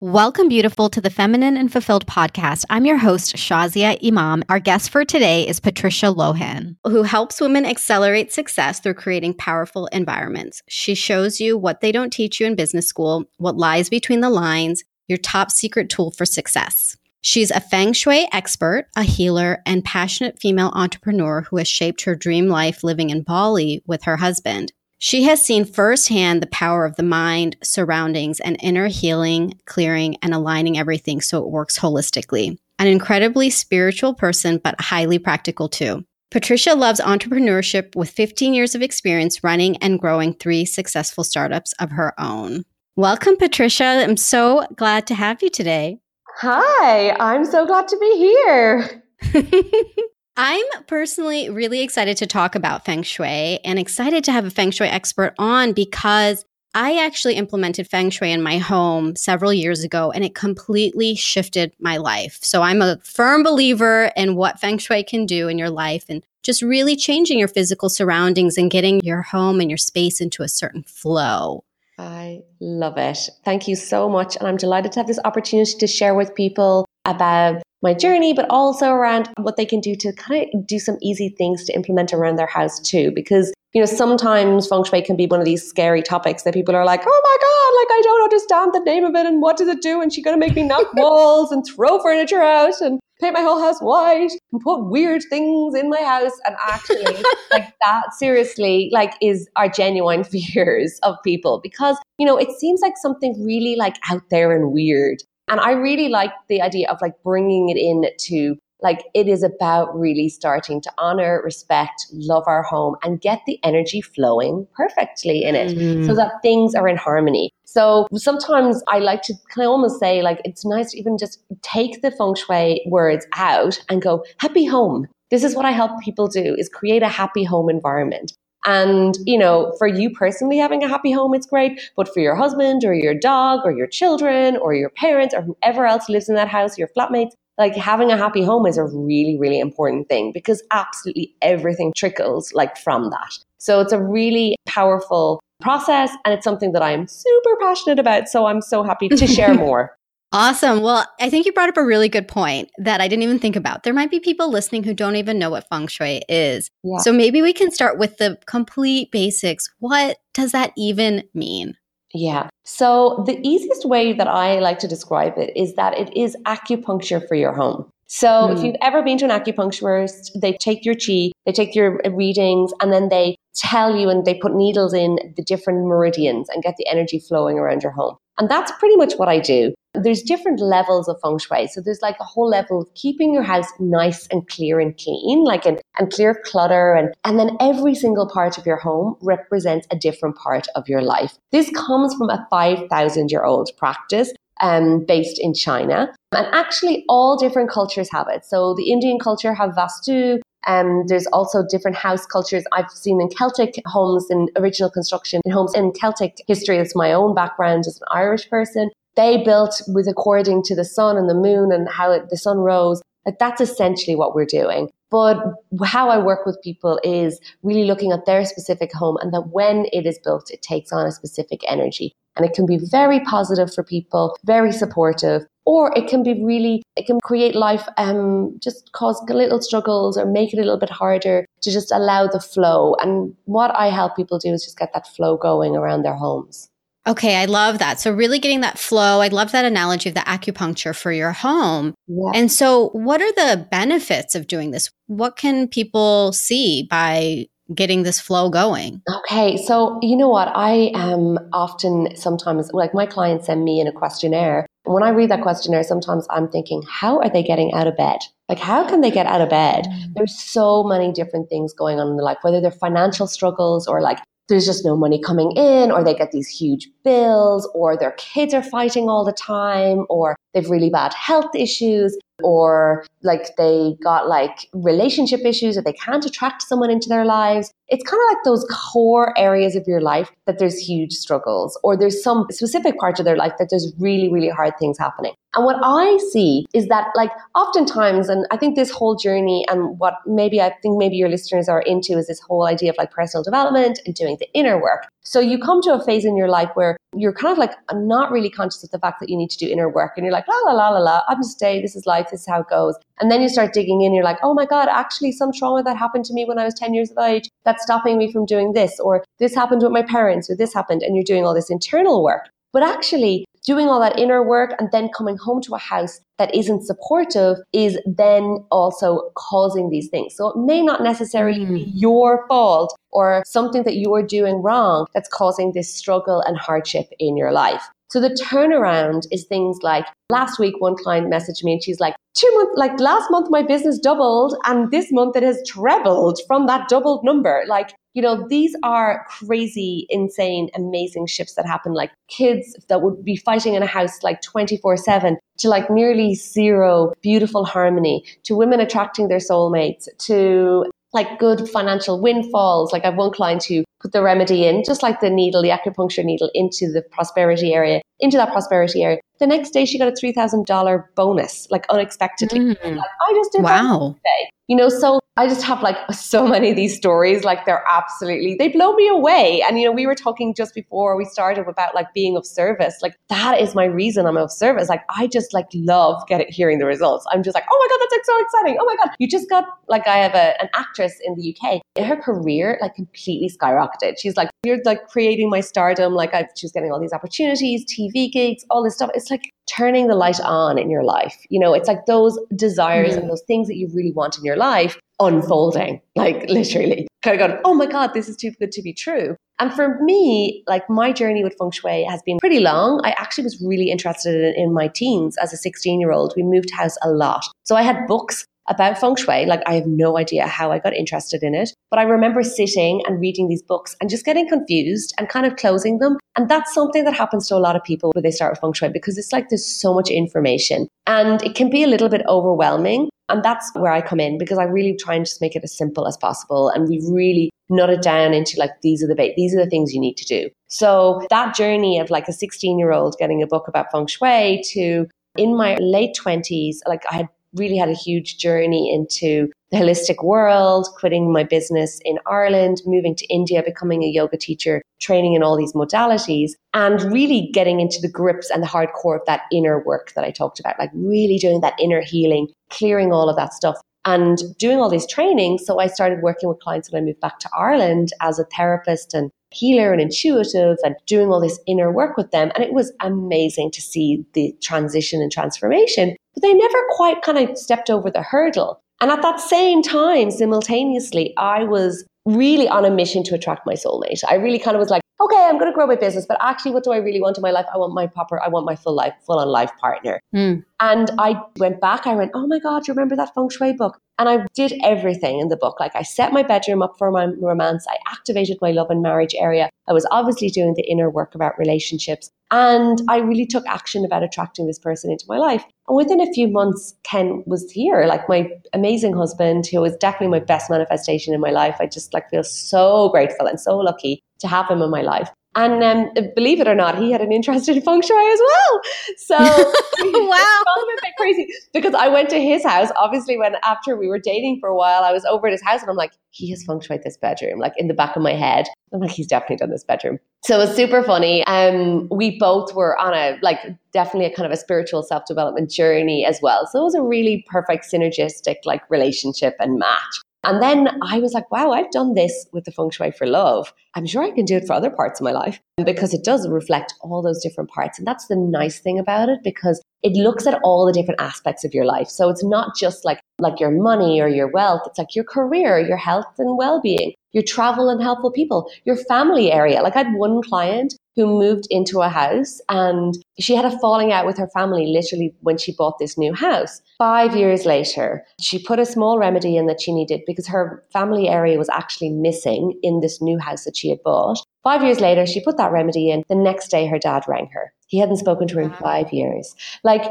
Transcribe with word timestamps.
Welcome, 0.00 0.48
beautiful, 0.48 0.88
to 0.90 1.00
the 1.00 1.10
Feminine 1.10 1.56
and 1.56 1.72
Fulfilled 1.72 2.06
podcast. 2.06 2.64
I'm 2.70 2.86
your 2.86 2.98
host, 2.98 3.34
Shazia 3.34 3.98
Imam. 4.06 4.44
Our 4.48 4.60
guest 4.60 4.90
for 4.90 5.04
today 5.04 5.44
is 5.44 5.58
Patricia 5.58 6.06
Lohan, 6.06 6.76
who 6.84 7.02
helps 7.02 7.40
women 7.40 7.66
accelerate 7.66 8.32
success 8.32 8.78
through 8.78 8.94
creating 8.94 9.34
powerful 9.34 9.86
environments. 9.86 10.62
She 10.68 10.94
shows 10.94 11.40
you 11.40 11.58
what 11.58 11.80
they 11.80 11.90
don't 11.90 12.12
teach 12.12 12.38
you 12.38 12.46
in 12.46 12.54
business 12.54 12.86
school, 12.86 13.24
what 13.38 13.56
lies 13.56 13.88
between 13.90 14.20
the 14.20 14.30
lines, 14.30 14.84
your 15.08 15.18
top 15.18 15.50
secret 15.50 15.88
tool 15.88 16.12
for 16.12 16.24
success. 16.24 16.96
She's 17.20 17.50
a 17.50 17.58
feng 17.58 17.92
shui 17.92 18.28
expert, 18.32 18.86
a 18.94 19.02
healer, 19.02 19.62
and 19.66 19.84
passionate 19.84 20.38
female 20.38 20.70
entrepreneur 20.76 21.40
who 21.42 21.56
has 21.56 21.66
shaped 21.66 22.02
her 22.02 22.14
dream 22.14 22.46
life 22.46 22.84
living 22.84 23.10
in 23.10 23.22
Bali 23.22 23.82
with 23.84 24.04
her 24.04 24.18
husband. 24.18 24.72
She 25.00 25.22
has 25.24 25.44
seen 25.44 25.64
firsthand 25.64 26.42
the 26.42 26.48
power 26.48 26.84
of 26.84 26.96
the 26.96 27.04
mind, 27.04 27.56
surroundings, 27.62 28.40
and 28.40 28.56
inner 28.60 28.88
healing, 28.88 29.54
clearing, 29.64 30.16
and 30.22 30.34
aligning 30.34 30.76
everything 30.76 31.20
so 31.20 31.38
it 31.38 31.50
works 31.50 31.78
holistically. 31.78 32.58
An 32.80 32.88
incredibly 32.88 33.48
spiritual 33.48 34.12
person, 34.12 34.60
but 34.62 34.80
highly 34.80 35.20
practical 35.20 35.68
too. 35.68 36.04
Patricia 36.30 36.74
loves 36.74 37.00
entrepreneurship 37.00 37.94
with 37.94 38.10
15 38.10 38.52
years 38.54 38.74
of 38.74 38.82
experience 38.82 39.44
running 39.44 39.76
and 39.78 40.00
growing 40.00 40.34
three 40.34 40.64
successful 40.64 41.22
startups 41.22 41.72
of 41.74 41.92
her 41.92 42.12
own. 42.20 42.64
Welcome, 42.96 43.36
Patricia. 43.36 43.84
I'm 43.84 44.16
so 44.16 44.66
glad 44.74 45.06
to 45.06 45.14
have 45.14 45.42
you 45.42 45.48
today. 45.48 46.00
Hi, 46.40 47.16
I'm 47.20 47.44
so 47.44 47.64
glad 47.64 47.86
to 47.88 47.96
be 47.98 48.16
here. 48.16 49.04
I'm 50.40 50.64
personally 50.86 51.50
really 51.50 51.80
excited 51.80 52.16
to 52.18 52.26
talk 52.28 52.54
about 52.54 52.84
feng 52.84 53.02
shui 53.02 53.58
and 53.64 53.76
excited 53.76 54.22
to 54.22 54.30
have 54.30 54.44
a 54.44 54.50
feng 54.50 54.70
shui 54.70 54.86
expert 54.86 55.34
on 55.36 55.72
because 55.72 56.44
I 56.76 57.04
actually 57.04 57.34
implemented 57.34 57.88
feng 57.88 58.10
shui 58.10 58.30
in 58.30 58.40
my 58.40 58.58
home 58.58 59.16
several 59.16 59.52
years 59.52 59.82
ago 59.82 60.12
and 60.12 60.24
it 60.24 60.36
completely 60.36 61.16
shifted 61.16 61.72
my 61.80 61.96
life. 61.96 62.38
So 62.40 62.62
I'm 62.62 62.80
a 62.80 62.98
firm 63.02 63.42
believer 63.42 64.12
in 64.16 64.36
what 64.36 64.60
feng 64.60 64.78
shui 64.78 65.02
can 65.02 65.26
do 65.26 65.48
in 65.48 65.58
your 65.58 65.70
life 65.70 66.04
and 66.08 66.22
just 66.44 66.62
really 66.62 66.94
changing 66.94 67.40
your 67.40 67.48
physical 67.48 67.88
surroundings 67.88 68.56
and 68.56 68.70
getting 68.70 69.00
your 69.00 69.22
home 69.22 69.58
and 69.58 69.68
your 69.68 69.76
space 69.76 70.20
into 70.20 70.44
a 70.44 70.48
certain 70.48 70.84
flow. 70.84 71.64
I 71.98 72.42
love 72.60 72.96
it. 72.96 73.28
Thank 73.44 73.66
you 73.66 73.74
so 73.74 74.08
much. 74.08 74.36
And 74.36 74.46
I'm 74.46 74.56
delighted 74.56 74.92
to 74.92 75.00
have 75.00 75.08
this 75.08 75.18
opportunity 75.24 75.76
to 75.78 75.86
share 75.88 76.14
with 76.14 76.32
people 76.36 76.86
about 77.04 77.60
my 77.82 77.94
journey, 77.94 78.32
but 78.32 78.46
also 78.50 78.90
around 78.90 79.30
what 79.38 79.56
they 79.56 79.66
can 79.66 79.80
do 79.80 79.94
to 79.96 80.12
kind 80.12 80.48
of 80.52 80.66
do 80.66 80.78
some 80.78 80.98
easy 81.00 81.28
things 81.28 81.64
to 81.64 81.74
implement 81.74 82.12
around 82.12 82.36
their 82.36 82.46
house 82.46 82.80
too. 82.80 83.12
Because, 83.14 83.52
you 83.72 83.80
know, 83.80 83.86
sometimes 83.86 84.66
feng 84.66 84.84
shui 84.84 85.02
can 85.02 85.16
be 85.16 85.26
one 85.26 85.40
of 85.40 85.46
these 85.46 85.62
scary 85.62 86.02
topics 86.02 86.42
that 86.42 86.54
people 86.54 86.74
are 86.74 86.84
like, 86.84 87.02
oh 87.06 87.22
my 87.24 87.36
God, 87.40 87.80
like 87.80 87.98
I 87.98 88.02
don't 88.02 88.22
understand 88.22 88.72
the 88.74 88.90
name 88.90 89.04
of 89.04 89.14
it 89.14 89.26
and 89.26 89.40
what 89.40 89.56
does 89.56 89.68
it 89.68 89.82
do? 89.82 90.00
And 90.00 90.12
she's 90.12 90.24
going 90.24 90.38
to 90.38 90.44
make 90.44 90.56
me 90.56 90.64
knock 90.64 90.92
walls 90.94 91.52
and 91.52 91.64
throw 91.64 92.00
furniture 92.00 92.42
out 92.42 92.80
and 92.80 93.00
paint 93.20 93.34
my 93.34 93.42
whole 93.42 93.60
house 93.60 93.80
white 93.80 94.30
and 94.52 94.60
put 94.60 94.84
weird 94.84 95.22
things 95.28 95.74
in 95.74 95.88
my 95.88 96.00
house. 96.02 96.32
And 96.46 96.56
actually, 96.66 97.04
like 97.50 97.72
that 97.82 98.14
seriously, 98.14 98.90
like 98.92 99.14
is 99.20 99.48
our 99.56 99.68
genuine 99.68 100.24
fears 100.54 100.98
of 101.02 101.16
people 101.24 101.60
because, 101.62 101.96
you 102.18 102.26
know, 102.26 102.36
it 102.36 102.50
seems 102.58 102.80
like 102.80 102.96
something 102.96 103.34
really 103.44 103.76
like 103.76 103.96
out 104.10 104.22
there 104.30 104.52
and 104.52 104.72
weird. 104.72 105.18
And 105.48 105.60
I 105.60 105.72
really 105.72 106.08
like 106.08 106.32
the 106.48 106.62
idea 106.62 106.88
of 106.90 106.98
like 107.00 107.14
bringing 107.22 107.68
it 107.68 107.76
in 107.76 108.04
to 108.28 108.56
like 108.80 109.04
it 109.14 109.26
is 109.26 109.42
about 109.42 109.98
really 109.98 110.28
starting 110.28 110.80
to 110.80 110.92
honor, 110.98 111.40
respect, 111.44 112.06
love 112.12 112.44
our 112.46 112.62
home 112.62 112.96
and 113.02 113.20
get 113.20 113.40
the 113.46 113.58
energy 113.64 114.00
flowing 114.00 114.66
perfectly 114.74 115.42
in 115.42 115.54
it 115.54 115.76
mm. 115.76 116.06
so 116.06 116.14
that 116.14 116.32
things 116.42 116.74
are 116.74 116.86
in 116.88 116.96
harmony. 116.96 117.50
So 117.64 118.06
sometimes 118.14 118.82
I 118.88 118.98
like 118.98 119.22
to 119.22 119.34
kind 119.54 119.66
of 119.66 119.72
almost 119.72 119.98
say 119.98 120.22
like 120.22 120.40
it's 120.44 120.64
nice 120.64 120.92
to 120.92 120.98
even 120.98 121.18
just 121.18 121.42
take 121.62 122.02
the 122.02 122.10
feng 122.10 122.34
shui 122.34 122.80
words 122.86 123.26
out 123.34 123.80
and 123.88 124.00
go 124.00 124.24
happy 124.38 124.64
home. 124.64 125.06
This 125.30 125.44
is 125.44 125.54
what 125.54 125.66
I 125.66 125.72
help 125.72 126.00
people 126.00 126.28
do 126.28 126.54
is 126.56 126.68
create 126.68 127.02
a 127.02 127.08
happy 127.08 127.44
home 127.44 127.68
environment. 127.68 128.32
And, 128.66 129.16
you 129.24 129.38
know, 129.38 129.74
for 129.78 129.86
you 129.86 130.10
personally 130.10 130.58
having 130.58 130.82
a 130.82 130.88
happy 130.88 131.12
home, 131.12 131.34
it's 131.34 131.46
great. 131.46 131.80
But 131.96 132.12
for 132.12 132.20
your 132.20 132.34
husband 132.34 132.84
or 132.84 132.92
your 132.92 133.14
dog 133.14 133.60
or 133.64 133.72
your 133.72 133.86
children 133.86 134.56
or 134.56 134.74
your 134.74 134.90
parents 134.90 135.34
or 135.34 135.42
whoever 135.42 135.86
else 135.86 136.08
lives 136.08 136.28
in 136.28 136.34
that 136.34 136.48
house, 136.48 136.76
your 136.76 136.88
flatmates, 136.88 137.30
like 137.56 137.74
having 137.74 138.10
a 138.10 138.16
happy 138.16 138.42
home 138.42 138.66
is 138.66 138.78
a 138.78 138.84
really, 138.84 139.36
really 139.38 139.58
important 139.58 140.08
thing 140.08 140.32
because 140.32 140.62
absolutely 140.70 141.34
everything 141.42 141.92
trickles 141.94 142.52
like 142.52 142.76
from 142.76 143.10
that. 143.10 143.38
So 143.58 143.80
it's 143.80 143.92
a 143.92 144.00
really 144.00 144.56
powerful 144.66 145.40
process 145.60 146.10
and 146.24 146.32
it's 146.32 146.44
something 146.44 146.72
that 146.72 146.82
I'm 146.82 147.08
super 147.08 147.56
passionate 147.60 147.98
about. 147.98 148.28
So 148.28 148.46
I'm 148.46 148.62
so 148.62 148.82
happy 148.84 149.08
to 149.08 149.26
share 149.26 149.54
more. 149.66 149.97
Awesome. 150.32 150.82
Well, 150.82 151.06
I 151.20 151.30
think 151.30 151.46
you 151.46 151.52
brought 151.52 151.70
up 151.70 151.78
a 151.78 151.84
really 151.84 152.08
good 152.08 152.28
point 152.28 152.70
that 152.78 153.00
I 153.00 153.08
didn't 153.08 153.22
even 153.22 153.38
think 153.38 153.56
about. 153.56 153.82
There 153.82 153.94
might 153.94 154.10
be 154.10 154.20
people 154.20 154.50
listening 154.50 154.84
who 154.84 154.92
don't 154.92 155.16
even 155.16 155.38
know 155.38 155.50
what 155.50 155.68
feng 155.68 155.86
shui 155.86 156.22
is. 156.28 156.70
Yeah. 156.82 156.98
So 156.98 157.12
maybe 157.12 157.40
we 157.40 157.54
can 157.54 157.70
start 157.70 157.98
with 157.98 158.18
the 158.18 158.38
complete 158.46 159.10
basics. 159.10 159.68
What 159.78 160.18
does 160.34 160.52
that 160.52 160.72
even 160.76 161.24
mean? 161.32 161.76
Yeah. 162.12 162.48
So 162.64 163.22
the 163.26 163.38
easiest 163.46 163.86
way 163.86 164.12
that 164.12 164.28
I 164.28 164.58
like 164.60 164.78
to 164.80 164.88
describe 164.88 165.38
it 165.38 165.56
is 165.56 165.74
that 165.74 165.98
it 165.98 166.14
is 166.16 166.36
acupuncture 166.46 167.26
for 167.26 167.34
your 167.34 167.54
home. 167.54 167.90
So 168.06 168.26
mm. 168.26 168.52
if 168.52 168.58
hmm. 168.58 168.66
you've 168.66 168.76
ever 168.80 169.02
been 169.02 169.18
to 169.18 169.26
an 169.26 169.30
acupuncturist, 169.30 170.30
they 170.40 170.54
take 170.54 170.84
your 170.84 170.94
chi, 170.94 171.30
they 171.44 171.52
take 171.52 171.74
your 171.74 172.00
readings, 172.10 172.72
and 172.80 172.92
then 172.92 173.10
they 173.10 173.36
tell 173.54 173.94
you 173.94 174.08
and 174.08 174.24
they 174.24 174.34
put 174.34 174.54
needles 174.54 174.94
in 174.94 175.18
the 175.36 175.42
different 175.42 175.86
meridians 175.86 176.48
and 176.48 176.62
get 176.62 176.76
the 176.78 176.86
energy 176.88 177.18
flowing 177.18 177.58
around 177.58 177.82
your 177.82 177.92
home. 177.92 178.16
And 178.38 178.48
that's 178.48 178.72
pretty 178.78 178.96
much 178.96 179.14
what 179.14 179.28
I 179.28 179.40
do. 179.40 179.74
There's 179.94 180.22
different 180.22 180.60
levels 180.60 181.08
of 181.08 181.18
feng 181.22 181.38
shui. 181.38 181.66
So 181.66 181.80
there's 181.80 182.02
like 182.02 182.16
a 182.20 182.24
whole 182.24 182.48
level 182.48 182.80
of 182.82 182.94
keeping 182.94 183.34
your 183.34 183.42
house 183.42 183.66
nice 183.80 184.26
and 184.28 184.46
clear 184.48 184.78
and 184.78 184.96
clean, 184.96 185.44
like 185.44 185.66
and, 185.66 185.80
and 185.98 186.12
clear 186.12 186.40
clutter. 186.44 186.94
And, 186.94 187.14
and 187.24 187.38
then 187.38 187.56
every 187.60 187.94
single 187.94 188.28
part 188.28 188.58
of 188.58 188.66
your 188.66 188.76
home 188.76 189.16
represents 189.22 189.86
a 189.90 189.96
different 189.96 190.36
part 190.36 190.68
of 190.76 190.88
your 190.88 191.02
life. 191.02 191.36
This 191.50 191.70
comes 191.70 192.14
from 192.14 192.30
a 192.30 192.46
5,000 192.50 193.30
year 193.30 193.44
old 193.44 193.70
practice 193.76 194.32
um, 194.60 195.04
based 195.06 195.38
in 195.40 195.54
China. 195.54 196.12
And 196.32 196.46
actually, 196.52 197.04
all 197.08 197.36
different 197.36 197.70
cultures 197.70 198.08
have 198.12 198.26
it. 198.28 198.44
So 198.44 198.74
the 198.74 198.90
Indian 198.90 199.18
culture 199.18 199.54
have 199.54 199.70
Vastu. 199.70 200.40
Um, 200.68 201.04
there's 201.06 201.26
also 201.28 201.64
different 201.68 201.96
house 201.96 202.26
cultures 202.26 202.62
I've 202.72 202.90
seen 202.90 203.20
in 203.20 203.28
Celtic 203.30 203.82
homes 203.86 204.26
in 204.30 204.48
original 204.56 204.90
construction 204.90 205.40
in 205.44 205.50
homes 205.50 205.74
in 205.74 205.92
Celtic 205.92 206.36
history. 206.46 206.76
It's 206.76 206.94
my 206.94 207.12
own 207.12 207.34
background 207.34 207.86
as 207.86 207.96
an 207.96 208.06
Irish 208.12 208.48
person. 208.50 208.90
They 209.16 209.42
built 209.42 209.80
with 209.88 210.06
according 210.06 210.62
to 210.64 210.76
the 210.76 210.84
sun 210.84 211.16
and 211.16 211.28
the 211.28 211.34
moon 211.34 211.72
and 211.72 211.88
how 211.88 212.12
it, 212.12 212.28
the 212.28 212.36
sun 212.36 212.58
rose. 212.58 213.00
Like 213.24 213.38
that's 213.38 213.62
essentially 213.62 214.14
what 214.14 214.34
we're 214.34 214.44
doing. 214.44 214.90
But 215.10 215.38
how 215.84 216.10
I 216.10 216.18
work 216.18 216.44
with 216.44 216.60
people 216.62 217.00
is 217.02 217.40
really 217.62 217.84
looking 217.84 218.12
at 218.12 218.26
their 218.26 218.44
specific 218.44 218.92
home 218.92 219.16
and 219.22 219.32
that 219.32 219.48
when 219.50 219.86
it 219.90 220.04
is 220.04 220.18
built, 220.22 220.50
it 220.50 220.60
takes 220.60 220.92
on 220.92 221.06
a 221.06 221.12
specific 221.12 221.62
energy. 221.66 222.14
And 222.38 222.46
it 222.46 222.54
can 222.54 222.66
be 222.66 222.78
very 222.78 223.20
positive 223.20 223.74
for 223.74 223.82
people, 223.82 224.36
very 224.44 224.72
supportive, 224.72 225.42
or 225.66 225.92
it 225.96 226.08
can 226.08 226.22
be 226.22 226.42
really, 226.42 226.82
it 226.96 227.06
can 227.06 227.18
create 227.22 227.54
life, 227.54 227.86
um, 227.98 228.58
just 228.58 228.92
cause 228.92 229.20
little 229.28 229.60
struggles 229.60 230.16
or 230.16 230.24
make 230.24 230.54
it 230.54 230.58
a 230.58 230.62
little 230.62 230.78
bit 230.78 230.88
harder 230.88 231.44
to 231.60 231.70
just 231.70 231.92
allow 231.92 232.26
the 232.26 232.40
flow. 232.40 232.94
And 233.02 233.34
what 233.44 233.76
I 233.76 233.90
help 233.90 234.16
people 234.16 234.38
do 234.38 234.52
is 234.52 234.64
just 234.64 234.78
get 234.78 234.94
that 234.94 235.06
flow 235.06 235.36
going 235.36 235.76
around 235.76 236.02
their 236.02 236.14
homes. 236.14 236.70
Okay, 237.06 237.36
I 237.36 237.46
love 237.46 237.78
that. 237.78 238.00
So, 238.00 238.12
really 238.12 238.38
getting 238.38 238.60
that 238.60 238.78
flow. 238.78 239.20
I 239.20 239.28
love 239.28 239.52
that 239.52 239.64
analogy 239.64 240.10
of 240.10 240.14
the 240.14 240.20
acupuncture 240.20 240.94
for 240.94 241.10
your 241.10 241.32
home. 241.32 241.94
Yeah. 242.06 242.32
And 242.34 242.52
so, 242.52 242.90
what 242.90 243.22
are 243.22 243.32
the 243.32 243.66
benefits 243.70 244.34
of 244.34 244.46
doing 244.46 244.72
this? 244.72 244.90
What 245.06 245.36
can 245.36 245.68
people 245.68 246.32
see 246.32 246.86
by 246.90 247.46
getting 247.74 248.02
this 248.02 248.20
flow 248.20 248.48
going? 248.48 249.02
Okay, 249.08 249.56
so 249.56 249.98
you 250.02 250.16
know 250.16 250.28
what? 250.28 250.48
I 250.54 250.90
am 250.94 251.38
often 251.52 252.14
sometimes 252.16 252.72
like 252.72 252.94
my 252.94 253.06
clients 253.06 253.46
send 253.46 253.64
me 253.64 253.80
in 253.80 253.86
a 253.86 253.92
questionnaire. 253.92 254.66
When 254.84 255.02
I 255.02 255.10
read 255.10 255.30
that 255.30 255.42
questionnaire, 255.42 255.82
sometimes 255.82 256.26
I'm 256.30 256.48
thinking, 256.48 256.82
how 256.88 257.18
are 257.20 257.28
they 257.28 257.42
getting 257.42 257.72
out 257.74 257.86
of 257.86 257.96
bed? 257.96 258.18
Like, 258.48 258.58
how 258.58 258.88
can 258.88 259.02
they 259.02 259.10
get 259.10 259.26
out 259.26 259.42
of 259.42 259.50
bed? 259.50 259.84
Mm. 259.84 260.14
There's 260.14 260.38
so 260.38 260.82
many 260.82 261.12
different 261.12 261.50
things 261.50 261.74
going 261.74 262.00
on 262.00 262.08
in 262.08 262.16
their 262.16 262.24
life, 262.24 262.38
whether 262.40 262.60
they're 262.60 262.70
financial 262.70 263.26
struggles 263.26 263.86
or 263.86 264.00
like 264.00 264.18
there's 264.48 264.64
just 264.64 264.84
no 264.84 264.96
money 264.96 265.20
coming 265.20 265.52
in, 265.52 265.90
or 265.90 266.02
they 266.02 266.14
get 266.14 266.32
these 266.32 266.48
huge 266.48 266.88
bills, 267.04 267.68
or 267.74 267.98
their 267.98 268.12
kids 268.12 268.54
are 268.54 268.62
fighting 268.62 269.08
all 269.08 269.22
the 269.22 269.32
time, 269.32 270.06
or 270.08 270.36
they've 270.54 270.70
really 270.70 270.88
bad 270.88 271.12
health 271.12 271.54
issues 271.54 272.16
or 272.42 273.04
like 273.22 273.56
they 273.56 273.96
got 274.02 274.28
like 274.28 274.68
relationship 274.72 275.40
issues 275.44 275.76
or 275.76 275.82
they 275.82 275.92
can't 275.92 276.24
attract 276.24 276.62
someone 276.62 276.90
into 276.90 277.08
their 277.08 277.24
lives. 277.24 277.72
It's 277.88 278.08
kind 278.08 278.20
of 278.20 278.36
like 278.36 278.44
those 278.44 278.66
core 278.70 279.36
areas 279.38 279.74
of 279.74 279.86
your 279.86 280.00
life 280.00 280.30
that 280.46 280.58
there's 280.58 280.78
huge 280.78 281.12
struggles 281.12 281.78
or 281.82 281.96
there's 281.96 282.22
some 282.22 282.46
specific 282.50 282.98
part 282.98 283.18
of 283.18 283.24
their 283.24 283.36
life 283.36 283.54
that 283.58 283.68
there's 283.70 283.92
really, 283.98 284.28
really 284.28 284.50
hard 284.50 284.74
things 284.78 284.98
happening. 284.98 285.34
And 285.54 285.64
what 285.64 285.76
I 285.82 286.18
see 286.30 286.66
is 286.74 286.88
that 286.88 287.08
like 287.16 287.30
oftentimes, 287.54 288.28
and 288.28 288.46
I 288.50 288.56
think 288.56 288.76
this 288.76 288.90
whole 288.90 289.16
journey 289.16 289.64
and 289.68 289.98
what 289.98 290.14
maybe 290.26 290.60
I 290.60 290.74
think 290.82 290.98
maybe 290.98 291.16
your 291.16 291.28
listeners 291.28 291.68
are 291.68 291.80
into 291.80 292.18
is 292.18 292.26
this 292.26 292.40
whole 292.40 292.66
idea 292.66 292.90
of 292.90 292.96
like 292.98 293.10
personal 293.10 293.42
development 293.42 293.98
and 294.04 294.14
doing 294.14 294.36
the 294.38 294.48
inner 294.52 294.80
work. 294.80 295.08
So 295.28 295.40
you 295.40 295.58
come 295.58 295.82
to 295.82 295.92
a 295.92 296.02
phase 296.02 296.24
in 296.24 296.38
your 296.38 296.48
life 296.48 296.70
where 296.72 296.96
you're 297.14 297.34
kind 297.34 297.52
of 297.52 297.58
like 297.58 297.74
not 297.92 298.30
really 298.30 298.48
conscious 298.48 298.82
of 298.82 298.90
the 298.92 298.98
fact 298.98 299.20
that 299.20 299.28
you 299.28 299.36
need 299.36 299.50
to 299.50 299.58
do 299.58 299.70
inner 299.70 299.90
work 299.90 300.12
and 300.16 300.24
you're 300.24 300.32
like, 300.32 300.48
la 300.48 300.56
la 300.64 300.72
la 300.72 300.88
la 300.88 301.00
la, 301.00 301.22
I'm 301.28 301.42
just 301.42 301.58
day, 301.58 301.82
this 301.82 301.94
is 301.94 302.06
life, 302.06 302.28
this 302.30 302.40
is 302.40 302.46
how 302.48 302.62
it 302.62 302.68
goes. 302.70 302.96
And 303.20 303.30
then 303.30 303.42
you 303.42 303.50
start 303.50 303.74
digging 303.74 304.00
in, 304.00 304.14
you're 304.14 304.24
like, 304.24 304.38
oh 304.42 304.54
my 304.54 304.64
God, 304.64 304.88
actually 304.90 305.32
some 305.32 305.52
trauma 305.52 305.82
that 305.82 305.98
happened 305.98 306.24
to 306.24 306.32
me 306.32 306.46
when 306.46 306.58
I 306.58 306.64
was 306.64 306.72
10 306.72 306.94
years 306.94 307.10
of 307.10 307.18
age 307.18 307.50
that's 307.66 307.82
stopping 307.82 308.16
me 308.16 308.32
from 308.32 308.46
doing 308.46 308.72
this, 308.72 308.98
or 309.00 309.22
this 309.38 309.54
happened 309.54 309.82
with 309.82 309.92
my 309.92 310.00
parents, 310.02 310.48
or 310.48 310.56
this 310.56 310.72
happened, 310.72 311.02
and 311.02 311.14
you're 311.14 311.24
doing 311.24 311.44
all 311.44 311.52
this 311.52 311.68
internal 311.68 312.24
work. 312.24 312.48
But 312.72 312.82
actually, 312.82 313.44
doing 313.68 313.86
all 313.86 314.00
that 314.00 314.18
inner 314.18 314.42
work 314.42 314.70
and 314.78 314.88
then 314.92 315.10
coming 315.14 315.36
home 315.36 315.60
to 315.60 315.74
a 315.74 315.78
house 315.78 316.20
that 316.38 316.54
isn't 316.54 316.86
supportive 316.86 317.58
is 317.74 317.98
then 318.06 318.64
also 318.70 319.30
causing 319.34 319.90
these 319.90 320.08
things. 320.08 320.34
So 320.34 320.48
it 320.48 320.56
may 320.56 320.80
not 320.80 321.02
necessarily 321.02 321.66
mm. 321.66 321.74
be 321.74 321.92
your 321.94 322.46
fault 322.48 322.96
or 323.10 323.42
something 323.44 323.82
that 323.82 323.96
you 323.96 324.14
are 324.14 324.22
doing 324.22 324.62
wrong 324.62 325.06
that's 325.12 325.28
causing 325.28 325.72
this 325.72 325.94
struggle 325.94 326.40
and 326.46 326.56
hardship 326.56 327.08
in 327.18 327.36
your 327.36 327.52
life. 327.52 327.82
So 328.10 328.20
the 328.20 328.30
turnaround 328.30 329.26
is 329.30 329.44
things 329.44 329.78
like 329.82 330.06
last 330.30 330.58
week, 330.58 330.74
one 330.78 330.96
client 330.96 331.32
messaged 331.32 331.62
me 331.62 331.72
and 331.72 331.82
she's 331.82 332.00
like, 332.00 332.16
two 332.34 332.50
months, 332.54 332.72
like 332.76 332.98
last 333.00 333.30
month, 333.30 333.48
my 333.50 333.62
business 333.62 333.98
doubled 333.98 334.56
and 334.64 334.90
this 334.90 335.12
month 335.12 335.36
it 335.36 335.42
has 335.42 335.60
trebled 335.66 336.40
from 336.46 336.66
that 336.66 336.88
doubled 336.88 337.22
number. 337.22 337.64
Like, 337.68 337.94
you 338.14 338.22
know, 338.22 338.46
these 338.48 338.74
are 338.82 339.26
crazy, 339.28 340.06
insane, 340.08 340.70
amazing 340.74 341.26
shifts 341.26 341.54
that 341.54 341.66
happen. 341.66 341.92
Like 341.92 342.10
kids 342.28 342.74
that 342.88 343.02
would 343.02 343.24
be 343.24 343.36
fighting 343.36 343.74
in 343.74 343.82
a 343.82 343.86
house 343.86 344.22
like 344.22 344.40
24 344.40 344.96
7 344.96 345.36
to 345.58 345.68
like 345.68 345.90
nearly 345.90 346.34
zero 346.34 347.12
beautiful 347.20 347.64
harmony, 347.64 348.24
to 348.44 348.56
women 348.56 348.80
attracting 348.80 349.28
their 349.28 349.38
soulmates, 349.38 350.08
to 350.18 350.86
like 351.12 351.38
good 351.38 351.68
financial 351.68 352.20
windfalls. 352.20 352.92
Like 352.92 353.04
I've 353.04 353.16
one 353.16 353.32
client 353.32 353.64
who 353.64 353.84
put 354.00 354.12
the 354.12 354.22
remedy 354.22 354.66
in, 354.66 354.84
just 354.84 355.02
like 355.02 355.20
the 355.20 355.30
needle, 355.30 355.62
the 355.62 355.70
acupuncture 355.70 356.24
needle, 356.24 356.50
into 356.54 356.90
the 356.90 357.02
prosperity 357.10 357.74
area, 357.74 358.00
into 358.20 358.36
that 358.36 358.52
prosperity 358.52 359.02
area. 359.02 359.18
The 359.40 359.46
next 359.46 359.70
day, 359.70 359.84
she 359.84 359.98
got 359.98 360.12
a 360.12 360.16
three 360.16 360.32
thousand 360.32 360.66
dollar 360.66 361.10
bonus, 361.14 361.66
like 361.70 361.86
unexpectedly. 361.90 362.60
Mm. 362.60 362.96
Like, 362.96 363.10
I 363.28 363.32
just 363.34 363.52
did 363.52 363.62
wow. 363.62 364.16
that 364.24 364.50
You 364.68 364.76
know, 364.76 364.88
so 364.88 365.20
I 365.38 365.46
just 365.46 365.62
have 365.62 365.82
like 365.82 365.96
so 366.12 366.46
many 366.46 366.70
of 366.70 366.76
these 366.76 366.96
stories. 366.96 367.44
Like 367.44 367.64
they're 367.64 367.84
absolutely, 367.90 368.56
they 368.58 368.68
blow 368.68 368.94
me 368.94 369.08
away. 369.08 369.62
And, 369.66 369.78
you 369.78 369.86
know, 369.86 369.92
we 369.92 370.06
were 370.06 370.14
talking 370.14 370.54
just 370.54 370.74
before 370.74 371.16
we 371.16 371.24
started 371.24 371.66
about 371.66 371.94
like 371.94 372.12
being 372.12 372.36
of 372.36 372.44
service. 372.44 372.96
Like 373.00 373.16
that 373.28 373.60
is 373.60 373.74
my 373.74 373.84
reason 373.84 374.26
I'm 374.26 374.36
of 374.36 374.52
service. 374.52 374.88
Like 374.88 375.04
I 375.08 375.26
just 375.26 375.54
like 375.54 375.66
love 375.74 376.22
getting, 376.26 376.48
hearing 376.50 376.78
the 376.78 376.86
results. 376.86 377.24
I'm 377.32 377.42
just 377.42 377.54
like, 377.54 377.64
oh 377.70 377.78
my 377.78 377.88
God, 377.88 377.98
that's 378.00 378.12
like 378.12 378.24
so 378.24 378.42
exciting. 378.42 378.78
Oh 378.80 378.84
my 378.84 378.96
God. 378.96 379.14
You 379.18 379.28
just 379.28 379.48
got, 379.48 379.64
like 379.88 380.06
I 380.06 380.16
have 380.16 380.34
a, 380.34 380.60
an 380.60 380.68
actress 380.74 381.14
in 381.24 381.34
the 381.36 381.56
UK. 381.56 381.80
Her 382.04 382.16
career 382.16 382.78
like 382.82 382.94
completely 382.94 383.48
skyrocketed. 383.48 384.18
She's 384.18 384.36
like, 384.36 384.50
you're 384.64 384.78
like 384.84 385.08
creating 385.08 385.50
my 385.50 385.60
stardom. 385.60 386.14
Like 386.14 386.34
I, 386.34 386.46
getting 386.74 386.92
all 386.92 387.00
these 387.00 387.12
opportunities, 387.12 387.84
TV 387.86 388.30
gigs, 388.30 388.64
all 388.68 388.82
this 388.82 388.94
stuff. 388.94 389.10
It's 389.14 389.30
like 389.30 389.50
turning 389.76 390.08
the 390.08 390.14
light 390.14 390.40
on 390.40 390.78
in 390.78 390.90
your 390.90 391.04
life. 391.04 391.36
You 391.48 391.60
know, 391.60 391.74
it's 391.74 391.88
like 391.88 392.06
those 392.06 392.38
desires 392.54 393.14
mm. 393.14 393.18
and 393.18 393.30
those 393.30 393.42
things 393.46 393.68
that 393.68 393.76
you 393.76 393.88
really 393.92 394.12
want 394.12 394.38
in 394.38 394.44
your 394.44 394.56
life 394.56 394.98
unfolding, 395.20 396.00
like 396.16 396.44
literally. 396.48 397.08
Kind 397.22 397.40
of 397.40 397.48
going, 397.48 397.60
oh 397.64 397.74
my 397.74 397.86
God, 397.86 398.14
this 398.14 398.28
is 398.28 398.36
too 398.36 398.52
good 398.52 398.70
to 398.72 398.82
be 398.82 398.92
true. 398.92 399.36
And 399.58 399.74
for 399.74 399.98
me, 400.02 400.62
like 400.68 400.88
my 400.88 401.12
journey 401.12 401.42
with 401.42 401.56
feng 401.58 401.72
shui 401.72 402.04
has 402.04 402.22
been 402.22 402.38
pretty 402.38 402.60
long. 402.60 403.00
I 403.02 403.10
actually 403.18 403.44
was 403.44 403.60
really 403.60 403.90
interested 403.90 404.34
in, 404.34 404.54
in 404.54 404.72
my 404.72 404.86
teens 404.88 405.36
as 405.38 405.52
a 405.52 405.56
16 405.56 406.00
year 406.00 406.12
old. 406.12 406.32
We 406.36 406.44
moved 406.44 406.70
house 406.70 406.96
a 407.02 407.10
lot. 407.10 407.44
So 407.64 407.74
I 407.74 407.82
had 407.82 408.06
books 408.06 408.46
about 408.68 408.98
feng 408.98 409.16
shui. 409.16 409.46
Like 409.46 409.62
I 409.66 409.74
have 409.74 409.86
no 409.86 410.18
idea 410.18 410.46
how 410.46 410.70
I 410.70 410.78
got 410.78 410.94
interested 410.94 411.42
in 411.42 411.54
it, 411.54 411.70
but 411.90 411.98
I 411.98 412.02
remember 412.02 412.42
sitting 412.42 413.02
and 413.06 413.20
reading 413.20 413.48
these 413.48 413.62
books 413.62 413.96
and 414.00 414.10
just 414.10 414.24
getting 414.24 414.48
confused 414.48 415.14
and 415.18 415.28
kind 415.28 415.46
of 415.46 415.56
closing 415.56 415.98
them. 415.98 416.18
And 416.36 416.48
that's 416.48 416.72
something 416.72 417.04
that 417.04 417.14
happens 417.14 417.48
to 417.48 417.56
a 417.56 417.58
lot 417.58 417.76
of 417.76 417.82
people 417.82 418.12
when 418.14 418.22
they 418.22 418.30
start 418.30 418.52
with 418.52 418.60
feng 418.60 418.72
shui 418.72 418.88
because 418.90 419.18
it's 419.18 419.32
like 419.32 419.48
there's 419.48 419.66
so 419.66 419.94
much 419.94 420.10
information 420.10 420.88
and 421.06 421.42
it 421.42 421.54
can 421.54 421.70
be 421.70 421.82
a 421.82 421.88
little 421.88 422.08
bit 422.08 422.22
overwhelming. 422.28 423.08
And 423.30 423.42
that's 423.42 423.70
where 423.74 423.92
I 423.92 424.00
come 424.00 424.20
in 424.20 424.38
because 424.38 424.58
I 424.58 424.64
really 424.64 424.96
try 424.96 425.14
and 425.14 425.26
just 425.26 425.42
make 425.42 425.54
it 425.54 425.62
as 425.62 425.76
simple 425.76 426.06
as 426.06 426.16
possible. 426.16 426.70
And 426.70 426.88
we 426.88 427.02
really 427.10 427.50
nut 427.68 427.90
it 427.90 428.00
down 428.00 428.32
into 428.32 428.58
like, 428.58 428.80
these 428.80 429.02
are 429.02 429.06
the, 429.06 429.14
ba- 429.14 429.34
these 429.36 429.54
are 429.54 429.62
the 429.62 429.68
things 429.68 429.92
you 429.92 430.00
need 430.00 430.16
to 430.16 430.24
do. 430.24 430.48
So 430.68 431.26
that 431.28 431.54
journey 431.54 431.98
of 431.98 432.08
like 432.08 432.26
a 432.28 432.32
16 432.32 432.78
year 432.78 432.92
old 432.92 433.16
getting 433.18 433.42
a 433.42 433.46
book 433.46 433.68
about 433.68 433.90
feng 433.92 434.06
shui 434.06 434.62
to 434.70 435.06
in 435.36 435.56
my 435.56 435.76
late 435.80 436.16
20s, 436.20 436.76
like 436.86 437.04
I 437.10 437.16
had 437.16 437.28
really 437.54 437.76
had 437.76 437.88
a 437.88 437.94
huge 437.94 438.38
journey 438.38 438.92
into 438.92 439.50
the 439.70 439.78
holistic 439.78 440.24
world, 440.24 440.88
quitting 440.96 441.32
my 441.32 441.44
business 441.44 442.00
in 442.04 442.18
Ireland, 442.26 442.80
moving 442.86 443.14
to 443.16 443.26
India, 443.26 443.62
becoming 443.62 444.02
a 444.02 444.08
yoga 444.08 444.36
teacher, 444.36 444.82
training 445.00 445.34
in 445.34 445.42
all 445.42 445.56
these 445.56 445.74
modalities, 445.74 446.52
and 446.74 447.02
really 447.12 447.50
getting 447.52 447.80
into 447.80 447.98
the 448.00 448.10
grips 448.10 448.50
and 448.50 448.62
the 448.62 448.66
hardcore 448.66 449.16
of 449.16 449.26
that 449.26 449.42
inner 449.52 449.82
work 449.84 450.12
that 450.14 450.24
I 450.24 450.30
talked 450.30 450.58
about, 450.60 450.78
like 450.78 450.90
really 450.94 451.38
doing 451.38 451.60
that 451.60 451.78
inner 451.78 452.00
healing, 452.00 452.48
clearing 452.70 453.12
all 453.12 453.28
of 453.28 453.36
that 453.36 453.52
stuff. 453.52 453.76
And 454.04 454.38
doing 454.58 454.78
all 454.78 454.88
these 454.88 455.06
trainings. 455.06 455.66
So 455.66 455.80
I 455.80 455.86
started 455.86 456.22
working 456.22 456.48
with 456.48 456.60
clients 456.60 456.90
when 456.90 457.02
I 457.02 457.04
moved 457.04 457.20
back 457.20 457.40
to 457.40 457.50
Ireland 457.54 458.10
as 458.22 458.38
a 458.38 458.44
therapist 458.44 459.12
and 459.12 459.30
healer 459.50 459.92
and 459.92 460.00
intuitive 460.00 460.76
and 460.84 460.94
doing 461.06 461.28
all 461.28 461.40
this 461.40 461.58
inner 461.66 461.90
work 461.92 462.16
with 462.16 462.30
them. 462.30 462.50
And 462.54 462.64
it 462.64 462.72
was 462.72 462.92
amazing 463.00 463.70
to 463.72 463.82
see 463.82 464.24
the 464.34 464.54
transition 464.62 465.22
and 465.22 465.32
transformation. 465.32 466.16
But 466.34 466.42
they 466.42 466.54
never 466.54 466.78
quite 466.90 467.22
kind 467.22 467.38
of 467.38 467.56
stepped 467.56 467.90
over 467.90 468.10
the 468.10 468.22
hurdle. 468.22 468.80
And 469.00 469.10
at 469.10 469.22
that 469.22 469.40
same 469.40 469.82
time, 469.82 470.30
simultaneously, 470.30 471.32
I 471.36 471.64
was 471.64 472.04
really 472.26 472.68
on 472.68 472.84
a 472.84 472.90
mission 472.90 473.22
to 473.24 473.34
attract 473.34 473.64
my 473.64 473.74
soulmate. 473.74 474.22
I 474.28 474.34
really 474.34 474.58
kind 474.58 474.76
of 474.76 474.80
was 474.80 474.90
like, 474.90 475.02
okay, 475.20 475.46
I'm 475.48 475.58
going 475.58 475.70
to 475.70 475.74
grow 475.74 475.86
my 475.86 475.96
business, 475.96 476.26
but 476.26 476.38
actually, 476.40 476.72
what 476.72 476.84
do 476.84 476.92
I 476.92 476.98
really 476.98 477.20
want 477.20 477.36
in 477.38 477.42
my 477.42 477.50
life? 477.50 477.66
I 477.72 477.78
want 477.78 477.94
my 477.94 478.06
proper, 478.06 478.40
I 478.40 478.48
want 478.48 478.66
my 478.66 478.76
full 478.76 478.94
life, 478.94 479.14
full 479.26 479.38
on 479.38 479.48
life 479.48 479.70
partner. 479.80 480.20
Mm. 480.34 480.64
And 480.80 481.10
I 481.18 481.40
went 481.58 481.80
back, 481.80 482.06
I 482.06 482.14
went, 482.14 482.32
oh 482.34 482.46
my 482.46 482.58
God, 482.58 482.86
you 482.86 482.94
remember 482.94 483.16
that 483.16 483.34
feng 483.34 483.48
shui 483.48 483.72
book? 483.72 483.98
And 484.18 484.28
I 484.28 484.44
did 484.54 484.72
everything 484.82 485.38
in 485.38 485.48
the 485.48 485.56
book. 485.56 485.78
Like 485.78 485.94
I 485.94 486.02
set 486.02 486.32
my 486.32 486.42
bedroom 486.42 486.82
up 486.82 486.94
for 486.98 487.10
my 487.10 487.26
romance. 487.40 487.86
I 487.88 487.96
activated 488.10 488.58
my 488.60 488.72
love 488.72 488.90
and 488.90 489.00
marriage 489.00 489.34
area. 489.38 489.70
I 489.86 489.92
was 489.92 490.06
obviously 490.10 490.48
doing 490.48 490.74
the 490.74 490.82
inner 490.82 491.08
work 491.08 491.34
about 491.34 491.58
relationships. 491.58 492.30
And 492.50 493.00
I 493.08 493.18
really 493.18 493.46
took 493.46 493.66
action 493.66 494.04
about 494.04 494.22
attracting 494.22 494.66
this 494.66 494.78
person 494.78 495.10
into 495.10 495.24
my 495.28 495.38
life. 495.38 495.64
And 495.86 495.96
within 495.96 496.20
a 496.20 496.32
few 496.32 496.48
months, 496.48 496.94
Ken 497.04 497.44
was 497.46 497.70
here, 497.70 498.06
like 498.06 498.28
my 498.28 498.50
amazing 498.72 499.14
husband, 499.14 499.66
who 499.66 499.80
was 499.80 499.96
definitely 499.96 500.38
my 500.38 500.44
best 500.44 500.70
manifestation 500.70 501.32
in 501.32 501.40
my 501.40 501.50
life. 501.50 501.76
I 501.78 501.86
just 501.86 502.12
like 502.12 502.28
feel 502.30 502.42
so 502.42 503.10
grateful 503.10 503.46
and 503.46 503.60
so 503.60 503.78
lucky 503.78 504.22
to 504.40 504.48
have 504.48 504.68
him 504.68 504.82
in 504.82 504.90
my 504.90 505.02
life. 505.02 505.30
And 505.54 505.82
um, 505.82 506.10
believe 506.36 506.60
it 506.60 506.68
or 506.68 506.74
not, 506.74 506.98
he 506.98 507.10
had 507.10 507.20
an 507.20 507.32
interest 507.32 507.68
in 507.68 507.80
feng 507.80 508.00
shui 508.00 508.32
as 508.32 508.38
well. 508.38 508.80
So 509.16 509.36
wow, 509.38 510.62
a 510.66 511.02
bit 511.02 511.12
crazy 511.18 511.48
because 511.72 511.94
I 511.94 512.06
went 512.06 512.28
to 512.30 512.40
his 512.40 512.64
house. 512.64 512.90
Obviously, 512.96 513.36
when 513.36 513.54
after 513.64 513.96
we 513.96 514.06
were 514.06 514.20
dating 514.20 514.58
for 514.60 514.68
a 514.68 514.76
while, 514.76 515.02
I 515.02 515.10
was 515.10 515.24
over 515.24 515.48
at 515.48 515.52
his 515.52 515.62
house 515.62 515.80
and 515.80 515.90
I'm 515.90 515.96
like, 515.96 516.12
he 516.30 516.50
has 516.50 516.64
feng 516.64 516.80
shui 516.80 517.00
this 517.02 517.16
bedroom, 517.16 517.58
like 517.58 517.72
in 517.76 517.88
the 517.88 517.94
back 517.94 518.14
of 518.14 518.22
my 518.22 518.34
head. 518.34 518.66
I'm 518.92 519.00
like, 519.00 519.10
he's 519.10 519.26
definitely 519.26 519.56
done 519.56 519.70
this 519.70 519.82
bedroom. 519.82 520.20
So 520.44 520.60
it 520.60 520.68
was 520.68 520.76
super 520.76 521.02
funny. 521.02 521.44
Um, 521.46 522.08
we 522.10 522.38
both 522.38 522.74
were 522.74 522.96
on 523.00 523.14
a 523.14 523.36
like 523.42 523.58
definitely 523.92 524.26
a 524.26 524.34
kind 524.34 524.46
of 524.46 524.52
a 524.52 524.56
spiritual 524.56 525.02
self 525.02 525.24
development 525.26 525.70
journey 525.70 526.24
as 526.24 526.38
well. 526.40 526.68
So 526.70 526.80
it 526.80 526.84
was 526.84 526.94
a 526.94 527.02
really 527.02 527.44
perfect 527.48 527.86
synergistic 527.92 528.58
like 528.64 528.88
relationship 528.90 529.56
and 529.58 529.78
match. 529.78 530.20
And 530.44 530.62
then 530.62 530.88
I 531.02 531.18
was 531.18 531.32
like, 531.32 531.50
wow, 531.50 531.72
I've 531.72 531.90
done 531.90 532.14
this 532.14 532.46
with 532.52 532.64
the 532.64 532.70
feng 532.70 532.90
shui 532.90 533.10
for 533.10 533.26
love. 533.26 533.72
I'm 533.94 534.06
sure 534.06 534.22
I 534.22 534.30
can 534.30 534.44
do 534.44 534.56
it 534.56 534.66
for 534.66 534.74
other 534.74 534.90
parts 534.90 535.20
of 535.20 535.24
my 535.24 535.32
life 535.32 535.60
because 535.84 536.12
it 536.14 536.24
does 536.24 536.48
reflect 536.48 536.94
all 537.00 537.22
those 537.22 537.42
different 537.42 537.70
parts. 537.70 537.98
And 537.98 538.06
that's 538.06 538.26
the 538.26 538.36
nice 538.36 538.78
thing 538.78 538.98
about 538.98 539.28
it 539.28 539.40
because 539.42 539.82
it 540.02 540.12
looks 540.12 540.46
at 540.46 540.60
all 540.62 540.86
the 540.86 540.92
different 540.92 541.20
aspects 541.20 541.64
of 541.64 541.74
your 541.74 541.84
life. 541.84 542.08
So 542.08 542.28
it's 542.28 542.44
not 542.44 542.76
just 542.76 543.04
like, 543.04 543.20
like 543.38 543.58
your 543.58 543.70
money 543.70 544.20
or 544.20 544.28
your 544.28 544.50
wealth. 544.50 544.82
It's 544.86 544.98
like 544.98 545.14
your 545.14 545.24
career, 545.24 545.78
your 545.78 545.96
health 545.96 546.26
and 546.38 546.56
well-being, 546.56 547.14
your 547.32 547.42
travel 547.42 547.88
and 547.88 548.02
helpful 548.02 548.30
people, 548.30 548.70
your 548.84 548.96
family 548.96 549.50
area. 549.50 549.82
Like 549.82 549.96
I 549.96 550.04
had 550.04 550.14
one 550.14 550.42
client 550.42 550.94
who 551.18 551.26
moved 551.26 551.66
into 551.68 552.00
a 552.00 552.08
house 552.08 552.60
and 552.68 553.18
she 553.40 553.56
had 553.56 553.64
a 553.64 553.76
falling 553.80 554.12
out 554.12 554.24
with 554.24 554.38
her 554.38 554.48
family 554.54 554.86
literally 554.86 555.34
when 555.40 555.58
she 555.58 555.74
bought 555.76 555.98
this 555.98 556.16
new 556.16 556.32
house. 556.32 556.80
Five 556.96 557.34
years 557.34 557.66
later, 557.66 558.24
she 558.40 558.64
put 558.64 558.78
a 558.78 558.86
small 558.86 559.18
remedy 559.18 559.56
in 559.56 559.66
that 559.66 559.80
she 559.80 559.92
needed 559.92 560.20
because 560.28 560.46
her 560.46 560.84
family 560.92 561.28
area 561.28 561.58
was 561.58 561.68
actually 561.70 562.10
missing 562.10 562.78
in 562.84 563.00
this 563.00 563.20
new 563.20 563.36
house 563.36 563.64
that 563.64 563.76
she 563.78 563.90
had 563.90 564.02
bought. 564.02 564.38
Five 564.62 564.82
years 564.82 565.00
later, 565.00 565.24
she 565.24 565.42
put 565.42 565.56
that 565.56 565.72
remedy 565.72 566.10
in. 566.10 566.24
The 566.28 566.34
next 566.34 566.68
day, 566.68 566.86
her 566.86 566.98
dad 566.98 567.24
rang 567.26 567.48
her. 567.52 567.72
He 567.86 567.98
hadn't 567.98 568.18
spoken 568.18 568.48
to 568.48 568.56
her 568.56 568.60
in 568.60 568.72
five 568.74 569.12
years. 569.12 569.54
Like, 569.82 570.04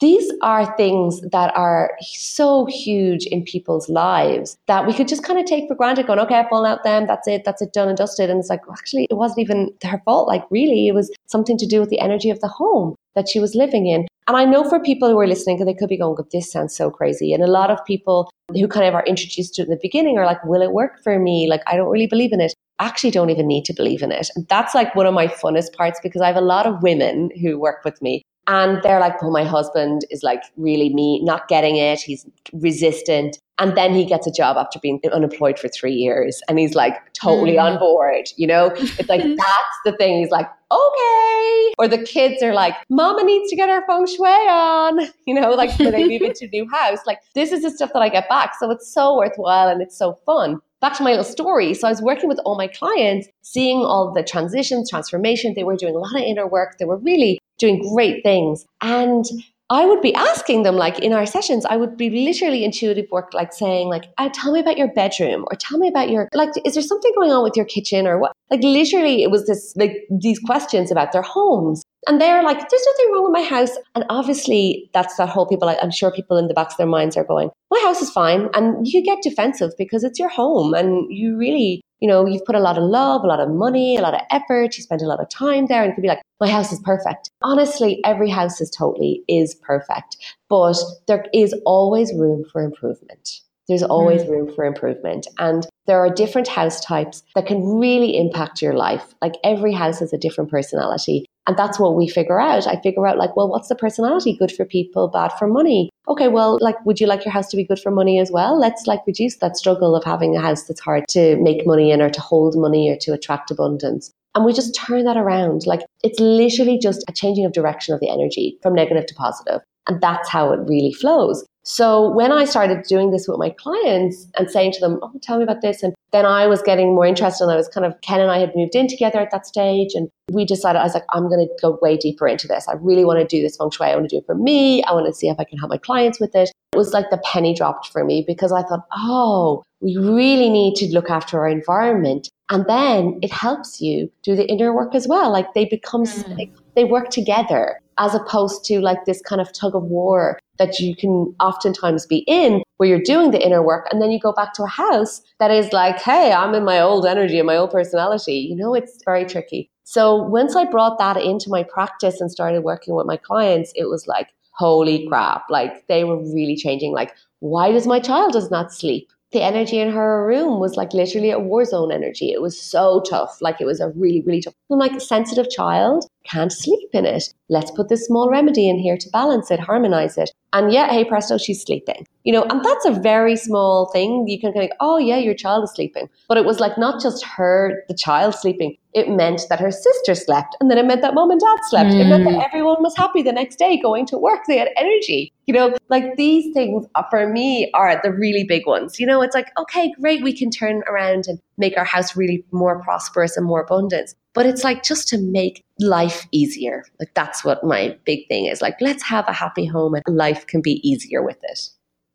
these 0.00 0.32
are 0.42 0.76
things 0.76 1.20
that 1.32 1.52
are 1.56 1.90
so 2.00 2.66
huge 2.66 3.26
in 3.26 3.42
people's 3.42 3.88
lives 3.88 4.56
that 4.68 4.86
we 4.86 4.94
could 4.94 5.08
just 5.08 5.24
kind 5.24 5.38
of 5.38 5.46
take 5.46 5.66
for 5.66 5.74
granted, 5.74 6.06
going, 6.06 6.20
okay, 6.20 6.36
I've 6.36 6.48
fallen 6.48 6.70
out 6.70 6.84
them, 6.84 7.08
that's 7.08 7.26
it, 7.26 7.44
that's 7.44 7.60
it, 7.60 7.72
done 7.72 7.88
and 7.88 7.98
dusted. 7.98 8.30
And 8.30 8.38
it's 8.38 8.48
like, 8.48 8.66
well, 8.66 8.76
actually, 8.78 9.08
it 9.10 9.14
wasn't 9.14 9.40
even 9.40 9.74
her 9.82 10.00
fault. 10.04 10.28
Like, 10.28 10.44
really, 10.48 10.86
it 10.86 10.94
was 10.94 11.10
something 11.26 11.58
to 11.58 11.66
do 11.66 11.80
with 11.80 11.90
the 11.90 11.98
energy 11.98 12.30
of 12.30 12.40
the 12.40 12.48
home 12.48 12.94
that 13.16 13.28
she 13.28 13.40
was 13.40 13.56
living 13.56 13.88
in. 13.88 14.06
And 14.28 14.36
I 14.36 14.44
know 14.44 14.62
for 14.68 14.78
people 14.78 15.10
who 15.10 15.18
are 15.18 15.26
listening, 15.26 15.64
they 15.64 15.74
could 15.74 15.88
be 15.88 15.98
going, 15.98 16.16
this 16.30 16.52
sounds 16.52 16.76
so 16.76 16.88
crazy. 16.88 17.32
And 17.32 17.42
a 17.42 17.48
lot 17.48 17.70
of 17.70 17.84
people 17.84 18.30
who 18.52 18.68
kind 18.68 18.86
of 18.86 18.94
are 18.94 19.04
introduced 19.04 19.54
to 19.54 19.62
it 19.62 19.64
in 19.64 19.70
the 19.70 19.78
beginning 19.82 20.18
are 20.18 20.26
like, 20.26 20.44
will 20.44 20.62
it 20.62 20.70
work 20.70 21.02
for 21.02 21.18
me? 21.18 21.48
Like, 21.48 21.62
I 21.66 21.76
don't 21.76 21.90
really 21.90 22.06
believe 22.06 22.32
in 22.32 22.40
it. 22.40 22.54
Actually 22.80 23.10
don't 23.10 23.30
even 23.30 23.46
need 23.46 23.64
to 23.66 23.74
believe 23.74 24.02
in 24.02 24.12
it. 24.12 24.28
And 24.34 24.46
that's 24.48 24.74
like 24.74 24.94
one 24.94 25.06
of 25.06 25.14
my 25.14 25.28
funnest 25.28 25.72
parts 25.74 26.00
because 26.02 26.20
I 26.20 26.26
have 26.26 26.36
a 26.36 26.40
lot 26.40 26.66
of 26.66 26.82
women 26.82 27.30
who 27.40 27.58
work 27.58 27.84
with 27.84 28.00
me 28.02 28.22
and 28.46 28.82
they're 28.82 28.98
like, 28.98 29.22
oh, 29.22 29.30
my 29.30 29.44
husband 29.44 30.04
is 30.10 30.22
like 30.22 30.42
really 30.56 30.92
me, 30.92 31.22
not 31.22 31.46
getting 31.46 31.76
it. 31.76 32.00
He's 32.00 32.26
resistant. 32.52 33.38
And 33.58 33.76
then 33.76 33.94
he 33.94 34.06
gets 34.06 34.26
a 34.26 34.32
job 34.32 34.56
after 34.56 34.78
being 34.80 35.00
unemployed 35.12 35.58
for 35.58 35.68
three 35.68 35.92
years 35.92 36.40
and 36.48 36.58
he's 36.58 36.74
like 36.74 36.96
totally 37.12 37.56
mm. 37.56 37.62
on 37.62 37.78
board, 37.78 38.28
you 38.36 38.46
know? 38.46 38.72
It's 38.74 39.08
like, 39.08 39.22
that's 39.36 39.76
the 39.84 39.92
thing. 39.92 40.18
He's 40.18 40.30
like, 40.30 40.48
okay. 40.72 41.72
Or 41.78 41.86
the 41.86 42.02
kids 42.02 42.42
are 42.42 42.54
like, 42.54 42.74
mama 42.88 43.22
needs 43.22 43.50
to 43.50 43.56
get 43.56 43.68
her 43.68 43.84
feng 43.86 44.06
shui 44.06 44.28
on, 44.28 45.00
you 45.26 45.34
know, 45.34 45.50
like 45.50 45.78
when 45.78 45.92
they 45.92 46.08
move 46.08 46.22
into 46.22 46.46
a 46.46 46.48
new 46.48 46.68
house. 46.70 46.98
Like, 47.06 47.20
this 47.34 47.52
is 47.52 47.62
the 47.62 47.70
stuff 47.70 47.92
that 47.92 48.00
I 48.02 48.08
get 48.08 48.28
back. 48.28 48.54
So 48.58 48.70
it's 48.70 48.92
so 48.92 49.16
worthwhile 49.16 49.68
and 49.68 49.82
it's 49.82 49.96
so 49.96 50.14
fun 50.26 50.60
back 50.80 50.96
to 50.96 51.02
my 51.02 51.10
little 51.10 51.24
story. 51.24 51.74
So 51.74 51.86
I 51.86 51.90
was 51.90 52.02
working 52.02 52.28
with 52.28 52.40
all 52.44 52.56
my 52.56 52.68
clients, 52.68 53.28
seeing 53.42 53.78
all 53.78 54.12
the 54.12 54.22
transitions, 54.22 54.90
transformation. 54.90 55.54
They 55.54 55.64
were 55.64 55.76
doing 55.76 55.94
a 55.94 55.98
lot 55.98 56.16
of 56.16 56.22
inner 56.22 56.46
work. 56.46 56.78
They 56.78 56.84
were 56.84 56.98
really 56.98 57.38
doing 57.58 57.86
great 57.94 58.22
things. 58.22 58.64
And 58.80 59.24
I 59.72 59.86
would 59.86 60.00
be 60.00 60.12
asking 60.14 60.64
them, 60.64 60.74
like 60.74 60.98
in 60.98 61.12
our 61.12 61.24
sessions, 61.24 61.64
I 61.64 61.76
would 61.76 61.96
be 61.96 62.10
literally 62.10 62.64
intuitive 62.64 63.06
work, 63.12 63.32
like 63.32 63.52
saying, 63.52 63.86
like, 63.88 64.06
oh, 64.18 64.28
tell 64.34 64.52
me 64.52 64.58
about 64.58 64.76
your 64.76 64.92
bedroom 64.92 65.44
or 65.48 65.56
tell 65.56 65.78
me 65.78 65.86
about 65.86 66.10
your, 66.10 66.28
like, 66.34 66.50
is 66.64 66.74
there 66.74 66.82
something 66.82 67.12
going 67.14 67.30
on 67.30 67.44
with 67.44 67.56
your 67.56 67.66
kitchen 67.66 68.04
or 68.08 68.18
what? 68.18 68.32
Like, 68.50 68.64
literally, 68.64 69.22
it 69.22 69.30
was 69.30 69.46
this, 69.46 69.72
like, 69.76 69.92
these 70.10 70.40
questions 70.40 70.90
about 70.90 71.12
their 71.12 71.22
homes. 71.22 71.84
And 72.08 72.20
they're 72.20 72.42
like, 72.42 72.58
there's 72.68 72.86
nothing 72.86 73.12
wrong 73.12 73.24
with 73.24 73.32
my 73.32 73.48
house. 73.48 73.76
And 73.94 74.04
obviously, 74.08 74.90
that's 74.92 75.16
that 75.18 75.28
whole 75.28 75.46
people, 75.46 75.68
like, 75.68 75.78
I'm 75.80 75.92
sure 75.92 76.10
people 76.10 76.36
in 76.36 76.48
the 76.48 76.54
backs 76.54 76.74
of 76.74 76.78
their 76.78 76.86
minds 76.88 77.16
are 77.16 77.24
going, 77.24 77.50
my 77.70 77.80
house 77.84 78.02
is 78.02 78.10
fine. 78.10 78.48
And 78.54 78.88
you 78.88 79.04
get 79.04 79.22
defensive 79.22 79.70
because 79.78 80.02
it's 80.02 80.18
your 80.18 80.30
home 80.30 80.74
and 80.74 81.06
you 81.10 81.36
really, 81.36 81.80
you 82.00 82.08
know, 82.08 82.26
you've 82.26 82.44
put 82.44 82.54
a 82.54 82.60
lot 82.60 82.78
of 82.78 82.84
love, 82.84 83.22
a 83.24 83.26
lot 83.26 83.40
of 83.40 83.50
money, 83.50 83.96
a 83.96 84.00
lot 84.00 84.14
of 84.14 84.20
effort, 84.30 84.76
you 84.76 84.82
spend 84.82 85.02
a 85.02 85.06
lot 85.06 85.20
of 85.20 85.28
time 85.28 85.66
there. 85.66 85.82
And 85.82 85.92
it 85.92 85.94
could 85.94 86.02
be 86.02 86.08
like, 86.08 86.22
my 86.40 86.48
house 86.48 86.72
is 86.72 86.80
perfect. 86.80 87.30
Honestly, 87.42 88.00
every 88.04 88.30
house 88.30 88.60
is 88.60 88.70
totally 88.70 89.22
is 89.28 89.54
perfect, 89.54 90.16
but 90.48 90.76
there 91.06 91.26
is 91.34 91.54
always 91.66 92.12
room 92.14 92.44
for 92.50 92.62
improvement. 92.62 93.40
There's 93.68 93.82
always 93.84 94.22
mm. 94.22 94.30
room 94.30 94.52
for 94.52 94.64
improvement. 94.64 95.28
And 95.38 95.64
there 95.86 96.00
are 96.00 96.10
different 96.10 96.48
house 96.48 96.80
types 96.80 97.22
that 97.36 97.46
can 97.46 97.62
really 97.78 98.16
impact 98.16 98.60
your 98.60 98.74
life. 98.74 99.14
Like 99.22 99.34
every 99.44 99.72
house 99.72 100.00
has 100.00 100.12
a 100.12 100.18
different 100.18 100.50
personality. 100.50 101.26
And 101.50 101.58
that's 101.58 101.80
what 101.80 101.96
we 101.96 102.06
figure 102.06 102.40
out. 102.40 102.68
I 102.68 102.80
figure 102.80 103.08
out, 103.08 103.18
like, 103.18 103.34
well, 103.34 103.48
what's 103.48 103.66
the 103.66 103.74
personality? 103.74 104.36
Good 104.36 104.52
for 104.52 104.64
people, 104.64 105.08
bad 105.08 105.32
for 105.36 105.48
money. 105.48 105.90
Okay, 106.06 106.28
well, 106.28 106.58
like, 106.60 106.76
would 106.86 107.00
you 107.00 107.08
like 107.08 107.24
your 107.24 107.32
house 107.32 107.48
to 107.48 107.56
be 107.56 107.64
good 107.64 107.80
for 107.80 107.90
money 107.90 108.20
as 108.20 108.30
well? 108.30 108.56
Let's 108.56 108.86
like 108.86 109.00
reduce 109.04 109.38
that 109.38 109.56
struggle 109.56 109.96
of 109.96 110.04
having 110.04 110.36
a 110.36 110.40
house 110.40 110.62
that's 110.62 110.78
hard 110.78 111.08
to 111.08 111.34
make 111.38 111.66
money 111.66 111.90
in 111.90 112.00
or 112.00 112.08
to 112.08 112.20
hold 112.20 112.54
money 112.56 112.88
or 112.88 112.96
to 113.00 113.12
attract 113.12 113.50
abundance. 113.50 114.12
And 114.36 114.44
we 114.44 114.52
just 114.52 114.76
turn 114.76 115.04
that 115.06 115.16
around. 115.16 115.66
Like, 115.66 115.80
it's 116.04 116.20
literally 116.20 116.78
just 116.78 117.04
a 117.08 117.12
changing 117.12 117.46
of 117.46 117.52
direction 117.52 117.94
of 117.94 117.98
the 117.98 118.10
energy 118.10 118.56
from 118.62 118.72
negative 118.72 119.06
to 119.06 119.14
positive. 119.16 119.60
And 119.88 120.00
that's 120.00 120.28
how 120.28 120.52
it 120.52 120.60
really 120.68 120.92
flows. 120.92 121.44
So 121.72 122.10
when 122.10 122.32
I 122.32 122.46
started 122.46 122.82
doing 122.88 123.12
this 123.12 123.28
with 123.28 123.38
my 123.38 123.50
clients 123.50 124.26
and 124.36 124.50
saying 124.50 124.72
to 124.72 124.80
them, 124.80 124.98
Oh, 125.02 125.12
tell 125.22 125.38
me 125.38 125.44
about 125.44 125.62
this. 125.62 125.84
And 125.84 125.94
then 126.10 126.26
I 126.26 126.48
was 126.48 126.62
getting 126.62 126.96
more 126.96 127.06
interested 127.06 127.44
and 127.44 127.52
I 127.52 127.56
was 127.56 127.68
kind 127.68 127.86
of, 127.86 127.94
Ken 128.00 128.20
and 128.20 128.28
I 128.28 128.40
had 128.40 128.50
moved 128.56 128.74
in 128.74 128.88
together 128.88 129.20
at 129.20 129.30
that 129.30 129.46
stage. 129.46 129.90
And 129.94 130.08
we 130.32 130.44
decided, 130.44 130.80
I 130.80 130.82
was 130.82 130.94
like, 130.94 131.04
I'm 131.10 131.28
going 131.28 131.46
to 131.46 131.62
go 131.62 131.78
way 131.80 131.96
deeper 131.96 132.26
into 132.26 132.48
this. 132.48 132.66
I 132.66 132.72
really 132.72 133.04
want 133.04 133.20
to 133.20 133.24
do 133.24 133.40
this 133.40 133.56
feng 133.56 133.70
shui. 133.70 133.86
I 133.86 133.94
want 133.94 134.10
to 134.10 134.16
do 134.16 134.18
it 134.18 134.26
for 134.26 134.34
me. 134.34 134.82
I 134.82 134.92
want 134.92 135.06
to 135.06 135.14
see 135.14 135.28
if 135.28 135.38
I 135.38 135.44
can 135.44 135.58
help 135.58 135.70
my 135.70 135.78
clients 135.78 136.18
with 136.18 136.34
it. 136.34 136.50
It 136.72 136.76
was 136.76 136.92
like 136.92 137.08
the 137.10 137.22
penny 137.24 137.54
dropped 137.54 137.86
for 137.92 138.04
me 138.04 138.24
because 138.26 138.50
I 138.50 138.62
thought, 138.62 138.84
oh, 138.92 139.62
we 139.80 139.96
really 139.96 140.50
need 140.50 140.74
to 140.76 140.86
look 140.86 141.08
after 141.08 141.38
our 141.38 141.48
environment. 141.48 142.28
And 142.50 142.66
then 142.66 143.20
it 143.22 143.30
helps 143.30 143.80
you 143.80 144.10
do 144.24 144.34
the 144.34 144.50
inner 144.50 144.74
work 144.74 144.96
as 144.96 145.06
well. 145.06 145.30
Like 145.32 145.54
they 145.54 145.66
become, 145.66 146.02
mm. 146.02 146.50
they 146.74 146.82
work 146.82 147.10
together 147.10 147.78
as 147.98 148.14
opposed 148.14 148.64
to 148.64 148.80
like 148.80 149.04
this 149.04 149.22
kind 149.22 149.40
of 149.40 149.52
tug 149.52 149.76
of 149.76 149.84
war 149.84 150.38
that 150.60 150.78
you 150.78 150.94
can 150.94 151.34
oftentimes 151.40 152.06
be 152.06 152.18
in 152.28 152.62
where 152.76 152.88
you're 152.88 153.02
doing 153.02 153.30
the 153.30 153.44
inner 153.44 153.62
work 153.62 153.88
and 153.90 154.00
then 154.00 154.10
you 154.10 154.20
go 154.20 154.32
back 154.32 154.52
to 154.52 154.62
a 154.62 154.68
house 154.68 155.22
that 155.40 155.50
is 155.50 155.72
like, 155.72 155.98
hey, 156.00 156.32
I'm 156.32 156.54
in 156.54 156.64
my 156.64 156.78
old 156.78 157.06
energy 157.06 157.38
and 157.38 157.46
my 157.46 157.56
old 157.56 157.70
personality. 157.70 158.34
You 158.34 158.54
know, 158.54 158.74
it's 158.74 159.02
very 159.04 159.24
tricky. 159.24 159.70
So 159.84 160.14
once 160.14 160.54
I 160.54 160.66
brought 160.66 160.98
that 160.98 161.16
into 161.16 161.50
my 161.50 161.64
practice 161.64 162.20
and 162.20 162.30
started 162.30 162.62
working 162.62 162.94
with 162.94 163.06
my 163.06 163.16
clients, 163.16 163.72
it 163.74 163.86
was 163.86 164.06
like, 164.06 164.28
holy 164.52 165.08
crap. 165.08 165.44
Like 165.48 165.86
they 165.88 166.04
were 166.04 166.18
really 166.18 166.56
changing. 166.56 166.92
Like, 166.92 167.14
why 167.38 167.72
does 167.72 167.86
my 167.86 167.98
child 167.98 168.34
does 168.34 168.50
not 168.50 168.72
sleep? 168.72 169.08
the 169.32 169.42
energy 169.42 169.78
in 169.78 169.92
her 169.92 170.26
room 170.26 170.58
was 170.58 170.76
like 170.76 170.92
literally 170.92 171.30
a 171.30 171.38
war 171.38 171.64
zone 171.64 171.92
energy. 171.92 172.32
It 172.32 172.42
was 172.42 172.60
so 172.60 173.02
tough. 173.08 173.38
Like 173.40 173.60
it 173.60 173.64
was 173.64 173.80
a 173.80 173.90
really, 173.90 174.22
really 174.22 174.42
tough. 174.42 174.54
I'm 174.70 174.78
like 174.78 174.92
a 174.92 175.00
sensitive 175.00 175.48
child, 175.50 176.06
can't 176.24 176.52
sleep 176.52 176.88
in 176.92 177.06
it. 177.06 177.32
Let's 177.48 177.70
put 177.70 177.88
this 177.88 178.06
small 178.06 178.30
remedy 178.30 178.68
in 178.68 178.78
here 178.78 178.96
to 178.96 179.10
balance 179.10 179.50
it, 179.50 179.60
harmonize 179.60 180.16
it. 180.18 180.30
And 180.52 180.72
yeah, 180.72 180.90
hey 180.90 181.04
presto, 181.04 181.38
she's 181.38 181.62
sleeping. 181.62 182.06
You 182.24 182.32
know, 182.32 182.42
and 182.42 182.64
that's 182.64 182.84
a 182.84 182.90
very 182.90 183.36
small 183.36 183.90
thing. 183.92 184.26
You 184.28 184.38
can 184.38 184.52
kind 184.52 184.70
of, 184.70 184.76
oh 184.80 184.98
yeah, 184.98 185.16
your 185.16 185.34
child 185.34 185.64
is 185.64 185.72
sleeping. 185.74 186.08
But 186.28 186.36
it 186.36 186.44
was 186.44 186.60
like 186.60 186.76
not 186.76 187.00
just 187.00 187.24
her, 187.24 187.82
the 187.88 187.94
child 187.94 188.34
sleeping. 188.34 188.76
It 188.92 189.08
meant 189.08 189.42
that 189.48 189.60
her 189.60 189.70
sister 189.70 190.16
slept, 190.16 190.56
and 190.60 190.68
then 190.68 190.76
it 190.76 190.84
meant 190.84 191.00
that 191.02 191.14
mom 191.14 191.30
and 191.30 191.40
dad 191.40 191.58
slept. 191.68 191.90
Mm. 191.90 192.00
It 192.00 192.08
meant 192.08 192.24
that 192.24 192.34
mm. 192.34 192.44
everyone 192.44 192.82
was 192.82 192.96
happy 192.96 193.22
the 193.22 193.32
next 193.32 193.56
day 193.56 193.80
going 193.80 194.04
to 194.06 194.18
work. 194.18 194.40
They 194.48 194.58
had 194.58 194.70
energy. 194.76 195.32
You 195.46 195.54
know, 195.54 195.76
like 195.88 196.16
these 196.16 196.52
things 196.52 196.86
for 197.08 197.28
me 197.28 197.70
are 197.72 198.00
the 198.02 198.12
really 198.12 198.44
big 198.44 198.66
ones. 198.66 198.98
You 198.98 199.06
know, 199.06 199.22
it's 199.22 199.34
like, 199.34 199.52
okay, 199.56 199.92
great, 200.00 200.24
we 200.24 200.36
can 200.36 200.50
turn 200.50 200.82
around 200.88 201.24
and 201.28 201.38
make 201.56 201.78
our 201.78 201.84
house 201.84 202.16
really 202.16 202.44
more 202.50 202.82
prosperous 202.82 203.36
and 203.36 203.46
more 203.46 203.60
abundant. 203.60 204.14
But 204.32 204.46
it's 204.46 204.62
like 204.62 204.82
just 204.82 205.08
to 205.08 205.18
make 205.18 205.64
life 205.80 206.26
easier. 206.30 206.84
Like 206.98 207.14
that's 207.14 207.44
what 207.44 207.64
my 207.64 207.96
big 208.04 208.28
thing 208.28 208.46
is. 208.46 208.62
Like, 208.62 208.76
let's 208.80 209.02
have 209.02 209.26
a 209.28 209.32
happy 209.32 209.66
home 209.66 209.94
and 209.94 210.16
life 210.16 210.46
can 210.46 210.62
be 210.62 210.80
easier 210.88 211.22
with 211.22 211.38
it. 211.42 211.68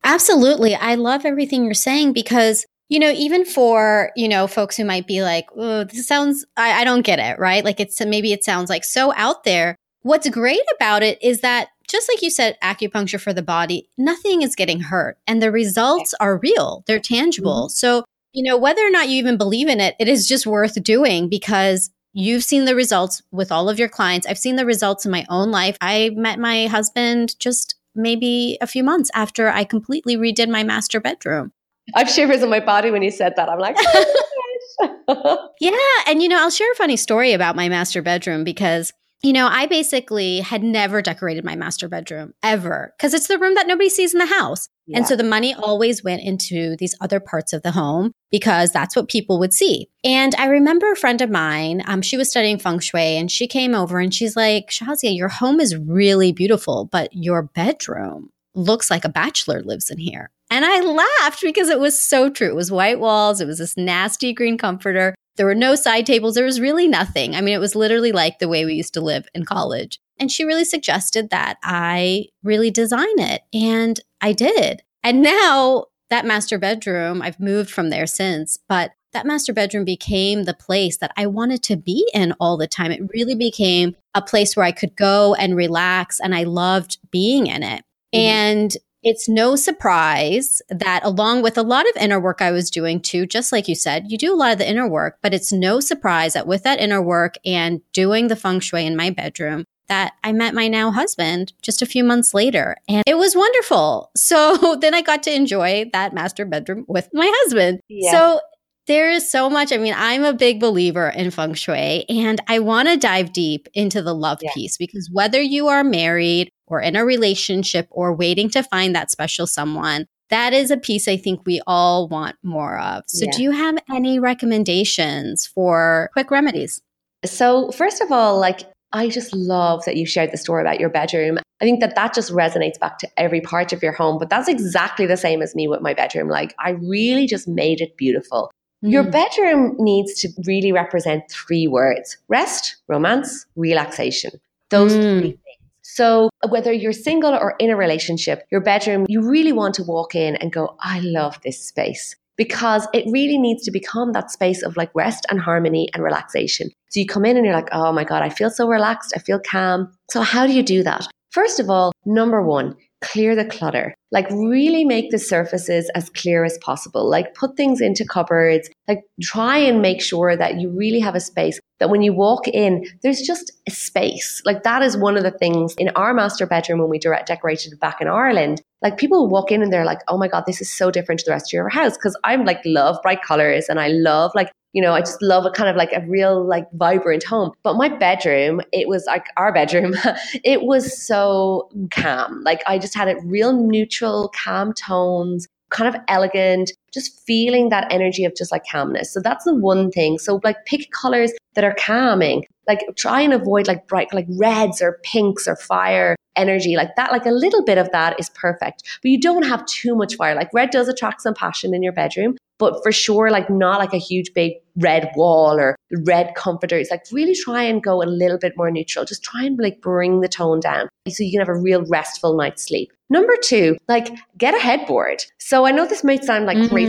Absolutely. 0.04 0.76
I 0.76 0.96
love 0.96 1.26
everything 1.26 1.66
you're 1.66 1.74
saying 1.74 2.14
because 2.14 2.66
you 2.88 3.00
know, 3.00 3.12
even 3.12 3.46
for, 3.46 4.12
you 4.16 4.28
know, 4.28 4.48
folks 4.48 4.78
who 4.78 4.86
might 4.86 5.08
be 5.08 5.24
like, 5.24 5.48
oh, 5.56 5.86
this 5.86 6.08
sounds, 6.08 6.46
I, 6.56 6.82
I 6.82 6.84
don't 6.84 7.02
get 7.02 7.20
it, 7.20 7.40
right? 7.40 7.66
Like 7.66 7.80
it's, 7.80 8.00
maybe 8.00 8.32
it 8.32 8.44
sounds 8.44 8.70
like 8.70 8.84
so 8.84 9.14
out 9.16 9.44
there. 9.44 9.76
What's 10.04 10.30
great 10.30 10.62
about 10.76 11.02
it 11.02 11.22
is 11.22 11.42
that 11.42 11.70
just 11.90 12.08
like 12.10 12.22
you 12.22 12.30
said, 12.30 12.58
acupuncture 12.64 13.20
for 13.20 13.34
the 13.34 13.42
body, 13.42 13.90
nothing 13.98 14.44
is 14.44 14.56
getting 14.56 14.82
hurt 14.82 15.18
and 15.26 15.42
the 15.42 15.52
results 15.52 16.14
are 16.20 16.38
real. 16.38 16.84
They're 16.86 17.00
tangible. 17.00 17.66
Mm-hmm. 17.66 17.76
So, 17.76 18.06
you 18.34 18.44
know, 18.44 18.58
whether 18.58 18.86
or 18.86 18.92
not 18.92 19.10
you 19.10 19.18
even 19.18 19.38
believe 19.38 19.68
in 19.68 19.80
it, 19.80 19.96
it 20.00 20.08
is 20.08 20.28
just 20.28 20.46
worth 20.46 20.82
doing 20.84 21.28
because 21.28 21.90
you've 22.16 22.44
seen 22.46 22.64
the 22.64 22.76
results 22.76 23.22
with 23.32 23.52
all 23.52 23.70
of 23.70 23.78
your 23.78 23.90
clients. 23.90 24.26
I've 24.26 24.40
seen 24.40 24.56
the 24.56 24.66
results 24.66 25.06
in 25.06 25.12
my 25.12 25.26
own 25.30 25.52
life. 25.52 25.78
I 25.82 26.12
met 26.16 26.40
my 26.40 26.68
husband 26.68 27.38
just 27.40 27.76
maybe 27.94 28.58
a 28.62 28.68
few 28.68 28.84
months 28.84 29.12
after 29.14 29.50
I 29.50 29.66
completely 29.66 30.16
redid 30.16 30.48
my 30.50 30.64
master 30.64 31.02
bedroom. 31.02 31.52
I've 31.94 32.10
shivers 32.10 32.42
in 32.42 32.50
my 32.50 32.62
body 32.62 32.90
when 32.90 33.04
you 33.04 33.12
said 33.12 33.36
that. 33.36 33.50
I'm 33.50 33.60
like, 33.60 33.76
oh 35.08 35.50
yeah. 35.60 35.72
And, 36.08 36.24
you 36.24 36.30
know, 36.30 36.40
I'll 36.40 36.50
share 36.50 36.72
a 36.72 36.76
funny 36.76 36.96
story 36.96 37.34
about 37.34 37.56
my 37.56 37.68
master 37.68 38.02
bedroom 38.02 38.44
because 38.44 38.94
you 39.24 39.34
know, 39.34 39.48
I 39.48 39.66
basically 39.66 40.42
had 40.42 40.62
never 40.62 41.02
decorated 41.02 41.44
my 41.44 41.56
master 41.56 41.88
bedroom 41.88 42.36
ever 42.44 42.94
because 42.96 43.16
it's 43.16 43.28
the 43.28 43.40
room 43.40 43.56
that 43.56 43.66
nobody 43.66 43.90
sees 43.90 44.14
in 44.14 44.20
the 44.20 44.28
house. 44.28 44.70
Yeah. 44.88 44.98
And 44.98 45.08
so 45.08 45.16
the 45.16 45.24
money 45.24 45.54
always 45.54 46.04
went 46.04 46.22
into 46.22 46.76
these 46.78 46.96
other 47.02 47.20
parts 47.20 47.54
of 47.54 47.64
the 47.64 47.72
home 47.72 48.12
because 48.32 48.72
that's 48.72 48.96
what 48.96 49.10
people 49.10 49.40
would 49.40 49.54
see. 49.54 49.88
And 50.04 50.36
I 50.36 50.46
remember 50.46 50.92
a 50.92 50.96
friend 50.96 51.22
of 51.22 51.30
mine, 51.30 51.82
um, 51.88 52.02
she 52.02 52.18
was 52.18 52.30
studying 52.30 52.60
feng 52.60 52.80
shui 52.80 53.18
and 53.18 53.32
she 53.32 53.48
came 53.48 53.74
over 53.74 54.00
and 54.00 54.14
she's 54.14 54.36
like, 54.36 54.70
Shazia, 54.70 55.16
your 55.16 55.30
home 55.30 55.60
is 55.60 55.76
really 55.76 56.32
beautiful, 56.32 56.88
but 56.92 57.10
your 57.14 57.44
bedroom 57.44 58.30
looks 58.54 58.92
like 58.92 59.06
a 59.06 59.10
bachelor 59.10 59.62
lives 59.64 59.90
in 59.90 59.98
here. 59.98 60.30
And 60.52 60.64
I 60.64 60.80
laughed 60.82 61.42
because 61.42 61.70
it 61.70 61.80
was 61.80 62.02
so 62.02 62.30
true. 62.30 62.50
It 62.50 62.56
was 62.56 62.72
white 62.72 63.00
walls, 63.00 63.42
it 63.42 63.48
was 63.48 63.58
this 63.58 63.76
nasty 63.76 64.34
green 64.34 64.58
comforter. 64.58 65.16
There 65.38 65.46
were 65.46 65.56
no 65.56 65.76
side 65.76 66.06
tables. 66.06 66.36
There 66.36 66.46
was 66.46 66.62
really 66.62 66.88
nothing. 66.88 67.36
I 67.36 67.42
mean, 67.42 67.54
it 67.54 67.60
was 67.60 67.76
literally 67.76 68.14
like 68.14 68.40
the 68.40 68.48
way 68.48 68.64
we 68.64 68.74
used 68.74 68.94
to 68.94 69.02
live 69.02 69.28
in 69.36 69.44
college. 69.44 70.00
And 70.18 70.32
she 70.32 70.46
really 70.46 70.64
suggested 70.64 71.30
that 71.30 71.58
I 71.62 72.28
really 72.44 72.72
design 72.72 73.20
it. 73.20 73.42
And 73.54 74.00
I 74.26 74.34
did. 74.34 74.82
And 75.04 75.22
now 75.22 75.86
that 76.10 76.26
master 76.26 76.58
bedroom, 76.58 77.22
I've 77.22 77.40
moved 77.40 77.70
from 77.70 77.92
there 77.92 78.08
since, 78.08 78.58
but 78.68 78.94
that 79.14 79.28
master 79.28 79.54
bedroom 79.54 79.86
became 79.86 80.46
the 80.46 80.56
place 80.56 80.98
that 80.98 81.12
I 81.16 81.28
wanted 81.28 81.62
to 81.64 81.76
be 81.78 82.10
in 82.12 82.34
all 82.40 82.58
the 82.58 82.66
time. 82.66 82.92
It 82.92 83.08
really 83.14 83.36
became 83.36 83.96
a 84.16 84.24
place 84.24 84.56
where 84.56 84.66
I 84.66 84.72
could 84.72 84.96
go 84.96 85.36
and 85.36 85.56
relax, 85.56 86.20
and 86.20 86.34
I 86.34 86.42
loved 86.42 86.98
being 87.12 87.46
in 87.46 87.62
it. 87.62 87.84
Mm-hmm. 88.16 88.20
And 88.20 88.78
it's 89.04 89.30
no 89.30 89.56
surprise 89.56 90.60
that 90.70 91.02
along 91.04 91.44
with 91.44 91.56
a 91.56 91.62
lot 91.62 91.88
of 91.88 92.02
inner 92.02 92.20
work 92.20 92.42
I 92.42 92.50
was 92.50 92.72
doing 92.72 93.02
too, 93.02 93.28
just 93.28 93.52
like 93.52 93.68
you 93.68 93.76
said, 93.76 94.06
you 94.12 94.18
do 94.18 94.34
a 94.34 94.36
lot 94.36 94.54
of 94.54 94.58
the 94.58 94.68
inner 94.68 94.90
work, 94.90 95.20
but 95.22 95.36
it's 95.36 95.54
no 95.54 95.80
surprise 95.80 96.34
that 96.34 96.48
with 96.48 96.64
that 96.64 96.80
inner 96.80 97.02
work 97.02 97.36
and 97.46 97.82
doing 97.94 98.28
the 98.28 98.36
feng 98.36 98.60
shui 98.60 98.88
in 98.88 98.96
my 98.96 99.12
bedroom, 99.12 99.66
that 99.88 100.14
I 100.24 100.32
met 100.34 100.54
my 100.54 100.68
now 100.68 100.92
husband 100.92 101.54
just 101.62 101.82
a 101.82 101.86
few 101.86 102.04
months 102.04 102.34
later. 102.34 102.76
And 102.88 103.04
it 103.06 103.18
was 103.18 103.36
wonderful. 103.36 104.12
So 104.26 104.76
then 104.82 104.96
I 104.96 105.02
got 105.02 105.22
to 105.24 105.34
enjoy 105.34 105.90
that 105.94 106.14
master 106.14 106.46
bedroom 106.46 106.86
with 106.88 107.10
my 107.14 107.32
husband. 107.44 107.80
Yeah. 107.88 108.12
So 108.12 108.40
There 108.88 109.10
is 109.10 109.30
so 109.30 109.50
much. 109.50 109.72
I 109.72 109.78
mean, 109.78 109.94
I'm 109.96 110.24
a 110.24 110.34
big 110.34 110.60
believer 110.60 111.10
in 111.10 111.32
feng 111.32 111.54
shui, 111.54 112.06
and 112.08 112.40
I 112.48 112.60
want 112.60 112.88
to 112.88 112.98
dive 112.98 113.34
deep 113.34 113.68
into 113.74 114.02
the 114.02 114.14
love 114.14 114.40
yeah. 114.42 114.52
piece 114.54 114.78
because 114.78 115.10
whether 115.12 115.42
you 115.42 115.68
are 115.68 115.84
married 115.84 116.52
or 116.68 116.82
in 116.82 116.96
a 116.96 117.06
relationship 117.06 117.88
or 117.92 118.14
waiting 118.16 118.50
to 118.52 118.64
find 118.64 118.96
that 118.96 119.12
special 119.12 119.48
someone, 119.48 120.06
that 120.30 120.54
is 120.54 120.72
a 120.72 120.78
piece 120.78 121.08
I 121.08 121.18
think 121.18 121.42
we 121.46 121.62
all 121.66 122.08
want 122.08 122.36
more 122.44 122.80
of. 122.80 123.04
So, 123.08 123.26
yeah. 123.26 123.32
do 123.36 123.44
you 123.44 123.52
have 123.52 123.78
any 123.92 124.20
recommendations 124.20 125.46
for 125.48 126.10
quick 126.14 126.32
remedies? 126.32 126.82
So, 127.26 127.72
first 127.72 128.02
of 128.02 128.12
all, 128.12 128.40
like 128.40 128.62
I 128.92 129.10
just 129.10 129.34
love 129.36 129.84
that 129.86 129.98
you 129.98 130.06
shared 130.06 130.32
the 130.32 130.38
story 130.38 130.62
about 130.62 130.80
your 130.80 130.90
bedroom. 130.90 131.38
I 131.62 131.66
think 131.66 131.80
that 131.80 131.96
that 131.96 132.14
just 132.14 132.32
resonates 132.32 132.80
back 132.80 132.98
to 133.00 133.10
every 133.18 133.42
part 133.42 133.74
of 133.74 133.82
your 133.84 133.92
home, 133.92 134.18
but 134.18 134.30
that's 134.30 134.48
exactly 134.48 135.06
the 135.06 135.18
same 135.18 135.42
as 135.42 135.56
me 135.56 135.68
with 135.68 135.82
my 135.82 135.94
bedroom. 135.94 136.30
Like, 136.30 136.54
I 136.60 136.72
really 136.72 137.28
just 137.28 137.48
made 137.48 137.82
it 137.82 137.98
beautiful. 137.98 138.52
Mm. 138.84 138.92
Your 138.92 139.04
bedroom 139.04 139.76
needs 139.80 140.20
to 140.22 140.30
really 140.46 140.72
represent 140.72 141.24
three 141.30 141.68
words 141.68 142.18
rest, 142.28 142.78
romance, 142.88 143.46
relaxation. 143.56 144.32
Those 144.70 144.94
mm. 144.94 145.20
three 145.20 145.32
things. 145.32 145.42
So, 145.82 146.30
whether 146.50 146.74
you're 146.74 146.94
single 146.94 147.34
or 147.34 147.56
in 147.60 147.70
a 147.70 147.76
relationship, 147.76 148.46
your 148.52 148.62
bedroom, 148.62 149.06
you 149.08 149.22
really 149.22 149.54
want 149.54 149.76
to 149.76 149.84
walk 149.84 150.16
in 150.16 150.36
and 150.38 150.52
go, 150.52 150.76
I 150.82 151.00
love 151.00 151.40
this 151.44 151.60
space 151.60 152.16
because 152.38 152.88
it 152.94 153.06
really 153.12 153.38
needs 153.38 153.64
to 153.64 153.72
become 153.72 154.12
that 154.12 154.32
space 154.32 154.62
of 154.62 154.78
like 154.78 154.92
rest 154.94 155.26
and 155.30 155.40
harmony 155.40 155.90
and 155.94 156.04
relaxation. 156.04 156.70
So 156.90 157.00
you 157.00 157.06
come 157.06 157.26
in 157.26 157.38
and 157.38 157.46
you're 157.46 157.56
like, 157.56 157.70
oh 157.72 157.92
my 157.92 158.04
God, 158.04 158.24
I 158.24 158.30
feel 158.30 158.50
so 158.50 158.68
relaxed. 158.68 159.14
I 159.16 159.20
feel 159.20 159.40
calm. 159.40 159.92
So, 160.12 160.22
how 160.22 160.46
do 160.48 160.54
you 160.54 160.64
do 160.64 160.84
that? 160.84 161.08
First 161.32 161.60
of 161.60 161.70
all, 161.70 161.92
number 162.06 162.42
one, 162.42 162.76
clear 163.02 163.36
the 163.36 163.46
clutter. 163.46 163.94
Like 164.12 164.30
really 164.30 164.86
make 164.86 165.12
the 165.12 165.20
surfaces 165.20 165.90
as 165.96 166.10
clear 166.10 166.44
as 166.44 166.58
possible. 166.60 167.10
Like 167.10 167.36
put 167.36 167.58
things 167.58 167.82
into 167.82 168.06
cupboards. 168.06 168.70
Like 168.88 169.04
try 169.22 169.58
and 169.58 169.82
make 169.82 170.02
sure 170.02 170.36
that 170.38 170.60
you 170.60 170.70
really 170.70 171.00
have 171.00 171.16
a 171.16 171.20
space 171.20 171.60
that 171.80 171.90
when 171.90 172.02
you 172.02 172.14
walk 172.14 172.48
in, 172.48 172.86
there's 173.04 173.22
just 173.22 173.52
a 173.68 173.72
space. 173.72 174.42
Like 174.46 174.64
that 174.64 174.82
is 174.82 174.98
one 174.98 175.18
of 175.18 175.24
the 175.24 175.32
things 175.32 175.76
in 175.78 175.90
our 175.90 176.14
master 176.14 176.46
bedroom 176.46 176.80
when 176.80 176.90
we 176.90 177.00
direct 177.00 177.28
decorated 177.28 177.80
back 177.80 178.02
in 178.02 178.08
Ireland. 178.08 178.62
Like 178.82 178.98
people 178.98 179.28
walk 179.28 179.52
in 179.52 179.62
and 179.62 179.72
they're 179.72 179.86
like, 179.86 180.00
oh 180.08 180.18
my 180.18 180.28
God, 180.28 180.44
this 180.46 180.62
is 180.62 180.72
so 180.72 180.92
different 180.92 181.20
to 181.20 181.26
the 181.26 181.32
rest 181.32 181.50
of 181.50 181.54
your 181.54 181.70
house. 181.70 181.98
Cause 181.98 182.18
I'm 182.24 182.46
like 182.46 182.62
love 182.66 182.98
bright 183.02 183.24
colors 183.24 183.68
and 183.70 183.80
I 183.80 183.90
love 183.90 184.32
like 184.36 184.52
you 184.76 184.82
know, 184.82 184.94
I 184.94 185.00
just 185.00 185.22
love 185.22 185.46
a 185.46 185.52
kind 185.52 185.70
of 185.70 185.78
like 185.78 185.94
a 185.94 186.02
real 186.02 186.46
like 186.46 186.68
vibrant 186.74 187.24
home. 187.24 187.52
But 187.64 187.76
my 187.76 187.88
bedroom, 187.88 188.60
it 188.74 188.90
was 188.90 189.06
like 189.08 189.28
our 189.38 189.54
bedroom, 189.54 189.94
it 190.44 190.64
was 190.64 191.02
so 191.02 191.70
calm. 191.92 192.44
Like 192.44 192.62
I 192.68 192.78
just 192.78 192.94
had 192.94 193.08
it 193.08 193.18
real 193.24 193.54
neutral, 193.54 194.30
calm 194.36 194.74
tones, 194.74 195.48
kind 195.70 195.96
of 195.96 196.02
elegant, 196.10 196.74
just 196.96 197.24
feeling 197.28 197.70
that 197.70 197.92
energy 197.92 198.26
of 198.26 198.36
just 198.36 198.52
like 198.52 198.64
calmness. 198.72 199.14
So 199.14 199.22
that's 199.22 199.46
the 199.46 199.54
one 199.54 199.92
thing. 199.92 200.18
So 200.18 200.40
like 200.44 200.66
pick 200.66 200.90
colors 200.92 201.32
that 201.54 201.64
are 201.64 201.76
calming. 201.78 202.46
Like 202.68 202.80
try 202.96 203.22
and 203.22 203.32
avoid 203.32 203.68
like 203.68 203.88
bright 203.88 204.12
like 204.12 204.26
reds 204.40 204.82
or 204.82 205.00
pinks 205.04 205.48
or 205.48 205.56
fire 205.56 206.16
energy 206.36 206.76
like 206.76 206.96
that 206.98 207.12
like 207.12 207.26
a 207.26 207.32
little 207.32 207.64
bit 207.64 207.78
of 207.78 207.90
that 207.92 208.20
is 208.20 208.30
perfect 208.32 208.84
but 209.02 209.10
you 209.10 209.18
don't 209.18 209.44
have 209.44 209.66
too 209.68 209.96
much 209.96 210.16
fire 210.16 210.36
like 210.36 210.50
red 210.54 210.70
does 210.70 210.90
attract 210.90 211.22
some 211.22 211.34
passion 211.34 211.74
in 211.74 211.82
your 211.82 211.94
bedroom 211.94 212.36
but 212.58 212.82
for 212.84 212.92
sure, 212.92 213.30
like 213.30 213.50
not 213.50 213.80
like 213.80 213.94
a 213.94 213.98
huge 213.98 214.34
big 214.34 214.54
red 214.78 215.12
wall 215.16 215.60
or 215.60 215.76
red 216.06 216.36
comforter 216.36 216.78
it's 216.78 216.92
Like 216.92 217.04
really 217.12 217.36
try 217.36 217.64
and 217.64 217.82
go 217.82 218.02
a 218.02 218.06
little 218.06 218.38
bit 218.38 218.54
more 218.58 218.72
neutral. 218.72 219.06
Just 219.06 219.24
try 219.24 219.44
and 219.44 219.58
like 219.60 219.82
bring 219.82 220.22
the 220.22 220.28
tone 220.28 220.60
down 220.60 220.90
so 221.08 221.24
you 221.24 221.32
can 221.32 221.40
have 221.40 221.50
a 221.50 221.60
real 221.60 221.86
restful 221.86 222.36
night's 222.36 222.64
sleep. 222.64 222.92
Number 223.10 223.34
two, 223.42 223.78
like 223.88 224.10
get 224.38 224.56
a 224.56 224.60
headboard. 224.60 225.24
So 225.40 225.66
I 225.66 225.72
know 225.72 225.86
this 225.86 226.04
might 226.04 226.24
sound 226.24 226.46
like 226.46 226.58
mm-hmm. 226.58 226.74
crazy, 226.74 226.85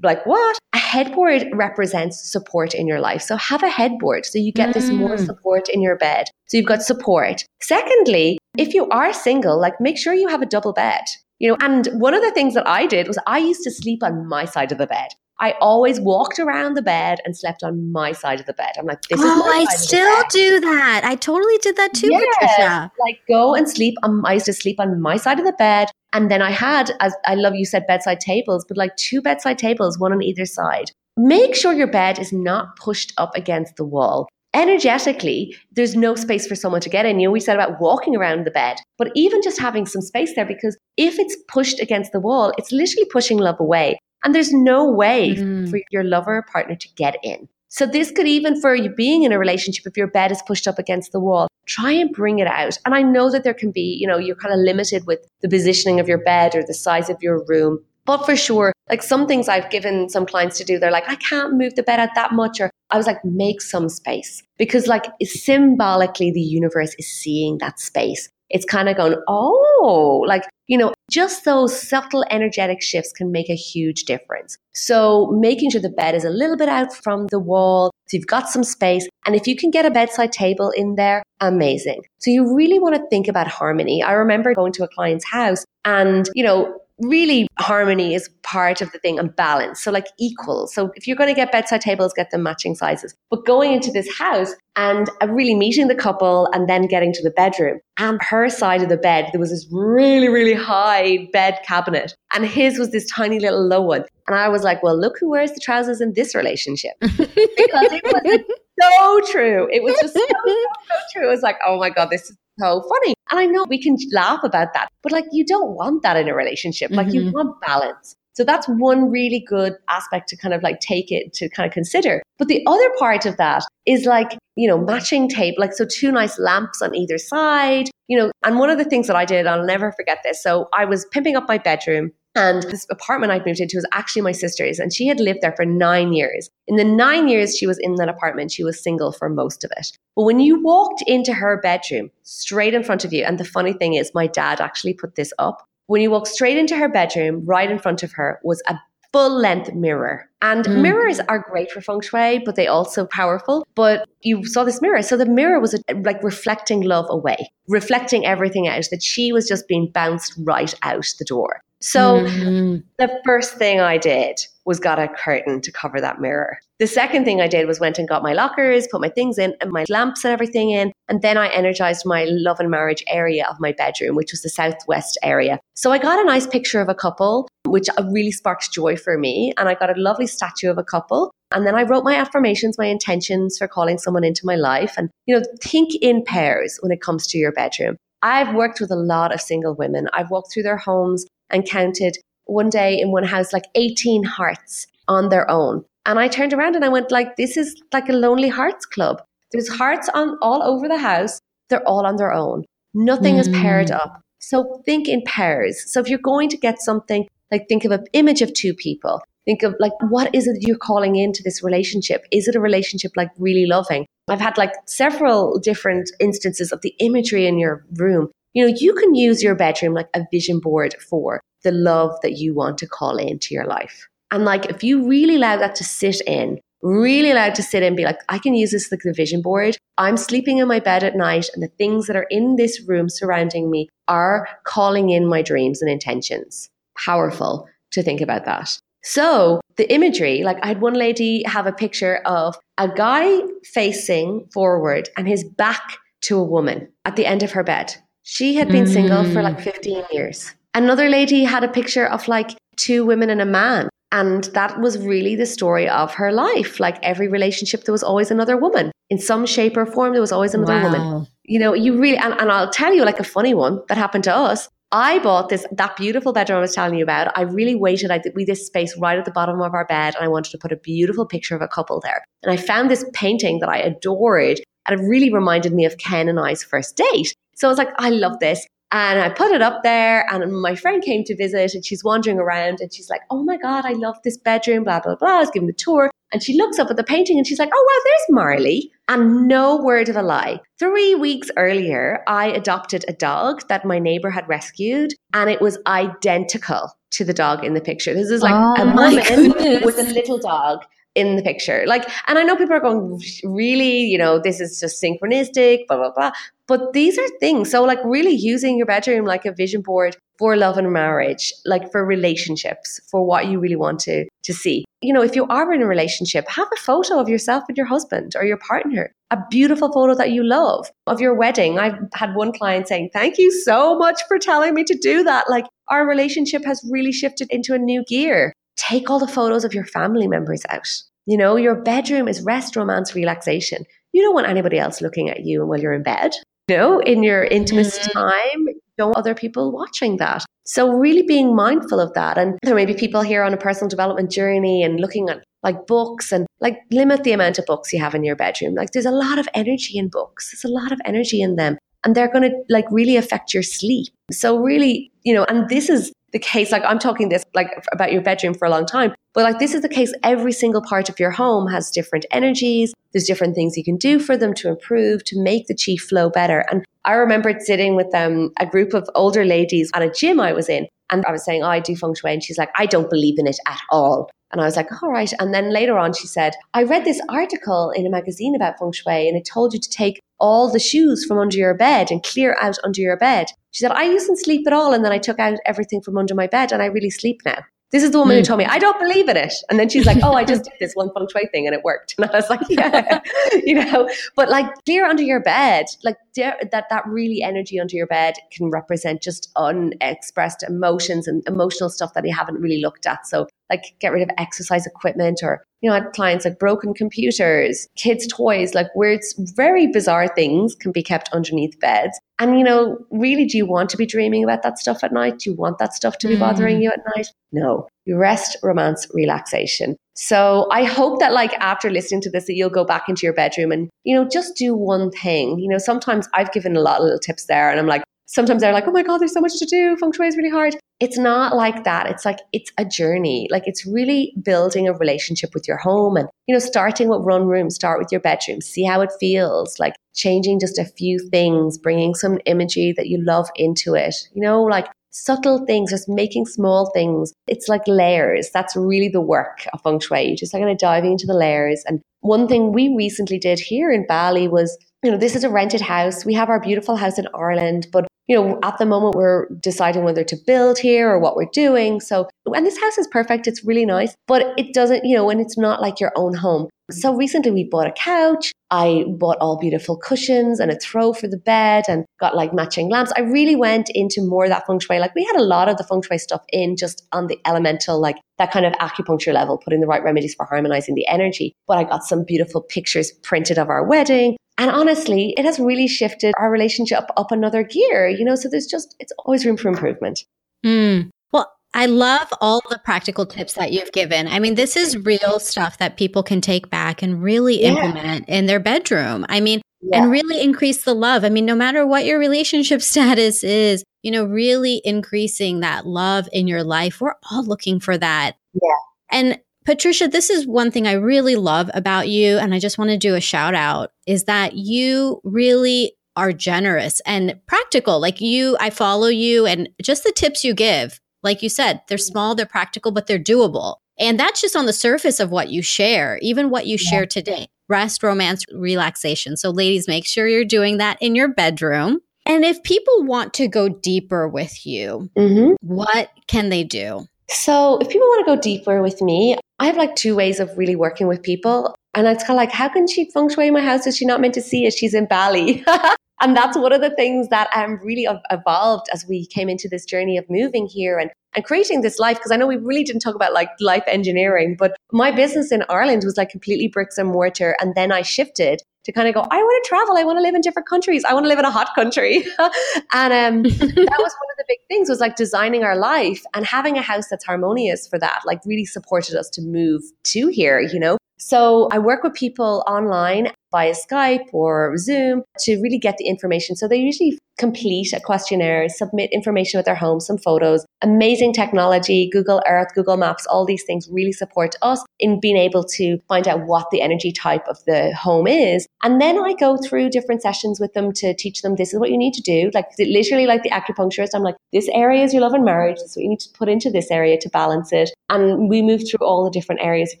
like 0.02 0.24
what? 0.26 0.58
A 0.74 0.78
headboard 0.78 1.46
represents 1.52 2.30
support 2.30 2.74
in 2.74 2.86
your 2.86 3.00
life. 3.00 3.22
So 3.22 3.36
have 3.36 3.62
a 3.62 3.68
headboard 3.68 4.26
so 4.26 4.38
you 4.38 4.52
get 4.52 4.70
mm. 4.70 4.74
this 4.74 4.90
more 4.90 5.16
mm. 5.16 5.26
support 5.26 5.68
in 5.68 5.80
your 5.80 5.96
bed. 5.96 6.26
So 6.46 6.56
you've 6.56 6.66
got 6.66 6.82
support. 6.82 7.44
Secondly, 7.60 8.38
if 8.56 8.74
you 8.74 8.88
are 8.88 9.12
single, 9.12 9.60
like 9.60 9.80
make 9.80 9.98
sure 9.98 10.14
you 10.14 10.28
have 10.28 10.42
a 10.42 10.46
double 10.46 10.72
bed. 10.72 11.02
You 11.38 11.50
know, 11.50 11.56
and 11.60 11.88
one 12.00 12.14
of 12.14 12.22
the 12.22 12.32
things 12.32 12.54
that 12.54 12.68
I 12.68 12.86
did 12.86 13.06
was 13.06 13.18
I 13.26 13.38
used 13.38 13.62
to 13.62 13.70
sleep 13.70 14.02
on 14.02 14.26
my 14.26 14.44
side 14.44 14.72
of 14.72 14.78
the 14.78 14.86
bed. 14.86 15.08
I 15.40 15.52
always 15.60 16.00
walked 16.00 16.38
around 16.38 16.74
the 16.74 16.82
bed 16.82 17.18
and 17.24 17.36
slept 17.36 17.62
on 17.62 17.92
my 17.92 18.12
side 18.12 18.40
of 18.40 18.46
the 18.46 18.52
bed. 18.52 18.72
I'm 18.78 18.86
like, 18.86 19.00
this 19.02 19.20
is 19.20 19.24
oh, 19.26 19.52
I 19.54 19.64
still 19.74 20.22
do 20.30 20.60
that. 20.60 21.02
I 21.04 21.14
totally 21.14 21.56
did 21.58 21.76
that 21.76 21.94
too, 21.94 22.08
yes. 22.10 22.36
Patricia. 22.40 22.90
Like, 23.00 23.20
go 23.28 23.54
and 23.54 23.68
sleep. 23.68 23.94
On, 24.02 24.22
I 24.26 24.34
used 24.34 24.46
to 24.46 24.52
sleep 24.52 24.80
on 24.80 25.00
my 25.00 25.16
side 25.16 25.38
of 25.38 25.46
the 25.46 25.52
bed, 25.52 25.90
and 26.12 26.30
then 26.30 26.42
I 26.42 26.50
had, 26.50 26.90
as 27.00 27.14
I 27.26 27.34
love 27.34 27.54
you 27.54 27.64
said, 27.64 27.86
bedside 27.86 28.20
tables, 28.20 28.64
but 28.66 28.76
like 28.76 28.96
two 28.96 29.22
bedside 29.22 29.58
tables, 29.58 29.98
one 29.98 30.12
on 30.12 30.22
either 30.22 30.46
side. 30.46 30.90
Make 31.16 31.54
sure 31.54 31.72
your 31.72 31.90
bed 31.90 32.18
is 32.18 32.32
not 32.32 32.76
pushed 32.76 33.12
up 33.16 33.34
against 33.36 33.76
the 33.76 33.84
wall 33.84 34.28
energetically, 34.54 35.54
there's 35.72 35.94
no 35.94 36.14
space 36.14 36.46
for 36.46 36.54
someone 36.54 36.80
to 36.80 36.88
get 36.88 37.06
in. 37.06 37.20
You 37.20 37.28
know, 37.28 37.32
we 37.32 37.40
said 37.40 37.54
about 37.54 37.80
walking 37.80 38.16
around 38.16 38.44
the 38.44 38.50
bed, 38.50 38.78
but 38.96 39.10
even 39.14 39.42
just 39.42 39.60
having 39.60 39.86
some 39.86 40.02
space 40.02 40.34
there, 40.34 40.46
because 40.46 40.76
if 40.96 41.18
it's 41.18 41.36
pushed 41.48 41.80
against 41.80 42.12
the 42.12 42.20
wall, 42.20 42.52
it's 42.58 42.72
literally 42.72 43.06
pushing 43.12 43.38
love 43.38 43.60
away. 43.60 43.98
And 44.24 44.34
there's 44.34 44.52
no 44.52 44.90
way 44.90 45.36
mm. 45.36 45.70
for 45.70 45.80
your 45.90 46.04
lover 46.04 46.38
or 46.38 46.42
partner 46.42 46.74
to 46.74 46.88
get 46.96 47.16
in. 47.22 47.48
So 47.68 47.86
this 47.86 48.10
could 48.10 48.26
even 48.26 48.60
for 48.60 48.74
you 48.74 48.90
being 48.90 49.24
in 49.24 49.32
a 49.32 49.38
relationship, 49.38 49.86
if 49.86 49.96
your 49.96 50.06
bed 50.06 50.32
is 50.32 50.42
pushed 50.46 50.66
up 50.66 50.78
against 50.78 51.12
the 51.12 51.20
wall, 51.20 51.48
try 51.66 51.92
and 51.92 52.10
bring 52.10 52.38
it 52.38 52.46
out. 52.46 52.78
And 52.86 52.94
I 52.94 53.02
know 53.02 53.30
that 53.30 53.44
there 53.44 53.54
can 53.54 53.70
be, 53.70 53.96
you 54.00 54.06
know, 54.06 54.16
you're 54.16 54.36
kind 54.36 54.54
of 54.54 54.60
limited 54.60 55.06
with 55.06 55.20
the 55.42 55.48
positioning 55.48 56.00
of 56.00 56.08
your 56.08 56.18
bed 56.18 56.54
or 56.54 56.62
the 56.62 56.74
size 56.74 57.10
of 57.10 57.22
your 57.22 57.44
room. 57.44 57.84
But 58.06 58.24
for 58.24 58.36
sure, 58.36 58.72
like 58.88 59.02
some 59.02 59.26
things 59.26 59.50
I've 59.50 59.68
given 59.68 60.08
some 60.08 60.24
clients 60.24 60.56
to 60.58 60.64
do, 60.64 60.78
they're 60.78 60.90
like, 60.90 61.08
I 61.08 61.16
can't 61.16 61.58
move 61.58 61.74
the 61.74 61.82
bed 61.82 62.00
out 62.00 62.14
that 62.14 62.32
much. 62.32 62.58
Or 62.58 62.70
I 62.90 62.96
was 62.96 63.06
like, 63.06 63.22
make 63.22 63.60
some 63.60 63.90
space 63.90 64.42
because, 64.56 64.86
like, 64.86 65.04
symbolically, 65.22 66.30
the 66.30 66.40
universe 66.40 66.94
is 66.98 67.06
seeing 67.06 67.58
that 67.58 67.78
space. 67.78 68.30
It's 68.50 68.64
kind 68.64 68.88
of 68.88 68.96
going, 68.96 69.16
oh, 69.28 70.24
like, 70.26 70.44
you 70.66 70.78
know, 70.78 70.92
just 71.10 71.44
those 71.44 71.80
subtle 71.80 72.24
energetic 72.30 72.82
shifts 72.82 73.12
can 73.12 73.30
make 73.32 73.48
a 73.48 73.54
huge 73.54 74.04
difference. 74.04 74.56
So, 74.74 75.26
making 75.38 75.70
sure 75.70 75.80
the 75.80 75.90
bed 75.90 76.14
is 76.14 76.24
a 76.24 76.30
little 76.30 76.56
bit 76.56 76.68
out 76.68 76.94
from 76.94 77.26
the 77.30 77.38
wall, 77.38 77.90
so 78.06 78.16
you've 78.16 78.26
got 78.26 78.48
some 78.48 78.64
space. 78.64 79.06
And 79.26 79.34
if 79.34 79.46
you 79.46 79.56
can 79.56 79.70
get 79.70 79.86
a 79.86 79.90
bedside 79.90 80.32
table 80.32 80.70
in 80.70 80.94
there, 80.94 81.22
amazing. 81.40 82.02
So, 82.18 82.30
you 82.30 82.54
really 82.54 82.78
want 82.78 82.94
to 82.96 83.06
think 83.08 83.28
about 83.28 83.48
harmony. 83.48 84.02
I 84.02 84.12
remember 84.12 84.54
going 84.54 84.72
to 84.74 84.84
a 84.84 84.88
client's 84.88 85.28
house 85.28 85.64
and, 85.84 86.28
you 86.34 86.44
know, 86.44 86.80
really 87.00 87.46
harmony 87.58 88.14
is 88.14 88.28
part 88.42 88.80
of 88.80 88.90
the 88.92 88.98
thing 88.98 89.18
and 89.18 89.34
balance. 89.34 89.80
So 89.80 89.90
like 89.90 90.06
equal. 90.18 90.66
So 90.66 90.90
if 90.94 91.06
you're 91.06 91.16
going 91.16 91.28
to 91.28 91.34
get 91.34 91.52
bedside 91.52 91.80
tables, 91.80 92.12
get 92.14 92.30
them 92.30 92.42
matching 92.42 92.74
sizes. 92.74 93.14
But 93.30 93.44
going 93.46 93.72
into 93.72 93.90
this 93.90 94.12
house 94.16 94.54
and 94.76 95.08
uh, 95.22 95.28
really 95.28 95.54
meeting 95.54 95.88
the 95.88 95.94
couple 95.94 96.48
and 96.52 96.68
then 96.68 96.86
getting 96.86 97.12
to 97.12 97.22
the 97.22 97.30
bedroom 97.30 97.80
and 97.98 98.20
her 98.22 98.48
side 98.48 98.82
of 98.82 98.88
the 98.88 98.96
bed, 98.96 99.28
there 99.32 99.40
was 99.40 99.50
this 99.50 99.66
really, 99.70 100.28
really 100.28 100.54
high 100.54 101.28
bed 101.32 101.58
cabinet 101.66 102.14
and 102.34 102.46
his 102.46 102.78
was 102.78 102.90
this 102.90 103.06
tiny 103.06 103.38
little 103.38 103.66
low 103.66 103.82
one. 103.82 104.04
And 104.26 104.36
I 104.36 104.48
was 104.48 104.62
like, 104.62 104.82
well, 104.82 104.98
look 104.98 105.16
who 105.18 105.30
wears 105.30 105.52
the 105.52 105.60
trousers 105.60 106.00
in 106.00 106.12
this 106.14 106.34
relationship. 106.34 106.92
because 107.00 107.26
it 107.26 108.02
was 108.04 108.42
so 108.80 109.32
true. 109.32 109.68
It 109.72 109.82
was 109.82 109.96
just 110.00 110.14
so, 110.14 110.20
so, 110.20 110.54
so 110.88 110.96
true. 111.12 111.28
It 111.28 111.30
was 111.30 111.42
like, 111.42 111.56
oh 111.66 111.78
my 111.78 111.90
God, 111.90 112.10
this 112.10 112.30
is 112.30 112.36
so 112.58 112.82
funny. 112.82 113.14
And 113.30 113.40
I 113.40 113.46
know 113.46 113.64
we 113.68 113.82
can 113.82 113.96
laugh 114.12 114.40
about 114.42 114.72
that, 114.74 114.88
but 115.02 115.12
like 115.12 115.26
you 115.32 115.44
don't 115.44 115.74
want 115.74 116.02
that 116.02 116.16
in 116.16 116.28
a 116.28 116.34
relationship. 116.34 116.90
Like 116.90 117.08
mm-hmm. 117.08 117.26
you 117.26 117.32
want 117.32 117.60
balance. 117.60 118.16
So 118.38 118.44
that's 118.44 118.68
one 118.68 119.10
really 119.10 119.44
good 119.48 119.74
aspect 119.90 120.28
to 120.28 120.36
kind 120.36 120.54
of 120.54 120.62
like 120.62 120.78
take 120.78 121.10
it 121.10 121.32
to 121.34 121.48
kind 121.48 121.66
of 121.66 121.72
consider. 121.72 122.22
But 122.38 122.46
the 122.46 122.62
other 122.68 122.90
part 122.96 123.26
of 123.26 123.36
that 123.36 123.64
is 123.84 124.04
like, 124.04 124.38
you 124.54 124.68
know, 124.68 124.78
matching 124.78 125.28
tape, 125.28 125.56
like 125.58 125.72
so 125.72 125.84
two 125.84 126.12
nice 126.12 126.38
lamps 126.38 126.80
on 126.80 126.94
either 126.94 127.18
side, 127.18 127.90
you 128.06 128.16
know, 128.16 128.30
and 128.44 128.60
one 128.60 128.70
of 128.70 128.78
the 128.78 128.84
things 128.84 129.08
that 129.08 129.16
I 129.16 129.24
did, 129.24 129.48
I'll 129.48 129.66
never 129.66 129.90
forget 129.90 130.18
this. 130.22 130.40
So 130.40 130.68
I 130.72 130.84
was 130.84 131.04
pimping 131.06 131.34
up 131.34 131.48
my 131.48 131.58
bedroom 131.58 132.12
and 132.38 132.62
this 132.64 132.86
apartment 132.90 133.32
I'd 133.32 133.44
moved 133.44 133.60
into 133.60 133.76
was 133.76 133.86
actually 133.92 134.22
my 134.22 134.32
sister's, 134.32 134.78
and 134.78 134.92
she 134.92 135.06
had 135.06 135.20
lived 135.20 135.40
there 135.42 135.54
for 135.56 135.64
nine 135.64 136.12
years. 136.12 136.48
In 136.66 136.76
the 136.76 136.84
nine 136.84 137.28
years 137.28 137.56
she 137.56 137.66
was 137.66 137.78
in 137.78 137.96
that 137.96 138.08
apartment, 138.08 138.52
she 138.52 138.64
was 138.64 138.82
single 138.82 139.12
for 139.12 139.28
most 139.28 139.64
of 139.64 139.72
it. 139.76 139.88
But 140.16 140.24
when 140.24 140.40
you 140.40 140.62
walked 140.62 141.02
into 141.06 141.32
her 141.32 141.60
bedroom, 141.60 142.10
straight 142.22 142.74
in 142.74 142.84
front 142.84 143.04
of 143.04 143.12
you, 143.12 143.24
and 143.24 143.38
the 143.38 143.44
funny 143.44 143.72
thing 143.72 143.94
is, 143.94 144.12
my 144.14 144.26
dad 144.26 144.60
actually 144.60 144.94
put 144.94 145.16
this 145.16 145.32
up. 145.38 145.66
When 145.86 146.02
you 146.02 146.10
walked 146.10 146.28
straight 146.28 146.58
into 146.58 146.76
her 146.76 146.88
bedroom, 146.88 147.44
right 147.44 147.70
in 147.70 147.78
front 147.78 148.02
of 148.02 148.12
her 148.12 148.40
was 148.42 148.62
a 148.68 148.78
full 149.12 149.30
length 149.30 149.72
mirror. 149.74 150.28
And 150.42 150.64
mm. 150.64 150.82
mirrors 150.82 151.20
are 151.20 151.38
great 151.38 151.70
for 151.70 151.80
feng 151.80 152.00
shui, 152.00 152.40
but 152.44 152.56
they 152.56 152.66
also 152.66 153.06
powerful. 153.06 153.66
But 153.74 154.08
you 154.20 154.44
saw 154.44 154.64
this 154.64 154.82
mirror. 154.82 155.02
So 155.02 155.16
the 155.16 155.26
mirror 155.26 155.60
was 155.60 155.74
like 156.04 156.22
reflecting 156.22 156.82
love 156.82 157.06
away, 157.08 157.50
reflecting 157.68 158.26
everything 158.26 158.68
out 158.68 158.84
that 158.90 159.02
she 159.02 159.32
was 159.32 159.48
just 159.48 159.66
being 159.66 159.90
bounced 159.90 160.34
right 160.38 160.74
out 160.82 161.06
the 161.18 161.24
door. 161.24 161.62
So 161.80 162.20
mm-hmm. 162.20 162.78
the 162.98 163.20
first 163.24 163.54
thing 163.54 163.80
I 163.80 163.98
did 163.98 164.40
was 164.64 164.80
got 164.80 164.98
a 164.98 165.08
curtain 165.08 165.60
to 165.62 165.72
cover 165.72 166.00
that 166.00 166.20
mirror. 166.20 166.58
The 166.78 166.86
second 166.86 167.24
thing 167.24 167.40
I 167.40 167.48
did 167.48 167.66
was 167.66 167.80
went 167.80 167.98
and 167.98 168.08
got 168.08 168.22
my 168.22 168.32
lockers, 168.34 168.86
put 168.88 169.00
my 169.00 169.08
things 169.08 169.38
in 169.38 169.54
and 169.60 169.70
my 169.70 169.84
lamps 169.88 170.24
and 170.24 170.32
everything 170.32 170.70
in. 170.70 170.92
And 171.08 171.22
then 171.22 171.38
I 171.38 171.48
energized 171.48 172.04
my 172.04 172.26
love 172.28 172.60
and 172.60 172.70
marriage 172.70 173.02
area 173.08 173.46
of 173.48 173.56
my 173.60 173.72
bedroom, 173.72 174.14
which 174.14 174.32
was 174.32 174.42
the 174.42 174.50
southwest 174.50 175.18
area. 175.22 175.58
So 175.74 175.90
I 175.90 175.98
got 175.98 176.20
a 176.20 176.24
nice 176.24 176.46
picture 176.46 176.80
of 176.80 176.88
a 176.88 176.94
couple, 176.94 177.48
which 177.64 177.88
really 178.10 178.32
sparked 178.32 178.72
joy 178.72 178.96
for 178.96 179.16
me. 179.16 179.52
And 179.56 179.68
I 179.68 179.74
got 179.74 179.96
a 179.96 180.00
lovely 180.00 180.26
statue 180.26 180.70
of 180.70 180.78
a 180.78 180.84
couple. 180.84 181.30
And 181.52 181.66
then 181.66 181.74
I 181.74 181.84
wrote 181.84 182.04
my 182.04 182.14
affirmations, 182.14 182.76
my 182.76 182.86
intentions 182.86 183.56
for 183.56 183.66
calling 183.68 183.98
someone 183.98 184.24
into 184.24 184.42
my 184.44 184.56
life. 184.56 184.94
And, 184.98 185.08
you 185.26 185.34
know, 185.34 185.44
think 185.62 185.94
in 186.02 186.22
pairs 186.24 186.78
when 186.82 186.92
it 186.92 187.00
comes 187.00 187.26
to 187.28 187.38
your 187.38 187.52
bedroom. 187.52 187.96
I've 188.20 188.54
worked 188.54 188.80
with 188.80 188.90
a 188.90 188.96
lot 188.96 189.32
of 189.32 189.40
single 189.40 189.74
women. 189.74 190.08
I've 190.12 190.30
walked 190.30 190.52
through 190.52 190.64
their 190.64 190.76
homes 190.76 191.24
and 191.50 191.68
counted 191.68 192.16
one 192.44 192.70
day 192.70 192.98
in 192.98 193.12
one 193.12 193.24
house 193.24 193.52
like 193.52 193.66
18 193.74 194.24
hearts 194.24 194.86
on 195.06 195.28
their 195.28 195.50
own. 195.50 195.84
And 196.06 196.18
I 196.18 196.28
turned 196.28 196.52
around 196.52 196.74
and 196.74 196.84
I 196.84 196.88
went 196.88 197.10
like, 197.10 197.36
this 197.36 197.56
is 197.56 197.80
like 197.92 198.08
a 198.08 198.14
lonely 198.14 198.48
hearts 198.48 198.86
club. 198.86 199.22
There's 199.52 199.68
hearts 199.68 200.08
on 200.14 200.38
all 200.40 200.62
over 200.62 200.88
the 200.88 200.98
house. 200.98 201.40
They're 201.68 201.86
all 201.86 202.06
on 202.06 202.16
their 202.16 202.32
own. 202.32 202.64
Nothing 202.94 203.36
mm. 203.36 203.40
is 203.40 203.48
paired 203.48 203.88
mm. 203.88 203.96
up. 203.96 204.20
So 204.38 204.82
think 204.86 205.08
in 205.08 205.22
pairs. 205.26 205.90
So 205.92 206.00
if 206.00 206.08
you're 206.08 206.18
going 206.18 206.48
to 206.50 206.56
get 206.56 206.80
something, 206.80 207.28
like 207.50 207.68
think 207.68 207.84
of 207.84 207.92
an 207.92 208.06
image 208.12 208.42
of 208.42 208.52
two 208.54 208.74
people. 208.74 209.20
Think 209.44 209.62
of 209.62 209.74
like, 209.78 209.92
what 210.08 210.34
is 210.34 210.46
it 210.46 210.58
you're 210.60 210.76
calling 210.76 211.16
into 211.16 211.42
this 211.42 211.62
relationship? 211.62 212.26
Is 212.30 212.48
it 212.48 212.54
a 212.54 212.60
relationship 212.60 213.12
like 213.16 213.30
really 213.38 213.66
loving? 213.66 214.06
I've 214.28 214.40
had 214.40 214.58
like 214.58 214.72
several 214.86 215.58
different 215.58 216.10
instances 216.20 216.70
of 216.70 216.82
the 216.82 216.94
imagery 216.98 217.46
in 217.46 217.58
your 217.58 217.84
room. 217.96 218.30
You 218.58 218.66
know, 218.66 218.74
you 218.76 218.92
can 218.92 219.14
use 219.14 219.40
your 219.40 219.54
bedroom 219.54 219.94
like 219.94 220.08
a 220.14 220.24
vision 220.32 220.58
board 220.58 220.96
for 221.08 221.40
the 221.62 221.70
love 221.70 222.10
that 222.22 222.38
you 222.38 222.56
want 222.56 222.76
to 222.78 222.88
call 222.88 223.16
into 223.16 223.54
your 223.54 223.66
life. 223.66 224.08
And 224.32 224.44
like, 224.44 224.66
if 224.66 224.82
you 224.82 225.06
really 225.06 225.36
allow 225.36 225.58
that 225.58 225.76
to 225.76 225.84
sit 225.84 226.20
in, 226.22 226.58
really 226.82 227.30
allowed 227.30 227.54
to 227.54 227.62
sit 227.62 227.84
and 227.84 227.96
be 227.96 228.02
like, 228.02 228.18
I 228.28 228.40
can 228.40 228.54
use 228.54 228.72
this 228.72 228.90
like 228.90 229.02
the 229.04 229.12
vision 229.12 229.42
board. 229.42 229.76
I'm 229.96 230.16
sleeping 230.16 230.58
in 230.58 230.66
my 230.66 230.80
bed 230.80 231.04
at 231.04 231.14
night, 231.14 231.48
and 231.54 231.62
the 231.62 231.70
things 231.78 232.08
that 232.08 232.16
are 232.16 232.26
in 232.30 232.56
this 232.56 232.82
room 232.88 233.08
surrounding 233.08 233.70
me 233.70 233.88
are 234.08 234.48
calling 234.64 235.10
in 235.10 235.28
my 235.28 235.40
dreams 235.40 235.80
and 235.80 235.88
intentions. 235.88 236.68
Powerful 236.96 237.68
to 237.92 238.02
think 238.02 238.20
about 238.20 238.44
that. 238.46 238.76
So 239.04 239.60
the 239.76 239.88
imagery, 239.94 240.42
like 240.42 240.58
I 240.64 240.66
had 240.66 240.80
one 240.80 240.94
lady 240.94 241.44
have 241.44 241.68
a 241.68 241.72
picture 241.72 242.16
of 242.24 242.56
a 242.76 242.88
guy 242.88 243.38
facing 243.72 244.48
forward 244.52 245.10
and 245.16 245.28
his 245.28 245.44
back 245.44 245.98
to 246.22 246.40
a 246.40 246.44
woman 246.44 246.88
at 247.04 247.14
the 247.14 247.24
end 247.24 247.44
of 247.44 247.52
her 247.52 247.62
bed. 247.62 247.94
She 248.30 248.56
had 248.56 248.68
been 248.68 248.84
mm. 248.84 248.92
single 248.92 249.24
for 249.32 249.40
like 249.40 249.56
mm. 249.56 249.62
15 249.62 250.04
years. 250.12 250.54
Another 250.74 251.08
lady 251.08 251.44
had 251.44 251.64
a 251.64 251.68
picture 251.68 252.06
of 252.06 252.28
like 252.28 252.50
two 252.76 253.06
women 253.06 253.30
and 253.30 253.40
a 253.40 253.46
man. 253.46 253.88
And 254.12 254.44
that 254.52 254.78
was 254.80 254.98
really 254.98 255.34
the 255.34 255.46
story 255.46 255.88
of 255.88 256.12
her 256.12 256.30
life. 256.30 256.78
Like 256.78 256.98
every 257.02 257.26
relationship, 257.26 257.84
there 257.84 257.92
was 257.92 258.02
always 258.02 258.30
another 258.30 258.58
woman. 258.58 258.92
In 259.08 259.18
some 259.18 259.46
shape 259.46 259.78
or 259.78 259.86
form, 259.86 260.12
there 260.12 260.20
was 260.20 260.30
always 260.30 260.52
another 260.52 260.74
wow. 260.74 260.92
woman. 260.92 261.26
You 261.44 261.58
know, 261.58 261.72
you 261.72 261.98
really, 261.98 262.18
and, 262.18 262.34
and 262.34 262.52
I'll 262.52 262.70
tell 262.70 262.92
you 262.92 263.02
like 263.06 263.18
a 263.18 263.24
funny 263.24 263.54
one 263.54 263.80
that 263.88 263.96
happened 263.96 264.24
to 264.24 264.36
us. 264.36 264.68
I 264.92 265.20
bought 265.20 265.48
this 265.48 265.64
that 265.72 265.96
beautiful 265.96 266.34
bedroom 266.34 266.58
I 266.58 266.60
was 266.60 266.74
telling 266.74 266.98
you 266.98 267.04
about. 267.04 267.32
I 267.34 267.42
really 267.42 267.74
waited. 267.74 268.10
I 268.10 268.18
did 268.18 268.34
we 268.34 268.44
this 268.44 268.66
space 268.66 268.94
right 268.98 269.18
at 269.18 269.24
the 269.24 269.30
bottom 269.30 269.62
of 269.62 269.72
our 269.72 269.86
bed, 269.86 270.14
and 270.14 270.24
I 270.24 270.28
wanted 270.28 270.50
to 270.50 270.58
put 270.58 270.72
a 270.72 270.76
beautiful 270.76 271.24
picture 271.24 271.56
of 271.56 271.62
a 271.62 271.68
couple 271.68 272.00
there. 272.00 272.22
And 272.42 272.52
I 272.52 272.58
found 272.58 272.90
this 272.90 273.06
painting 273.14 273.60
that 273.60 273.70
I 273.70 273.78
adored, 273.78 274.60
and 274.86 275.00
it 275.00 275.02
really 275.02 275.32
reminded 275.32 275.72
me 275.72 275.86
of 275.86 275.96
Ken 275.96 276.28
and 276.28 276.38
I's 276.38 276.62
first 276.62 276.96
date. 276.96 277.34
So 277.58 277.66
I 277.66 277.70
was 277.70 277.78
like, 277.78 277.90
I 277.98 278.10
love 278.10 278.38
this. 278.38 278.64
And 278.90 279.20
I 279.20 279.28
put 279.28 279.52
it 279.52 279.60
up 279.60 279.82
there, 279.82 280.24
and 280.32 280.62
my 280.62 280.74
friend 280.74 281.02
came 281.02 281.22
to 281.24 281.36
visit, 281.36 281.74
and 281.74 281.84
she's 281.84 282.02
wandering 282.02 282.38
around, 282.38 282.80
and 282.80 282.90
she's 282.90 283.10
like, 283.10 283.20
"Oh 283.28 283.44
my 283.44 283.58
god, 283.58 283.84
I 283.84 283.92
love 283.92 284.16
this 284.24 284.38
bedroom." 284.38 284.84
Blah 284.84 285.00
blah 285.00 285.16
blah. 285.16 285.36
I 285.36 285.40
was 285.40 285.50
giving 285.50 285.66
the 285.66 285.74
tour, 285.74 286.10
and 286.32 286.42
she 286.42 286.56
looks 286.56 286.78
up 286.78 286.90
at 286.90 286.96
the 286.96 287.04
painting, 287.04 287.36
and 287.36 287.46
she's 287.46 287.58
like, 287.58 287.68
"Oh 287.70 287.86
wow, 287.86 288.00
there's 288.04 288.34
Marley." 288.34 288.90
And 289.08 289.46
no 289.46 289.76
word 289.76 290.08
of 290.08 290.16
a 290.16 290.22
lie. 290.22 290.60
Three 290.78 291.14
weeks 291.16 291.50
earlier, 291.58 292.22
I 292.26 292.46
adopted 292.46 293.04
a 293.08 293.12
dog 293.12 293.68
that 293.68 293.84
my 293.84 293.98
neighbor 293.98 294.30
had 294.30 294.48
rescued, 294.48 295.12
and 295.34 295.50
it 295.50 295.60
was 295.60 295.76
identical 295.86 296.90
to 297.10 297.24
the 297.26 297.34
dog 297.34 297.64
in 297.64 297.74
the 297.74 297.82
picture. 297.82 298.14
This 298.14 298.30
is 298.30 298.40
like 298.40 298.54
oh 298.54 298.82
a 298.82 298.86
woman 298.86 299.82
with 299.84 299.98
a 299.98 300.10
little 300.14 300.38
dog 300.38 300.82
in 301.18 301.36
the 301.36 301.42
picture. 301.42 301.84
Like, 301.86 302.08
and 302.28 302.38
I 302.38 302.44
know 302.44 302.56
people 302.56 302.74
are 302.74 302.80
going, 302.80 303.20
really, 303.44 304.02
you 304.04 304.16
know, 304.16 304.38
this 304.38 304.60
is 304.60 304.78
just 304.78 305.02
synchronistic, 305.02 305.86
blah, 305.88 305.96
blah, 305.96 306.12
blah. 306.12 306.30
But 306.68 306.92
these 306.92 307.18
are 307.18 307.28
things. 307.40 307.70
So, 307.70 307.82
like, 307.82 307.98
really 308.04 308.34
using 308.34 308.76
your 308.76 308.86
bedroom 308.86 309.24
like 309.24 309.46
a 309.46 309.52
vision 309.52 309.80
board 309.80 310.16
for 310.38 310.54
love 310.56 310.78
and 310.78 310.92
marriage, 310.92 311.52
like 311.64 311.90
for 311.90 312.04
relationships, 312.04 313.00
for 313.10 313.24
what 313.26 313.46
you 313.48 313.58
really 313.58 313.74
want 313.74 313.98
to, 314.00 314.26
to 314.44 314.52
see. 314.52 314.84
You 315.00 315.14
know, 315.14 315.22
if 315.22 315.34
you 315.34 315.46
are 315.46 315.72
in 315.72 315.82
a 315.82 315.86
relationship, 315.86 316.46
have 316.48 316.68
a 316.72 316.80
photo 316.80 317.18
of 317.18 317.28
yourself 317.28 317.64
with 317.66 317.76
your 317.76 317.86
husband 317.86 318.34
or 318.36 318.44
your 318.44 318.58
partner, 318.58 319.12
a 319.30 319.38
beautiful 319.50 319.90
photo 319.90 320.14
that 320.14 320.30
you 320.30 320.44
love 320.44 320.90
of 321.06 321.20
your 321.20 321.34
wedding. 321.34 321.78
I've 321.78 321.98
had 322.14 322.34
one 322.34 322.52
client 322.52 322.86
saying, 322.86 323.10
Thank 323.12 323.38
you 323.38 323.50
so 323.50 323.98
much 323.98 324.20
for 324.28 324.38
telling 324.38 324.74
me 324.74 324.84
to 324.84 324.94
do 324.94 325.24
that. 325.24 325.48
Like, 325.48 325.64
our 325.88 326.06
relationship 326.06 326.64
has 326.64 326.86
really 326.90 327.12
shifted 327.12 327.48
into 327.50 327.74
a 327.74 327.78
new 327.78 328.04
gear. 328.04 328.52
Take 328.76 329.10
all 329.10 329.18
the 329.18 329.26
photos 329.26 329.64
of 329.64 329.74
your 329.74 329.86
family 329.86 330.28
members 330.28 330.62
out. 330.68 330.88
You 331.28 331.36
know, 331.36 331.54
your 331.54 331.76
bedroom 331.76 332.26
is 332.26 332.42
rest, 332.42 332.74
romance, 332.74 333.14
relaxation. 333.14 333.84
You 334.12 334.22
don't 334.22 334.34
want 334.34 334.48
anybody 334.48 334.78
else 334.78 335.00
looking 335.00 335.30
at 335.30 335.44
you 335.44 335.64
while 335.64 335.78
you're 335.78 335.92
in 335.92 336.02
bed 336.02 336.32
you 336.68 336.76
know, 336.76 337.00
in 337.00 337.22
your 337.22 337.44
intimate 337.44 337.86
mm-hmm. 337.86 338.18
time, 338.18 338.66
don't 338.96 339.16
other 339.16 339.34
people 339.34 339.72
watching 339.72 340.18
that. 340.18 340.44
So 340.64 340.90
really 340.90 341.22
being 341.22 341.56
mindful 341.56 341.98
of 341.98 342.12
that. 342.14 342.36
And 342.36 342.58
there 342.62 342.74
may 342.74 342.84
be 342.84 342.94
people 342.94 343.22
here 343.22 343.42
on 343.42 343.54
a 343.54 343.56
personal 343.56 343.88
development 343.88 344.30
journey 344.30 344.82
and 344.82 345.00
looking 345.00 345.28
at 345.30 345.42
like 345.62 345.86
books 345.86 346.30
and 346.30 346.46
like 346.60 346.78
limit 346.90 347.24
the 347.24 347.32
amount 347.32 347.58
of 347.58 347.66
books 347.66 347.92
you 347.92 348.00
have 348.00 348.14
in 348.14 348.22
your 348.22 348.36
bedroom. 348.36 348.74
Like 348.74 348.90
there's 348.90 349.06
a 349.06 349.10
lot 349.10 349.38
of 349.38 349.48
energy 349.54 349.96
in 349.96 350.08
books. 350.08 350.52
There's 350.52 350.70
a 350.70 350.74
lot 350.74 350.92
of 350.92 351.00
energy 351.04 351.40
in 351.40 351.56
them. 351.56 351.78
And 352.04 352.14
they're 352.14 352.30
going 352.30 352.48
to 352.50 352.56
like 352.68 352.84
really 352.90 353.16
affect 353.16 353.54
your 353.54 353.62
sleep. 353.62 354.08
So 354.30 354.58
really, 354.58 355.10
you 355.22 355.34
know, 355.34 355.44
and 355.44 355.68
this 355.68 355.88
is 355.88 356.12
the 356.32 356.38
case, 356.38 356.70
like 356.70 356.84
I'm 356.84 356.98
talking 356.98 357.28
this 357.28 357.44
like 357.54 357.68
about 357.92 358.12
your 358.12 358.20
bedroom 358.20 358.54
for 358.54 358.66
a 358.66 358.70
long 358.70 358.84
time, 358.84 359.14
but 359.38 359.44
like 359.44 359.60
this 359.60 359.72
is 359.72 359.82
the 359.82 359.88
case, 359.88 360.12
every 360.24 360.50
single 360.50 360.82
part 360.82 361.08
of 361.08 361.20
your 361.20 361.30
home 361.30 361.68
has 361.68 361.92
different 361.92 362.26
energies. 362.32 362.92
There's 363.12 363.24
different 363.24 363.54
things 363.54 363.76
you 363.76 363.84
can 363.84 363.96
do 363.96 364.18
for 364.18 364.36
them 364.36 364.52
to 364.54 364.68
improve, 364.68 365.22
to 365.26 365.40
make 365.40 365.68
the 365.68 365.76
chi 365.76 365.94
flow 365.94 366.28
better. 366.28 366.64
And 366.72 366.84
I 367.04 367.12
remembered 367.12 367.62
sitting 367.62 367.94
with 367.94 368.12
um, 368.16 368.50
a 368.58 368.66
group 368.66 368.94
of 368.94 369.08
older 369.14 369.44
ladies 369.44 369.92
at 369.94 370.02
a 370.02 370.10
gym 370.10 370.40
I 370.40 370.52
was 370.52 370.68
in. 370.68 370.88
And 371.10 371.24
I 371.24 371.30
was 371.30 371.44
saying, 371.44 371.62
oh, 371.62 371.68
I 371.68 371.78
do 371.78 371.94
feng 371.94 372.16
shui. 372.16 372.32
And 372.32 372.42
she's 372.42 372.58
like, 372.58 372.70
I 372.78 372.86
don't 372.86 373.08
believe 373.08 373.38
in 373.38 373.46
it 373.46 373.58
at 373.68 373.78
all. 373.92 374.28
And 374.50 374.60
I 374.60 374.64
was 374.64 374.74
like, 374.74 374.88
all 375.04 375.12
right. 375.12 375.32
And 375.38 375.54
then 375.54 375.72
later 375.72 375.96
on, 375.96 376.14
she 376.14 376.26
said, 376.26 376.54
I 376.74 376.82
read 376.82 377.04
this 377.04 377.22
article 377.28 377.92
in 377.94 378.08
a 378.08 378.10
magazine 378.10 378.56
about 378.56 378.80
feng 378.80 378.90
shui 378.90 379.28
and 379.28 379.36
it 379.36 379.44
told 379.44 379.72
you 379.72 379.78
to 379.78 379.88
take 379.88 380.20
all 380.40 380.68
the 380.68 380.80
shoes 380.80 381.24
from 381.24 381.38
under 381.38 381.56
your 381.56 381.74
bed 381.74 382.10
and 382.10 382.24
clear 382.24 382.56
out 382.60 382.78
under 382.82 383.00
your 383.00 383.16
bed. 383.16 383.46
She 383.70 383.84
said, 383.84 383.92
I 383.92 384.02
used 384.02 384.26
to 384.26 384.36
sleep 384.36 384.66
at 384.66 384.72
all. 384.72 384.92
And 384.92 385.04
then 385.04 385.12
I 385.12 385.18
took 385.18 385.38
out 385.38 385.60
everything 385.64 386.00
from 386.00 386.18
under 386.18 386.34
my 386.34 386.48
bed 386.48 386.72
and 386.72 386.82
I 386.82 386.86
really 386.86 387.10
sleep 387.10 387.42
now. 387.44 387.58
This 387.90 388.02
is 388.02 388.10
the 388.10 388.18
woman 388.18 388.36
mm. 388.36 388.40
who 388.40 388.44
told 388.44 388.58
me, 388.58 388.66
I 388.66 388.78
don't 388.78 388.98
believe 388.98 389.28
in 389.28 389.36
it. 389.36 389.52
And 389.70 389.78
then 389.78 389.88
she's 389.88 390.04
like, 390.04 390.18
Oh, 390.22 390.32
I 390.32 390.44
just 390.44 390.64
did 390.64 390.74
this 390.78 390.92
one 390.94 391.10
feng 391.14 391.26
shui 391.30 391.48
thing 391.52 391.66
and 391.66 391.74
it 391.74 391.82
worked. 391.84 392.14
And 392.18 392.30
I 392.30 392.34
was 392.34 392.50
like, 392.50 392.60
Yeah, 392.68 393.20
you 393.64 393.74
know, 393.74 394.08
but 394.36 394.50
like 394.50 394.66
clear 394.84 395.06
under 395.06 395.22
your 395.22 395.40
bed, 395.40 395.86
like 396.04 396.16
that, 396.36 396.70
that 396.90 397.06
really 397.06 397.42
energy 397.42 397.80
under 397.80 397.96
your 397.96 398.06
bed 398.06 398.34
can 398.52 398.70
represent 398.70 399.22
just 399.22 399.50
unexpressed 399.56 400.62
emotions 400.62 401.26
and 401.26 401.46
emotional 401.48 401.88
stuff 401.88 402.12
that 402.14 402.26
you 402.26 402.34
haven't 402.34 402.60
really 402.60 402.80
looked 402.80 403.06
at. 403.06 403.26
So 403.26 403.48
like 403.70 403.82
get 404.00 404.12
rid 404.12 404.22
of 404.22 404.30
exercise 404.38 404.86
equipment 404.86 405.40
or 405.42 405.64
you 405.80 405.88
know, 405.88 405.94
I 405.94 406.00
had 406.00 406.12
clients 406.12 406.44
like 406.44 406.58
broken 406.58 406.92
computers, 406.92 407.86
kids' 407.96 408.26
toys, 408.26 408.74
like 408.74 408.88
where 408.94 409.12
it's 409.12 409.34
very 409.54 409.86
bizarre 409.86 410.26
things 410.26 410.74
can 410.74 410.90
be 410.90 411.02
kept 411.04 411.28
underneath 411.32 411.78
beds. 411.78 412.18
And, 412.40 412.58
you 412.58 412.64
know, 412.64 412.98
really, 413.12 413.44
do 413.44 413.56
you 413.56 413.66
want 413.66 413.88
to 413.90 413.96
be 413.96 414.06
dreaming 414.06 414.42
about 414.42 414.62
that 414.62 414.78
stuff 414.78 415.04
at 415.04 415.12
night? 415.12 415.38
Do 415.38 415.50
you 415.50 415.56
want 415.56 415.78
that 415.78 415.94
stuff 415.94 416.18
to 416.18 416.28
be 416.28 416.36
bothering 416.36 416.78
mm. 416.78 416.82
you 416.82 416.90
at 416.90 417.00
night? 417.16 417.28
No. 417.52 417.86
You 418.06 418.16
rest, 418.16 418.56
romance, 418.62 419.06
relaxation. 419.14 419.96
So 420.14 420.66
I 420.72 420.82
hope 420.82 421.20
that 421.20 421.32
like 421.32 421.54
after 421.60 421.90
listening 421.90 422.22
to 422.22 422.30
this 422.30 422.46
that 422.46 422.54
you'll 422.54 422.70
go 422.70 422.84
back 422.84 423.08
into 423.08 423.24
your 423.24 423.34
bedroom 423.34 423.70
and 423.70 423.88
you 424.02 424.16
know 424.16 424.28
just 424.28 424.56
do 424.56 424.74
one 424.74 425.12
thing. 425.12 425.60
You 425.60 425.68
know 425.68 425.78
sometimes 425.78 426.28
I've 426.34 426.50
given 426.50 426.76
a 426.76 426.80
lot 426.80 426.98
of 426.98 427.04
little 427.04 427.20
tips 427.20 427.46
there 427.46 427.70
and 427.70 427.78
I'm 427.78 427.86
like 427.86 428.02
sometimes 428.28 428.62
they're 428.62 428.72
like, 428.72 428.86
oh 428.86 428.92
my 428.92 429.02
God, 429.02 429.18
there's 429.18 429.32
so 429.32 429.40
much 429.40 429.58
to 429.58 429.66
do. 429.66 429.96
Feng 429.96 430.12
Shui 430.12 430.28
is 430.28 430.36
really 430.36 430.50
hard. 430.50 430.76
It's 431.00 431.18
not 431.18 431.56
like 431.56 431.84
that. 431.84 432.06
It's 432.06 432.24
like, 432.24 432.38
it's 432.52 432.70
a 432.76 432.84
journey. 432.84 433.48
Like, 433.50 433.64
it's 433.66 433.86
really 433.86 434.34
building 434.42 434.86
a 434.86 434.92
relationship 434.92 435.50
with 435.54 435.66
your 435.66 435.76
home 435.78 436.16
and, 436.16 436.28
you 436.46 436.54
know, 436.54 436.58
starting 436.58 437.08
with 437.08 437.22
one 437.22 437.46
room, 437.46 437.70
start 437.70 437.98
with 437.98 438.12
your 438.12 438.20
bedroom, 438.20 438.60
see 438.60 438.84
how 438.84 439.00
it 439.00 439.12
feels, 439.18 439.78
like 439.78 439.94
changing 440.14 440.60
just 440.60 440.78
a 440.78 440.84
few 440.84 441.18
things, 441.30 441.78
bringing 441.78 442.14
some 442.14 442.38
imagery 442.46 442.92
that 442.96 443.08
you 443.08 443.22
love 443.24 443.48
into 443.56 443.94
it, 443.94 444.14
you 444.34 444.42
know, 444.42 444.62
like 444.62 444.88
subtle 445.10 445.64
things, 445.66 445.90
just 445.90 446.08
making 446.08 446.46
small 446.46 446.90
things. 446.92 447.32
It's 447.46 447.68
like 447.68 447.82
layers. 447.86 448.50
That's 448.52 448.76
really 448.76 449.08
the 449.08 449.20
work 449.20 449.66
of 449.72 449.80
Feng 449.82 450.00
Shui. 450.00 450.26
You're 450.26 450.36
just 450.36 450.52
like 450.52 450.62
kind 450.62 450.72
of 450.72 450.78
diving 450.78 451.12
into 451.12 451.26
the 451.26 451.34
layers. 451.34 451.82
And 451.86 452.00
one 452.20 452.48
thing 452.48 452.72
we 452.72 452.94
recently 452.96 453.38
did 453.38 453.58
here 453.58 453.90
in 453.90 454.06
Bali 454.06 454.48
was 454.48 454.76
you 455.02 455.10
know, 455.10 455.16
this 455.16 455.36
is 455.36 455.44
a 455.44 455.50
rented 455.50 455.80
house. 455.80 456.24
We 456.24 456.34
have 456.34 456.48
our 456.48 456.60
beautiful 456.60 456.96
house 456.96 457.18
in 457.18 457.26
Ireland, 457.34 457.86
but 457.92 458.08
you 458.26 458.36
know, 458.36 458.58
at 458.62 458.76
the 458.76 458.84
moment 458.84 459.16
we're 459.16 459.48
deciding 459.60 460.04
whether 460.04 460.22
to 460.22 460.36
build 460.46 460.78
here 460.78 461.10
or 461.10 461.18
what 461.18 461.34
we're 461.34 461.48
doing. 461.52 461.98
So, 461.98 462.28
and 462.46 462.66
this 462.66 462.78
house 462.78 462.98
is 462.98 463.06
perfect. 463.06 463.46
It's 463.46 463.64
really 463.64 463.86
nice, 463.86 464.14
but 464.26 464.52
it 464.58 464.74
doesn't, 464.74 465.06
you 465.06 465.16
know, 465.16 465.30
and 465.30 465.40
it's 465.40 465.56
not 465.56 465.80
like 465.80 465.98
your 465.98 466.12
own 466.14 466.34
home. 466.34 466.68
So 466.90 467.14
recently 467.14 467.50
we 467.50 467.64
bought 467.64 467.86
a 467.86 467.92
couch. 467.92 468.52
I 468.70 469.04
bought 469.18 469.38
all 469.40 469.58
beautiful 469.58 469.96
cushions 469.96 470.60
and 470.60 470.70
a 470.70 470.78
throw 470.78 471.12
for 471.12 471.26
the 471.26 471.38
bed 471.38 471.84
and 471.88 472.04
got 472.20 472.36
like 472.36 472.52
matching 472.52 472.90
lamps. 472.90 473.12
I 473.16 473.20
really 473.20 473.56
went 473.56 473.90
into 473.94 474.22
more 474.22 474.44
of 474.44 474.50
that 474.50 474.66
feng 474.66 474.78
shui. 474.78 474.98
Like 474.98 475.14
we 475.14 475.24
had 475.24 475.36
a 475.36 475.42
lot 475.42 475.68
of 475.68 475.76
the 475.78 475.84
feng 475.84 476.02
shui 476.02 476.18
stuff 476.18 476.42
in 476.50 476.76
just 476.76 477.06
on 477.12 477.28
the 477.28 477.38
elemental, 477.46 478.00
like 478.00 478.16
that 478.36 478.50
kind 478.50 478.66
of 478.66 478.72
acupuncture 478.74 479.32
level, 479.32 479.58
putting 479.58 479.80
the 479.80 479.86
right 479.86 480.02
remedies 480.02 480.34
for 480.34 480.44
harmonizing 480.46 480.94
the 480.94 481.06
energy. 481.08 481.54
But 481.66 481.78
I 481.78 481.84
got 481.84 482.04
some 482.04 482.24
beautiful 482.24 482.62
pictures 482.62 483.12
printed 483.22 483.58
of 483.58 483.70
our 483.70 483.86
wedding. 483.86 484.36
And 484.58 484.70
honestly, 484.70 485.34
it 485.36 485.44
has 485.44 485.60
really 485.60 485.86
shifted 485.86 486.34
our 486.38 486.50
relationship 486.50 487.04
up 487.16 487.30
another 487.30 487.62
gear, 487.62 488.08
you 488.08 488.24
know, 488.24 488.34
so 488.34 488.48
there's 488.48 488.66
just, 488.66 488.96
it's 488.98 489.12
always 489.24 489.46
room 489.46 489.56
for 489.56 489.68
improvement. 489.68 490.24
Mm. 490.66 491.10
Well, 491.32 491.50
I 491.74 491.86
love 491.86 492.32
all 492.40 492.60
the 492.68 492.80
practical 492.84 493.24
tips 493.24 493.54
that 493.54 493.70
you've 493.70 493.92
given. 493.92 494.26
I 494.26 494.40
mean, 494.40 494.56
this 494.56 494.76
is 494.76 494.96
real 494.98 495.38
stuff 495.38 495.78
that 495.78 495.96
people 495.96 496.24
can 496.24 496.40
take 496.40 496.70
back 496.70 497.02
and 497.02 497.22
really 497.22 497.62
yeah. 497.62 497.68
implement 497.68 498.28
in 498.28 498.46
their 498.46 498.58
bedroom. 498.58 499.24
I 499.28 499.38
mean, 499.38 499.62
yeah. 499.80 500.02
and 500.02 500.10
really 500.10 500.42
increase 500.42 500.82
the 500.82 500.94
love. 500.94 501.24
I 501.24 501.28
mean, 501.28 501.46
no 501.46 501.54
matter 501.54 501.86
what 501.86 502.04
your 502.04 502.18
relationship 502.18 502.82
status 502.82 503.44
is, 503.44 503.84
you 504.02 504.10
know, 504.10 504.24
really 504.24 504.80
increasing 504.84 505.60
that 505.60 505.86
love 505.86 506.28
in 506.32 506.48
your 506.48 506.64
life. 506.64 507.00
We're 507.00 507.14
all 507.30 507.44
looking 507.44 507.78
for 507.80 507.96
that. 507.98 508.36
Yeah. 508.54 508.76
And 509.10 509.40
Patricia, 509.68 510.08
this 510.08 510.30
is 510.30 510.46
one 510.46 510.70
thing 510.70 510.86
I 510.86 510.92
really 510.92 511.36
love 511.36 511.70
about 511.74 512.08
you. 512.08 512.38
And 512.38 512.54
I 512.54 512.58
just 512.58 512.78
want 512.78 512.88
to 512.88 512.96
do 512.96 513.14
a 513.14 513.20
shout 513.20 513.54
out 513.54 513.92
is 514.06 514.24
that 514.24 514.54
you 514.54 515.20
really 515.24 515.92
are 516.16 516.32
generous 516.32 517.02
and 517.04 517.38
practical. 517.46 518.00
Like 518.00 518.22
you, 518.22 518.56
I 518.60 518.70
follow 518.70 519.08
you 519.08 519.44
and 519.44 519.68
just 519.82 520.04
the 520.04 520.12
tips 520.12 520.42
you 520.42 520.54
give, 520.54 521.02
like 521.22 521.42
you 521.42 521.50
said, 521.50 521.82
they're 521.86 521.98
small, 521.98 522.34
they're 522.34 522.46
practical, 522.46 522.92
but 522.92 523.06
they're 523.08 523.18
doable. 523.18 523.76
And 523.98 524.18
that's 524.18 524.40
just 524.40 524.56
on 524.56 524.64
the 524.64 524.72
surface 524.72 525.20
of 525.20 525.30
what 525.30 525.50
you 525.50 525.60
share, 525.60 526.18
even 526.22 526.48
what 526.48 526.66
you 526.66 526.78
yeah. 526.80 526.90
share 526.90 527.06
today 527.06 527.48
rest, 527.68 528.02
romance, 528.02 528.46
relaxation. 528.50 529.36
So, 529.36 529.50
ladies, 529.50 529.86
make 529.86 530.06
sure 530.06 530.26
you're 530.26 530.46
doing 530.46 530.78
that 530.78 530.96
in 531.02 531.14
your 531.14 531.28
bedroom. 531.28 532.00
And 532.24 532.42
if 532.42 532.62
people 532.62 533.04
want 533.04 533.34
to 533.34 533.48
go 533.48 533.68
deeper 533.68 534.26
with 534.26 534.64
you, 534.64 535.10
mm-hmm. 535.14 535.56
what 535.60 536.08
can 536.26 536.48
they 536.48 536.64
do? 536.64 537.06
So, 537.30 537.78
if 537.78 537.88
people 537.88 538.06
want 538.08 538.26
to 538.26 538.36
go 538.36 538.40
deeper 538.40 538.82
with 538.82 539.02
me, 539.02 539.36
I 539.58 539.66
have 539.66 539.76
like 539.76 539.96
two 539.96 540.16
ways 540.16 540.40
of 540.40 540.56
really 540.56 540.76
working 540.76 541.08
with 541.08 541.22
people. 541.22 541.74
And 541.94 542.06
it's 542.06 542.22
kind 542.22 542.36
of 542.36 542.42
like, 542.42 542.52
how 542.52 542.68
can 542.68 542.86
she 542.86 543.10
feng 543.10 543.28
shui 543.28 543.50
my 543.50 543.60
house? 543.60 543.86
Is 543.86 543.96
she 543.96 544.04
not 544.04 544.20
meant 544.20 544.34
to 544.34 544.42
see 544.42 544.66
it? 544.66 544.72
She's 544.72 544.94
in 544.94 545.06
Bali. 545.06 545.64
and 546.20 546.36
that's 546.36 546.56
one 546.56 546.72
of 546.72 546.80
the 546.80 546.94
things 546.94 547.28
that 547.28 547.48
um, 547.54 547.78
really 547.82 548.06
evolved 548.30 548.86
as 548.92 549.04
we 549.08 549.26
came 549.26 549.48
into 549.48 549.68
this 549.68 549.84
journey 549.84 550.16
of 550.16 550.24
moving 550.30 550.66
here 550.66 550.98
and, 550.98 551.10
and 551.38 551.44
creating 551.44 551.82
this 551.82 552.00
life. 552.00 552.16
Because 552.16 552.32
I 552.32 552.36
know 552.36 552.48
we 552.48 552.56
really 552.56 552.82
didn't 552.82 553.00
talk 553.00 553.14
about 553.14 553.32
like 553.32 553.48
life 553.60 553.84
engineering, 553.86 554.56
but 554.58 554.76
my 554.92 555.12
business 555.12 555.52
in 555.52 555.62
Ireland 555.68 556.02
was 556.04 556.16
like 556.16 556.30
completely 556.30 556.66
bricks 556.66 556.98
and 556.98 557.10
mortar. 557.10 557.56
And 557.60 557.76
then 557.76 557.92
I 557.92 558.02
shifted 558.02 558.60
to 558.84 558.92
kind 558.92 559.06
of 559.06 559.14
go, 559.14 559.20
I 559.20 559.36
want 559.36 559.64
to 559.64 559.68
travel. 559.68 559.96
I 559.96 560.02
want 560.02 560.18
to 560.18 560.22
live 560.22 560.34
in 560.34 560.40
different 560.40 560.66
countries. 560.66 561.04
I 561.04 561.14
want 561.14 561.26
to 561.26 561.28
live 561.28 561.38
in 561.38 561.44
a 561.44 561.50
hot 561.50 561.68
country. 561.76 562.24
and 562.92 563.12
um, 563.12 563.42
that 563.44 563.70
was 563.72 563.78
one 563.78 564.30
of 564.32 564.36
the 564.36 564.44
big 564.48 564.58
things 564.66 564.88
was 564.88 564.98
like 564.98 565.14
designing 565.14 565.62
our 565.62 565.76
life 565.76 566.24
and 566.34 566.44
having 566.44 566.76
a 566.76 566.82
house 566.82 567.06
that's 567.08 567.24
harmonious 567.24 567.86
for 567.86 568.00
that, 568.00 568.22
like 568.26 568.40
really 568.44 568.64
supported 568.64 569.14
us 569.14 569.30
to 569.30 569.42
move 569.42 569.82
to 570.04 570.26
here, 570.26 570.58
you 570.60 570.80
know? 570.80 570.98
So 571.18 571.68
I 571.70 571.78
work 571.78 572.02
with 572.02 572.14
people 572.14 572.64
online 572.66 573.32
via 573.52 573.74
Skype 573.74 574.26
or 574.32 574.76
Zoom 574.76 575.22
to 575.40 575.60
really 575.60 575.78
get 575.78 575.98
the 575.98 576.06
information. 576.06 576.56
So 576.56 576.66
they 576.66 576.76
usually 576.76 577.18
complete 577.38 577.92
a 577.92 578.00
questionnaire, 578.00 578.68
submit 578.68 579.10
information 579.12 579.58
with 579.58 579.64
their 579.64 579.74
home, 579.74 580.00
some 580.00 580.18
photos. 580.18 580.66
Amazing 580.82 581.32
technology, 581.32 582.10
Google 582.12 582.42
Earth, 582.46 582.68
Google 582.74 582.96
Maps, 582.96 583.26
all 583.26 583.44
these 583.46 583.64
things 583.64 583.88
really 583.90 584.12
support 584.12 584.54
us 584.62 584.84
in 584.98 585.20
being 585.20 585.36
able 585.36 585.64
to 585.64 585.98
find 586.08 586.28
out 586.28 586.46
what 586.46 586.66
the 586.70 586.82
energy 586.82 587.12
type 587.12 587.46
of 587.48 587.58
the 587.64 587.94
home 587.94 588.26
is. 588.26 588.66
And 588.82 589.00
then 589.00 589.18
I 589.18 589.34
go 589.34 589.56
through 589.56 589.90
different 589.90 590.22
sessions 590.22 590.60
with 590.60 590.72
them 590.74 590.92
to 590.94 591.14
teach 591.14 591.42
them 591.42 591.56
this 591.56 591.72
is 591.72 591.80
what 591.80 591.90
you 591.90 591.98
need 591.98 592.14
to 592.14 592.22
do. 592.22 592.50
Like 592.54 592.66
literally 592.78 593.26
like 593.26 593.42
the 593.42 593.50
acupuncturist, 593.50 594.10
I'm 594.14 594.22
like, 594.22 594.36
this 594.52 594.68
area 594.72 595.04
is 595.04 595.12
your 595.12 595.22
love 595.22 595.34
and 595.34 595.44
marriage. 595.44 595.76
This 595.76 595.90
is 595.90 595.96
what 595.96 596.02
you 596.02 596.10
need 596.10 596.20
to 596.20 596.30
put 596.30 596.48
into 596.48 596.70
this 596.70 596.90
area 596.90 597.18
to 597.18 597.28
balance 597.28 597.72
it. 597.72 597.90
And 598.08 598.48
we 598.48 598.62
move 598.62 598.82
through 598.88 599.06
all 599.06 599.24
the 599.24 599.30
different 599.30 599.60
areas 599.62 599.92
of 599.92 600.00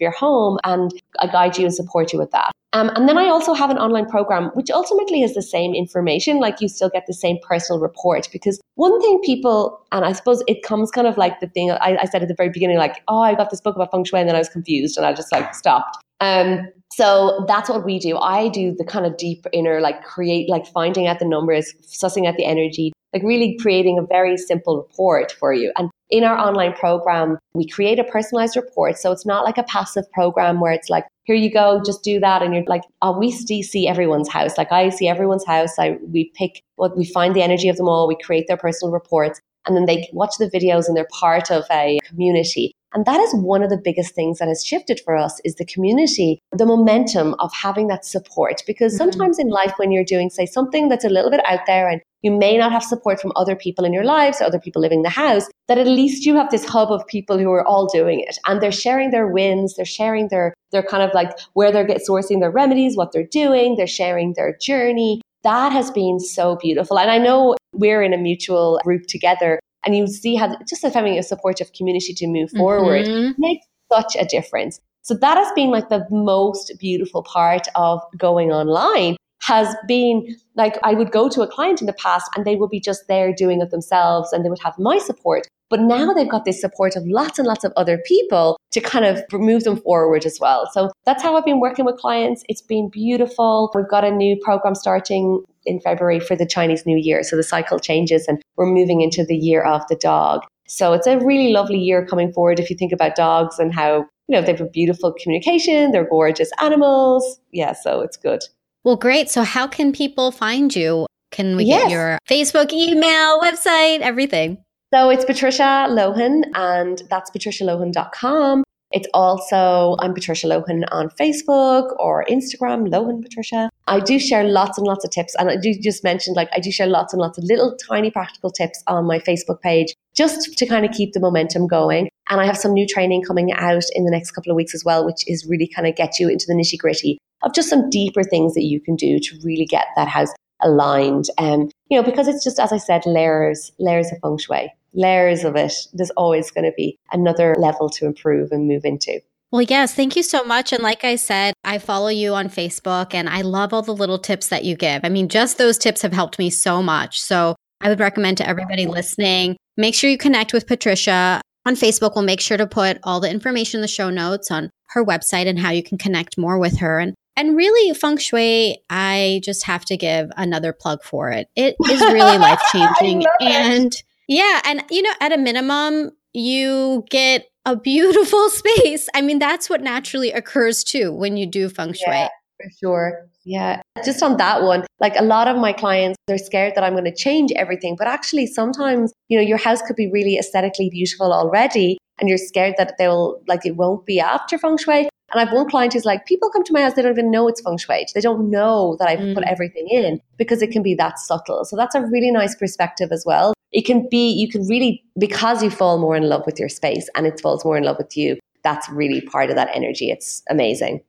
your 0.00 0.12
home 0.12 0.58
and 0.64 0.92
I 1.20 1.26
guide 1.26 1.58
you 1.58 1.64
and 1.64 1.74
support 1.74 2.12
you 2.12 2.18
with 2.18 2.30
that. 2.32 2.52
Um, 2.74 2.90
and 2.94 3.08
then 3.08 3.18
I 3.18 3.28
also 3.28 3.54
have 3.54 3.70
an 3.70 3.78
online 3.78 4.06
program, 4.06 4.50
which 4.54 4.70
ultimately 4.70 5.22
is 5.22 5.34
the 5.34 5.42
same 5.42 5.74
information, 5.74 6.38
like 6.38 6.60
you 6.60 6.68
still 6.68 6.90
get 6.90 7.06
the 7.06 7.14
same 7.14 7.27
personal 7.42 7.80
report. 7.80 8.28
Because 8.32 8.60
one 8.74 9.00
thing 9.00 9.20
people, 9.24 9.84
and 9.92 10.04
I 10.04 10.12
suppose 10.12 10.42
it 10.46 10.62
comes 10.62 10.90
kind 10.90 11.06
of 11.06 11.16
like 11.16 11.40
the 11.40 11.48
thing 11.48 11.70
I, 11.70 11.98
I 12.00 12.04
said 12.06 12.22
at 12.22 12.28
the 12.28 12.34
very 12.34 12.50
beginning, 12.50 12.78
like, 12.78 13.02
oh, 13.08 13.20
I 13.20 13.34
got 13.34 13.50
this 13.50 13.60
book 13.60 13.74
about 13.74 13.90
feng 13.90 14.04
shui, 14.04 14.20
and 14.20 14.28
then 14.28 14.36
I 14.36 14.38
was 14.38 14.48
confused 14.48 14.96
and 14.96 15.04
I 15.04 15.12
just 15.12 15.32
like 15.32 15.54
stopped. 15.54 15.98
Um, 16.20 16.68
so 16.92 17.44
that's 17.46 17.68
what 17.68 17.84
we 17.84 17.98
do. 17.98 18.16
I 18.18 18.48
do 18.48 18.74
the 18.76 18.84
kind 18.84 19.06
of 19.06 19.16
deep 19.16 19.46
inner, 19.52 19.80
like 19.80 20.02
create, 20.02 20.48
like 20.48 20.66
finding 20.66 21.06
out 21.06 21.18
the 21.18 21.24
numbers, 21.26 21.72
sussing 21.82 22.26
out 22.26 22.36
the 22.36 22.44
energy, 22.44 22.92
like 23.12 23.22
really 23.22 23.56
creating 23.60 23.98
a 23.98 24.06
very 24.06 24.36
simple 24.36 24.76
report 24.76 25.32
for 25.32 25.52
you. 25.52 25.72
And 25.76 25.90
in 26.10 26.24
our 26.24 26.38
online 26.38 26.72
program, 26.72 27.38
we 27.54 27.66
create 27.66 27.98
a 27.98 28.04
personalized 28.04 28.56
report. 28.56 28.98
So 28.98 29.12
it's 29.12 29.26
not 29.26 29.44
like 29.44 29.58
a 29.58 29.62
passive 29.64 30.10
program 30.12 30.60
where 30.60 30.72
it's 30.72 30.88
like, 30.88 31.04
here 31.24 31.36
you 31.36 31.52
go, 31.52 31.82
just 31.84 32.02
do 32.02 32.18
that. 32.20 32.42
And 32.42 32.54
you're 32.54 32.64
like, 32.66 32.82
oh, 33.02 33.18
we 33.18 33.30
see 33.30 33.88
everyone's 33.88 34.28
house. 34.28 34.56
Like 34.56 34.72
I 34.72 34.88
see 34.88 35.08
everyone's 35.08 35.44
house. 35.46 35.78
I, 35.78 35.98
we 36.10 36.32
pick 36.34 36.62
what 36.76 36.96
we 36.96 37.04
find 37.04 37.34
the 37.34 37.42
energy 37.42 37.68
of 37.68 37.76
them 37.76 37.88
all. 37.88 38.08
We 38.08 38.16
create 38.22 38.46
their 38.48 38.56
personal 38.56 38.92
reports 38.92 39.40
and 39.66 39.76
then 39.76 39.86
they 39.86 40.08
watch 40.12 40.34
the 40.38 40.50
videos 40.50 40.88
and 40.88 40.96
they're 40.96 41.08
part 41.10 41.50
of 41.50 41.64
a 41.70 41.98
community. 42.06 42.72
And 42.94 43.04
that 43.04 43.20
is 43.20 43.34
one 43.34 43.62
of 43.62 43.68
the 43.68 43.76
biggest 43.76 44.14
things 44.14 44.38
that 44.38 44.48
has 44.48 44.64
shifted 44.64 45.00
for 45.04 45.14
us 45.14 45.40
is 45.44 45.56
the 45.56 45.66
community, 45.66 46.40
the 46.52 46.64
momentum 46.64 47.34
of 47.38 47.52
having 47.52 47.88
that 47.88 48.04
support. 48.04 48.62
Because 48.66 48.94
mm-hmm. 48.94 49.10
sometimes 49.10 49.38
in 49.38 49.48
life, 49.48 49.74
when 49.76 49.92
you're 49.92 50.04
doing, 50.04 50.30
say, 50.30 50.46
something 50.46 50.88
that's 50.88 51.04
a 51.04 51.10
little 51.10 51.30
bit 51.30 51.44
out 51.46 51.60
there 51.66 51.88
and 51.88 52.00
you 52.22 52.32
may 52.32 52.56
not 52.56 52.72
have 52.72 52.82
support 52.82 53.20
from 53.20 53.32
other 53.36 53.54
people 53.54 53.84
in 53.84 53.92
your 53.92 54.04
lives, 54.04 54.40
other 54.40 54.58
people 54.58 54.82
living 54.82 55.00
in 55.00 55.02
the 55.02 55.10
house, 55.10 55.46
that 55.68 55.78
at 55.78 55.86
least 55.86 56.24
you 56.24 56.34
have 56.34 56.50
this 56.50 56.64
hub 56.64 56.90
of 56.90 57.06
people 57.06 57.38
who 57.38 57.50
are 57.52 57.66
all 57.66 57.86
doing 57.86 58.20
it 58.26 58.38
and 58.46 58.60
they're 58.60 58.72
sharing 58.72 59.10
their 59.10 59.28
wins, 59.28 59.76
they're 59.76 59.84
sharing 59.84 60.28
their, 60.28 60.54
they're 60.72 60.82
kind 60.82 61.02
of 61.02 61.10
like 61.14 61.30
where 61.52 61.70
they're 61.70 61.86
get 61.86 62.00
sourcing 62.08 62.40
their 62.40 62.50
remedies, 62.50 62.96
what 62.96 63.12
they're 63.12 63.28
doing, 63.30 63.76
they're 63.76 63.86
sharing 63.86 64.32
their 64.32 64.56
journey. 64.60 65.20
That 65.44 65.72
has 65.72 65.90
been 65.90 66.18
so 66.20 66.56
beautiful. 66.56 66.98
And 66.98 67.10
I 67.10 67.18
know 67.18 67.56
we're 67.72 68.02
in 68.02 68.12
a 68.12 68.18
mutual 68.18 68.80
group 68.84 69.06
together 69.06 69.60
and 69.84 69.96
you 69.96 70.06
see 70.06 70.34
how 70.34 70.56
just 70.68 70.82
having 70.82 71.18
a 71.18 71.22
supportive 71.22 71.72
community 71.72 72.12
to 72.14 72.26
move 72.26 72.50
forward 72.50 73.06
mm-hmm. 73.06 73.40
makes 73.40 73.64
such 73.92 74.16
a 74.18 74.24
difference. 74.24 74.80
So 75.02 75.14
that 75.14 75.38
has 75.38 75.50
been 75.52 75.70
like 75.70 75.88
the 75.88 76.06
most 76.10 76.72
beautiful 76.78 77.22
part 77.22 77.66
of 77.74 78.00
going 78.16 78.50
online 78.50 79.16
has 79.40 79.74
been 79.86 80.36
like 80.56 80.78
I 80.82 80.94
would 80.94 81.12
go 81.12 81.28
to 81.28 81.42
a 81.42 81.46
client 81.46 81.80
in 81.80 81.86
the 81.86 81.92
past 81.94 82.30
and 82.36 82.44
they 82.44 82.56
would 82.56 82.70
be 82.70 82.80
just 82.80 83.08
there 83.08 83.32
doing 83.32 83.62
it 83.62 83.70
themselves 83.70 84.32
and 84.32 84.44
they 84.44 84.50
would 84.50 84.62
have 84.62 84.78
my 84.78 84.98
support. 84.98 85.46
But 85.70 85.80
now 85.80 86.12
they've 86.12 86.28
got 86.28 86.44
this 86.44 86.60
support 86.60 86.96
of 86.96 87.06
lots 87.06 87.38
and 87.38 87.46
lots 87.46 87.64
of 87.64 87.72
other 87.76 87.98
people 88.06 88.58
to 88.72 88.80
kind 88.80 89.04
of 89.04 89.22
move 89.32 89.64
them 89.64 89.76
forward 89.76 90.24
as 90.24 90.38
well. 90.40 90.68
So 90.72 90.90
that's 91.04 91.22
how 91.22 91.36
I've 91.36 91.44
been 91.44 91.60
working 91.60 91.84
with 91.84 91.96
clients. 91.96 92.42
It's 92.48 92.62
been 92.62 92.88
beautiful. 92.88 93.70
We've 93.74 93.88
got 93.88 94.04
a 94.04 94.10
new 94.10 94.36
program 94.42 94.74
starting 94.74 95.42
in 95.66 95.80
February 95.80 96.20
for 96.20 96.36
the 96.36 96.46
Chinese 96.46 96.86
New 96.86 96.96
Year. 96.96 97.22
So 97.22 97.36
the 97.36 97.42
cycle 97.42 97.78
changes 97.78 98.26
and 98.26 98.40
we're 98.56 98.66
moving 98.66 99.02
into 99.02 99.24
the 99.24 99.36
year 99.36 99.62
of 99.62 99.82
the 99.88 99.96
dog. 99.96 100.42
So 100.66 100.92
it's 100.92 101.06
a 101.06 101.18
really 101.18 101.52
lovely 101.52 101.78
year 101.78 102.04
coming 102.04 102.32
forward 102.32 102.60
if 102.60 102.70
you 102.70 102.76
think 102.76 102.92
about 102.92 103.16
dogs 103.16 103.58
and 103.58 103.74
how, 103.74 104.06
you 104.28 104.36
know, 104.36 104.42
they 104.42 104.52
have 104.52 104.60
a 104.60 104.66
beautiful 104.68 105.14
communication, 105.22 105.92
they're 105.92 106.08
gorgeous 106.08 106.50
animals. 106.60 107.40
Yeah, 107.52 107.72
so 107.72 108.00
it's 108.00 108.16
good. 108.16 108.40
Well, 108.84 108.96
great. 108.96 109.30
So 109.30 109.42
how 109.42 109.66
can 109.66 109.92
people 109.92 110.30
find 110.30 110.74
you? 110.74 111.06
Can 111.30 111.56
we 111.56 111.64
yes. 111.64 111.84
get 111.84 111.90
your 111.90 112.18
Facebook, 112.28 112.72
email, 112.72 113.40
website, 113.40 114.00
everything? 114.00 114.58
So 114.90 115.10
it's 115.10 115.26
Patricia 115.26 115.86
Lohan, 115.90 116.44
and 116.54 117.02
that's 117.10 117.30
patricialohan.com. 117.30 118.64
It's 118.90 119.06
also, 119.12 119.96
I'm 119.98 120.14
Patricia 120.14 120.46
Lohan 120.46 120.84
on 120.90 121.10
Facebook 121.10 121.94
or 121.98 122.24
Instagram, 122.24 122.88
Lohan 122.88 123.22
Patricia. 123.22 123.68
I 123.86 124.00
do 124.00 124.18
share 124.18 124.44
lots 124.44 124.78
and 124.78 124.86
lots 124.86 125.04
of 125.04 125.10
tips. 125.10 125.34
And 125.38 125.50
I 125.50 125.56
do 125.56 125.74
just 125.78 126.02
mentioned, 126.04 126.36
like, 126.36 126.48
I 126.54 126.60
do 126.60 126.72
share 126.72 126.86
lots 126.86 127.12
and 127.12 127.20
lots 127.20 127.36
of 127.36 127.44
little 127.44 127.76
tiny 127.86 128.10
practical 128.10 128.50
tips 128.50 128.82
on 128.86 129.04
my 129.04 129.18
Facebook 129.18 129.60
page 129.60 129.92
just 130.14 130.56
to 130.56 130.64
kind 130.64 130.86
of 130.86 130.92
keep 130.92 131.12
the 131.12 131.20
momentum 131.20 131.66
going. 131.66 132.08
And 132.30 132.40
I 132.40 132.46
have 132.46 132.56
some 132.56 132.72
new 132.72 132.86
training 132.86 133.24
coming 133.24 133.52
out 133.52 133.84
in 133.92 134.06
the 134.06 134.10
next 134.10 134.30
couple 134.30 134.50
of 134.50 134.56
weeks 134.56 134.74
as 134.74 134.86
well, 134.86 135.04
which 135.04 135.22
is 135.26 135.46
really 135.46 135.68
kind 135.68 135.86
of 135.86 135.96
get 135.96 136.18
you 136.18 136.30
into 136.30 136.46
the 136.48 136.54
nitty 136.54 136.78
gritty 136.78 137.18
of 137.42 137.54
just 137.54 137.68
some 137.68 137.90
deeper 137.90 138.22
things 138.22 138.54
that 138.54 138.64
you 138.64 138.80
can 138.80 138.96
do 138.96 139.18
to 139.18 139.38
really 139.44 139.66
get 139.66 139.88
that 139.96 140.08
house 140.08 140.32
aligned. 140.62 141.26
And, 141.36 141.64
um, 141.64 141.70
you 141.90 142.00
know, 142.00 142.02
because 142.02 142.26
it's 142.26 142.42
just, 142.42 142.58
as 142.58 142.72
I 142.72 142.78
said, 142.78 143.04
layers, 143.04 143.70
layers 143.78 144.10
of 144.10 144.18
feng 144.22 144.38
shui 144.38 144.72
layers 144.94 145.44
of 145.44 145.56
it, 145.56 145.72
there's 145.92 146.10
always 146.10 146.50
going 146.50 146.64
to 146.64 146.72
be 146.76 146.98
another 147.12 147.54
level 147.58 147.88
to 147.90 148.06
improve 148.06 148.52
and 148.52 148.66
move 148.66 148.84
into. 148.84 149.20
Well, 149.50 149.62
yes, 149.62 149.94
thank 149.94 150.14
you 150.14 150.22
so 150.22 150.44
much. 150.44 150.72
And 150.72 150.82
like 150.82 151.04
I 151.04 151.16
said, 151.16 151.54
I 151.64 151.78
follow 151.78 152.08
you 152.08 152.34
on 152.34 152.48
Facebook 152.48 153.14
and 153.14 153.28
I 153.28 153.40
love 153.40 153.72
all 153.72 153.80
the 153.80 153.94
little 153.94 154.18
tips 154.18 154.48
that 154.48 154.64
you 154.64 154.76
give. 154.76 155.00
I 155.04 155.08
mean, 155.08 155.28
just 155.28 155.56
those 155.56 155.78
tips 155.78 156.02
have 156.02 156.12
helped 156.12 156.38
me 156.38 156.50
so 156.50 156.82
much. 156.82 157.18
So 157.20 157.56
I 157.80 157.88
would 157.88 158.00
recommend 158.00 158.36
to 158.38 158.48
everybody 158.48 158.86
listening, 158.86 159.56
make 159.76 159.94
sure 159.94 160.10
you 160.10 160.18
connect 160.18 160.52
with 160.52 160.66
Patricia 160.66 161.40
on 161.64 161.76
Facebook. 161.76 162.14
We'll 162.14 162.24
make 162.24 162.40
sure 162.40 162.58
to 162.58 162.66
put 162.66 162.98
all 163.04 163.20
the 163.20 163.30
information 163.30 163.78
in 163.78 163.82
the 163.82 163.88
show 163.88 164.10
notes 164.10 164.50
on 164.50 164.70
her 164.90 165.04
website 165.04 165.46
and 165.46 165.58
how 165.58 165.70
you 165.70 165.82
can 165.82 165.96
connect 165.96 166.36
more 166.36 166.58
with 166.58 166.78
her. 166.78 166.98
And 166.98 167.14
and 167.36 167.56
really, 167.56 167.94
feng 167.94 168.16
shui, 168.16 168.82
I 168.90 169.40
just 169.44 169.64
have 169.66 169.84
to 169.84 169.96
give 169.96 170.28
another 170.36 170.72
plug 170.72 171.04
for 171.04 171.30
it. 171.30 171.46
It 171.54 171.76
is 171.88 172.00
really 172.00 172.36
life 172.38 172.60
changing. 172.72 173.24
and 173.40 173.94
yeah, 174.28 174.60
and 174.64 174.84
you 174.90 175.02
know, 175.02 175.12
at 175.20 175.32
a 175.32 175.38
minimum, 175.38 176.10
you 176.34 177.04
get 177.10 177.46
a 177.64 177.76
beautiful 177.76 178.50
space. 178.50 179.08
I 179.14 179.22
mean, 179.22 179.38
that's 179.38 179.68
what 179.68 179.80
naturally 179.80 180.30
occurs 180.32 180.84
too 180.84 181.12
when 181.12 181.36
you 181.36 181.46
do 181.46 181.68
feng 181.68 181.94
shui. 181.94 182.04
Yeah, 182.12 182.28
for 182.58 182.70
sure. 182.78 183.28
Yeah. 183.44 183.80
Just 184.04 184.22
on 184.22 184.36
that 184.36 184.62
one, 184.62 184.84
like 185.00 185.14
a 185.16 185.22
lot 185.22 185.48
of 185.48 185.56
my 185.56 185.72
clients, 185.72 186.18
they're 186.26 186.36
scared 186.36 186.74
that 186.74 186.84
I'm 186.84 186.92
going 186.92 187.04
to 187.04 187.14
change 187.14 187.50
everything. 187.56 187.96
But 187.96 188.06
actually, 188.06 188.46
sometimes, 188.46 189.10
you 189.28 189.38
know, 189.38 189.42
your 189.42 189.56
house 189.56 189.80
could 189.80 189.96
be 189.96 190.10
really 190.12 190.36
aesthetically 190.36 190.90
beautiful 190.90 191.32
already. 191.32 191.96
And 192.20 192.28
you're 192.28 192.36
scared 192.36 192.74
that 192.76 192.98
they'll, 192.98 193.40
like, 193.46 193.64
it 193.64 193.76
won't 193.76 194.04
be 194.04 194.20
after 194.20 194.58
feng 194.58 194.76
shui. 194.76 195.08
And 195.32 195.40
I've 195.40 195.52
one 195.52 195.70
client 195.70 195.94
who's 195.94 196.04
like, 196.04 196.26
people 196.26 196.50
come 196.50 196.64
to 196.64 196.72
my 196.74 196.82
house, 196.82 196.92
they 196.92 197.00
don't 197.00 197.12
even 197.12 197.30
know 197.30 197.48
it's 197.48 197.62
feng 197.62 197.78
shui. 197.78 198.06
They 198.14 198.20
don't 198.20 198.50
know 198.50 198.96
that 198.98 199.08
I've 199.08 199.18
mm. 199.18 199.34
put 199.34 199.44
everything 199.44 199.88
in 199.88 200.20
because 200.36 200.60
it 200.60 200.70
can 200.70 200.82
be 200.82 200.94
that 200.96 201.18
subtle. 201.18 201.64
So 201.64 201.76
that's 201.76 201.94
a 201.94 202.02
really 202.02 202.30
nice 202.30 202.54
perspective 202.54 203.12
as 203.12 203.24
well 203.24 203.54
it 203.72 203.82
can 203.82 204.08
be, 204.08 204.30
you 204.30 204.48
can 204.48 204.66
really, 204.66 205.04
because 205.18 205.62
you 205.62 205.70
fall 205.70 205.98
more 205.98 206.16
in 206.16 206.28
love 206.28 206.42
with 206.46 206.58
your 206.58 206.68
space 206.68 207.08
and 207.14 207.26
it 207.26 207.40
falls 207.40 207.64
more 207.64 207.76
in 207.76 207.84
love 207.84 207.98
with 207.98 208.16
you, 208.16 208.38
that's 208.64 208.88
really 208.88 209.20
part 209.20 209.50
of 209.50 209.56
that 209.56 209.70
energy. 209.74 210.10
It's 210.10 210.42
amazing. 210.48 211.00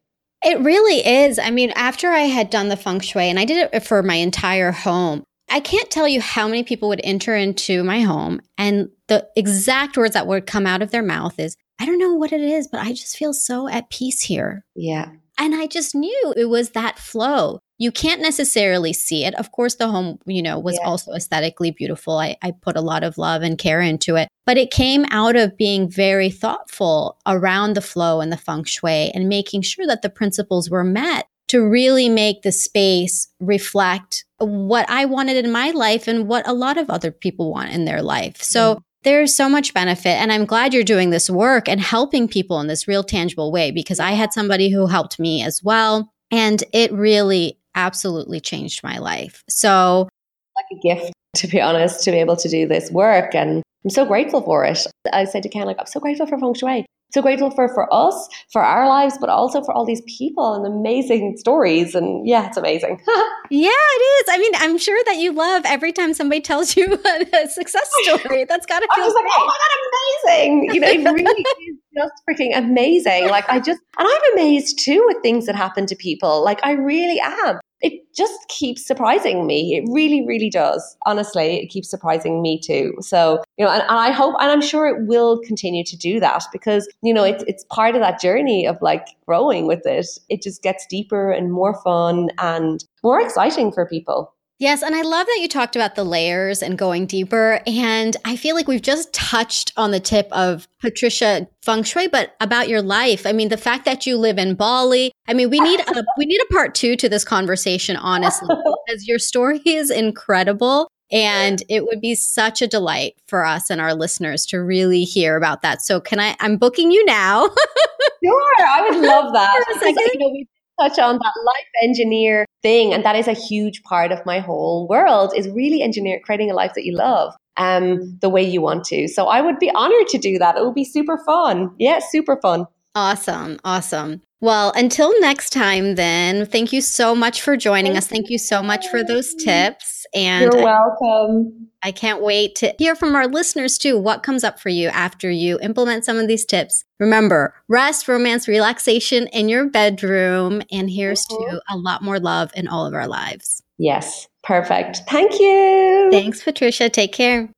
It 0.44 0.60
really 0.60 1.06
is. 1.06 1.40
I 1.40 1.52
mean, 1.52 1.72
after 1.76 2.10
I 2.10 2.22
had 2.22 2.50
done 2.50 2.70
the 2.70 2.78
feng 2.78 3.00
shui 3.00 3.30
and 3.30 3.40
I 3.40 3.46
did 3.46 3.70
it 3.74 3.84
for 3.84 4.02
my 4.04 4.16
entire 4.16 4.72
home, 4.72 5.24
I 5.50 5.60
can't 5.60 5.90
tell 5.90 6.08
you 6.08 6.22
how 6.22 6.48
many 6.48 6.64
people 6.64 6.90
would 6.90 7.02
enter 7.04 7.36
into 7.36 7.84
my 7.84 8.02
home 8.02 8.40
and 8.58 8.90
the 9.08 9.28
exact 9.36 9.98
words 9.98 10.14
that 10.14 10.28
would 10.28 10.46
come 10.46 10.68
out 10.68 10.82
of 10.82 10.92
their 10.92 11.04
mouth 11.04 11.40
is, 11.40 11.56
I 11.80 11.86
don't 11.86 11.98
know 11.98 12.14
what 12.14 12.32
it 12.32 12.42
is, 12.42 12.68
but 12.68 12.82
I 12.82 12.90
just 12.90 13.18
feel 13.18 13.34
so 13.34 13.68
at 13.68 13.90
peace 13.90 14.22
here. 14.22 14.64
Yeah. 14.76 15.12
And 15.38 15.56
I 15.56 15.68
just 15.68 15.96
knew 15.96 16.34
it 16.38 16.46
was 16.46 16.72
that 16.72 17.00
flow 17.00 17.60
you 17.80 17.92
can't 17.94 18.22
necessarily 18.22 18.92
see 18.92 19.24
it. 19.24 19.34
Of 19.36 19.52
course, 19.54 19.76
the 19.76 19.88
home, 19.88 20.20
you 20.26 20.44
know, 20.44 20.60
was 20.60 20.78
yeah. 20.80 20.88
also 20.88 21.14
aesthetically 21.14 21.72
beautiful. 21.72 22.18
I, 22.18 22.36
I 22.42 22.52
put 22.52 22.76
a 22.76 22.82
lot 22.82 23.04
of 23.04 23.18
love 23.18 23.42
and 23.42 23.58
care 23.58 23.80
into 23.80 24.18
it, 24.18 24.28
but 24.46 24.58
it 24.58 24.70
came 24.70 25.06
out 25.12 25.38
of 25.38 25.58
being 25.58 25.90
very 25.90 26.30
thoughtful 26.30 27.18
around 27.26 27.76
the 27.76 27.82
flow 27.82 28.20
and 28.20 28.32
the 28.32 28.38
feng 28.38 28.66
shui 28.66 29.10
and 29.12 29.30
making 29.30 29.62
sure 29.62 29.88
that 29.88 30.02
the 30.02 30.10
principles 30.10 30.70
were 30.70 30.84
met 30.84 31.26
to 31.48 31.66
really 31.68 32.10
make 32.10 32.42
the 32.42 32.52
space 32.52 33.28
reflect 33.40 34.26
what 34.38 34.88
I 34.90 35.06
wanted 35.06 35.44
in 35.44 35.52
my 35.52 35.72
life 35.72 36.08
and 36.08 36.28
what 36.28 36.48
a 36.48 36.54
lot 36.54 36.78
of 36.78 36.90
other 36.90 37.12
people 37.12 37.50
want 37.50 37.72
in 37.72 37.86
their 37.86 38.04
life. 38.04 38.44
So 38.44 38.76
mm. 38.76 38.82
there's 39.04 39.36
so 39.36 39.48
much 39.48 39.74
benefit. 39.74 40.10
And 40.10 40.34
I'm 40.34 40.46
glad 40.46 40.74
you're 40.74 40.84
doing 40.84 41.10
this 41.10 41.30
work 41.30 41.70
and 41.70 41.80
helping 41.80 42.28
people 42.28 42.60
in 42.60 42.68
this 42.68 42.90
real 42.90 43.04
tangible 43.04 43.54
way 43.54 43.72
because 43.72 44.00
I 44.02 44.12
had 44.12 44.34
somebody 44.34 44.70
who 44.70 44.86
helped 44.86 45.18
me 45.18 45.44
as 45.44 45.64
well. 45.64 46.12
And 46.30 46.64
it 46.72 46.92
really 46.92 47.58
absolutely 47.76 48.40
changed 48.40 48.84
my 48.84 48.98
life. 48.98 49.44
So, 49.50 50.10
like 50.56 50.80
a 50.80 50.88
gift, 50.88 51.14
to 51.38 51.48
be 51.48 51.62
honest, 51.62 52.04
to 52.04 52.12
be 52.12 52.18
able 52.18 52.38
to 52.38 52.50
do 52.50 52.68
this 52.68 52.92
work. 52.92 53.36
And 53.36 53.64
I'm 53.84 53.90
so 53.90 54.06
grateful 54.06 54.42
for 54.42 54.66
it. 54.66 54.86
I 55.14 55.26
said 55.26 55.44
to 55.44 55.50
Ken, 55.50 55.66
like, 55.66 55.78
I'm 55.80 55.86
so 55.86 56.00
grateful 56.00 56.28
for 56.28 56.38
feng 56.38 56.54
shui. 56.54 56.86
So 57.12 57.24
grateful 57.24 57.50
for 57.50 57.68
for 57.70 57.92
us, 57.92 58.30
for 58.52 58.62
our 58.62 58.88
lives, 58.88 59.18
but 59.20 59.30
also 59.30 59.64
for 59.64 59.74
all 59.74 59.84
these 59.84 60.02
people 60.02 60.54
and 60.54 60.64
amazing 60.68 61.38
stories. 61.38 61.96
And 61.96 62.28
yeah, 62.28 62.48
it's 62.48 62.58
amazing. 62.58 63.02
yeah, 63.50 63.72
it 63.72 64.04
is. 64.04 64.26
I 64.30 64.38
mean, 64.38 64.52
I'm 64.58 64.78
sure 64.78 65.02
that 65.06 65.18
you 65.18 65.32
love 65.32 65.64
every 65.66 65.92
time 65.92 66.14
somebody 66.14 66.40
tells 66.40 66.78
you 66.78 66.86
a 67.34 67.48
success 67.48 67.90
story. 68.04 68.46
That's 68.46 68.68
got 68.68 68.82
to 68.82 68.88
feel 68.94 69.06
like, 69.06 69.26
oh 69.28 69.46
my 69.48 69.58
god, 69.58 70.34
amazing! 70.36 70.70
You 70.76 70.82
know, 70.82 70.88
it 70.88 71.04
really 71.04 71.42
is 71.42 71.79
just 71.96 72.14
freaking 72.30 72.58
amazing. 72.58 73.30
Like 73.30 73.48
I 73.50 73.60
just, 73.60 73.82
and 73.98 74.08
I'm 74.08 74.34
amazed 74.34 74.80
too 74.80 75.04
with 75.08 75.22
things 75.22 75.46
that 75.46 75.56
happen 75.56 75.86
to 75.88 75.96
people. 75.96 76.44
Like 76.44 76.60
I 76.64 76.72
really 76.74 77.20
am 77.20 77.60
it 77.82 78.14
just 78.14 78.48
keeps 78.50 78.86
surprising 78.86 79.48
me. 79.48 79.78
It 79.78 79.90
really, 79.92 80.26
really 80.26 80.50
does. 80.50 80.98
Honestly, 81.06 81.62
it 81.62 81.68
keeps 81.68 81.90
surprising 81.90 82.42
me 82.42 82.60
too. 82.60 82.94
So, 83.00 83.42
you 83.58 83.66
know, 83.66 83.72
and, 83.72 83.82
and 83.84 83.92
I 83.92 84.12
hope, 84.12 84.36
and 84.40 84.52
I'm 84.52 84.62
sure 84.62 84.88
it 84.88 85.08
will 85.08 85.40
continue 85.40 85.84
to 85.86 85.98
do 85.98 86.20
that 86.20 86.44
because, 86.52 86.90
you 87.02 87.14
know, 87.14 87.24
it's, 87.24 87.44
it's 87.48 87.64
part 87.66 87.96
of 87.96 88.02
that 88.02 88.20
journey 88.20 88.68
of 88.68 88.82
like 88.82 89.08
growing 89.26 89.66
with 89.66 89.86
it. 89.86 90.08
It 90.28 90.42
just 90.42 90.62
gets 90.62 90.86
deeper 90.88 91.32
and 91.32 91.52
more 91.52 91.82
fun 91.82 92.30
and 92.38 92.84
more 93.04 93.22
exciting 93.22 93.72
for 93.72 93.86
people. 93.86 94.34
Yes, 94.60 94.84
and 94.84 94.94
I 94.94 95.04
love 95.04 95.26
that 95.26 95.40
you 95.40 95.48
talked 95.48 95.78
about 95.78 95.96
the 95.96 96.04
layers 96.04 96.62
and 96.62 96.78
going 96.78 97.06
deeper. 97.06 97.62
And 97.66 98.18
I 98.26 98.36
feel 98.36 98.56
like 98.56 98.68
we've 98.68 98.82
just 98.82 99.14
touched 99.14 99.72
on 99.78 99.92
the 99.92 100.02
tip 100.02 100.28
of 100.34 100.68
Patricia 100.82 101.48
feng 101.64 101.84
shui, 101.84 102.10
but 102.10 102.36
about 102.42 102.68
your 102.68 102.82
life. 102.82 103.26
I 103.26 103.32
mean, 103.32 103.48
the 103.48 103.56
fact 103.56 103.86
that 103.86 104.06
you 104.06 104.18
live 104.18 104.38
in 104.38 104.56
Bali. 104.56 105.14
I 105.30 105.34
mean, 105.34 105.50
we 105.50 105.62
need 105.62 105.80
a 105.80 106.04
we 106.18 106.26
need 106.26 106.42
a 106.42 106.54
part 106.54 106.76
two 106.76 106.98
to 106.98 107.08
this 107.08 107.24
conversation, 107.24 107.96
honestly, 107.96 108.50
because 108.88 109.08
your 109.08 109.18
story 109.18 109.62
is 109.66 109.90
incredible. 109.90 110.90
And 111.12 111.64
it 111.70 111.86
would 111.86 112.02
be 112.02 112.14
such 112.14 112.62
a 112.62 112.68
delight 112.68 113.16
for 113.28 113.46
us 113.46 113.70
and 113.72 113.80
our 113.82 113.96
listeners 113.96 114.46
to 114.48 114.62
really 114.62 115.06
hear 115.06 115.38
about 115.38 115.62
that. 115.62 115.82
So, 115.82 116.02
can 116.02 116.20
I? 116.20 116.36
I'm 116.42 116.58
booking 116.58 116.92
you 116.92 117.04
now. 117.06 117.48
sure, 118.24 118.68
I 118.68 118.88
would 118.90 119.00
love 119.00 119.34
that. 119.34 119.66
Because, 119.74 119.96
you 119.96 120.20
know, 120.20 120.30
we 120.30 120.48
touch 120.80 121.00
on 121.00 121.16
that 121.16 121.34
life 121.46 121.68
engineer 121.84 122.46
thing. 122.62 122.94
And 122.94 123.04
that 123.04 123.16
is 123.16 123.28
a 123.28 123.34
huge 123.34 123.84
part 123.84 124.12
of 124.12 124.26
my 124.26 124.40
whole 124.40 124.88
world 124.88 125.34
is 125.36 125.48
really 125.50 125.82
engineer 125.82 126.20
creating 126.24 126.52
a 126.52 126.54
life 126.54 126.74
that 126.76 126.86
you 126.86 126.96
love 126.96 127.34
um, 127.58 128.18
the 128.22 128.30
way 128.30 128.44
you 128.44 128.62
want 128.62 128.86
to. 128.86 129.08
So 129.08 129.28
I 129.28 129.42
would 129.42 129.60
be 129.60 129.72
honored 129.76 130.08
to 130.10 130.18
do 130.18 130.38
that. 130.40 130.58
It 130.58 130.64
would 130.64 130.76
be 130.76 130.86
super 130.86 131.18
fun. 131.26 131.72
Yeah, 131.78 132.00
super 132.00 132.38
fun. 132.42 132.66
Awesome. 132.96 133.60
Awesome. 133.64 134.22
Well, 134.42 134.72
until 134.76 135.20
next 135.20 135.50
time, 135.52 135.96
then, 135.96 136.46
thank 136.46 136.72
you 136.72 136.82
so 136.82 137.14
much 137.14 137.42
for 137.42 137.58
joining 137.58 137.98
us. 137.98 138.08
Thank 138.08 138.30
you 138.30 138.38
so 138.38 138.64
much 138.64 138.88
for 138.88 139.04
those 139.04 139.34
tips. 139.36 140.06
And 140.14 140.52
you're 140.54 140.64
welcome. 140.64 141.68
I 141.84 141.92
can't 141.92 142.22
wait 142.22 142.56
to 142.56 142.74
hear 142.78 142.96
from 142.96 143.16
our 143.16 143.28
listeners 143.28 143.78
too. 143.78 143.98
What 143.98 144.24
comes 144.24 144.44
up 144.44 144.60
for 144.60 144.70
you 144.70 144.88
after 144.90 145.30
you 145.30 145.60
implement 145.62 146.06
some 146.06 146.18
of 146.18 146.28
these 146.28 146.46
tips? 146.46 146.86
Remember, 147.00 147.54
rest, 147.68 148.08
romance, 148.08 148.48
relaxation 148.48 149.28
in 149.28 149.50
your 149.50 149.70
bedroom. 149.70 150.62
And 150.72 150.90
here's 150.90 151.26
mm-hmm. 151.28 151.58
to 151.58 151.62
a 151.70 151.78
lot 151.78 152.02
more 152.02 152.20
love 152.20 152.52
in 152.56 152.68
all 152.68 152.86
of 152.86 152.94
our 152.94 153.08
lives. 153.08 153.62
Yes, 153.78 154.28
perfect. 154.44 155.02
Thank 155.10 155.40
you. 155.40 156.10
Thanks, 156.12 156.44
Patricia. 156.44 156.90
Take 156.90 157.14
care. 157.14 157.50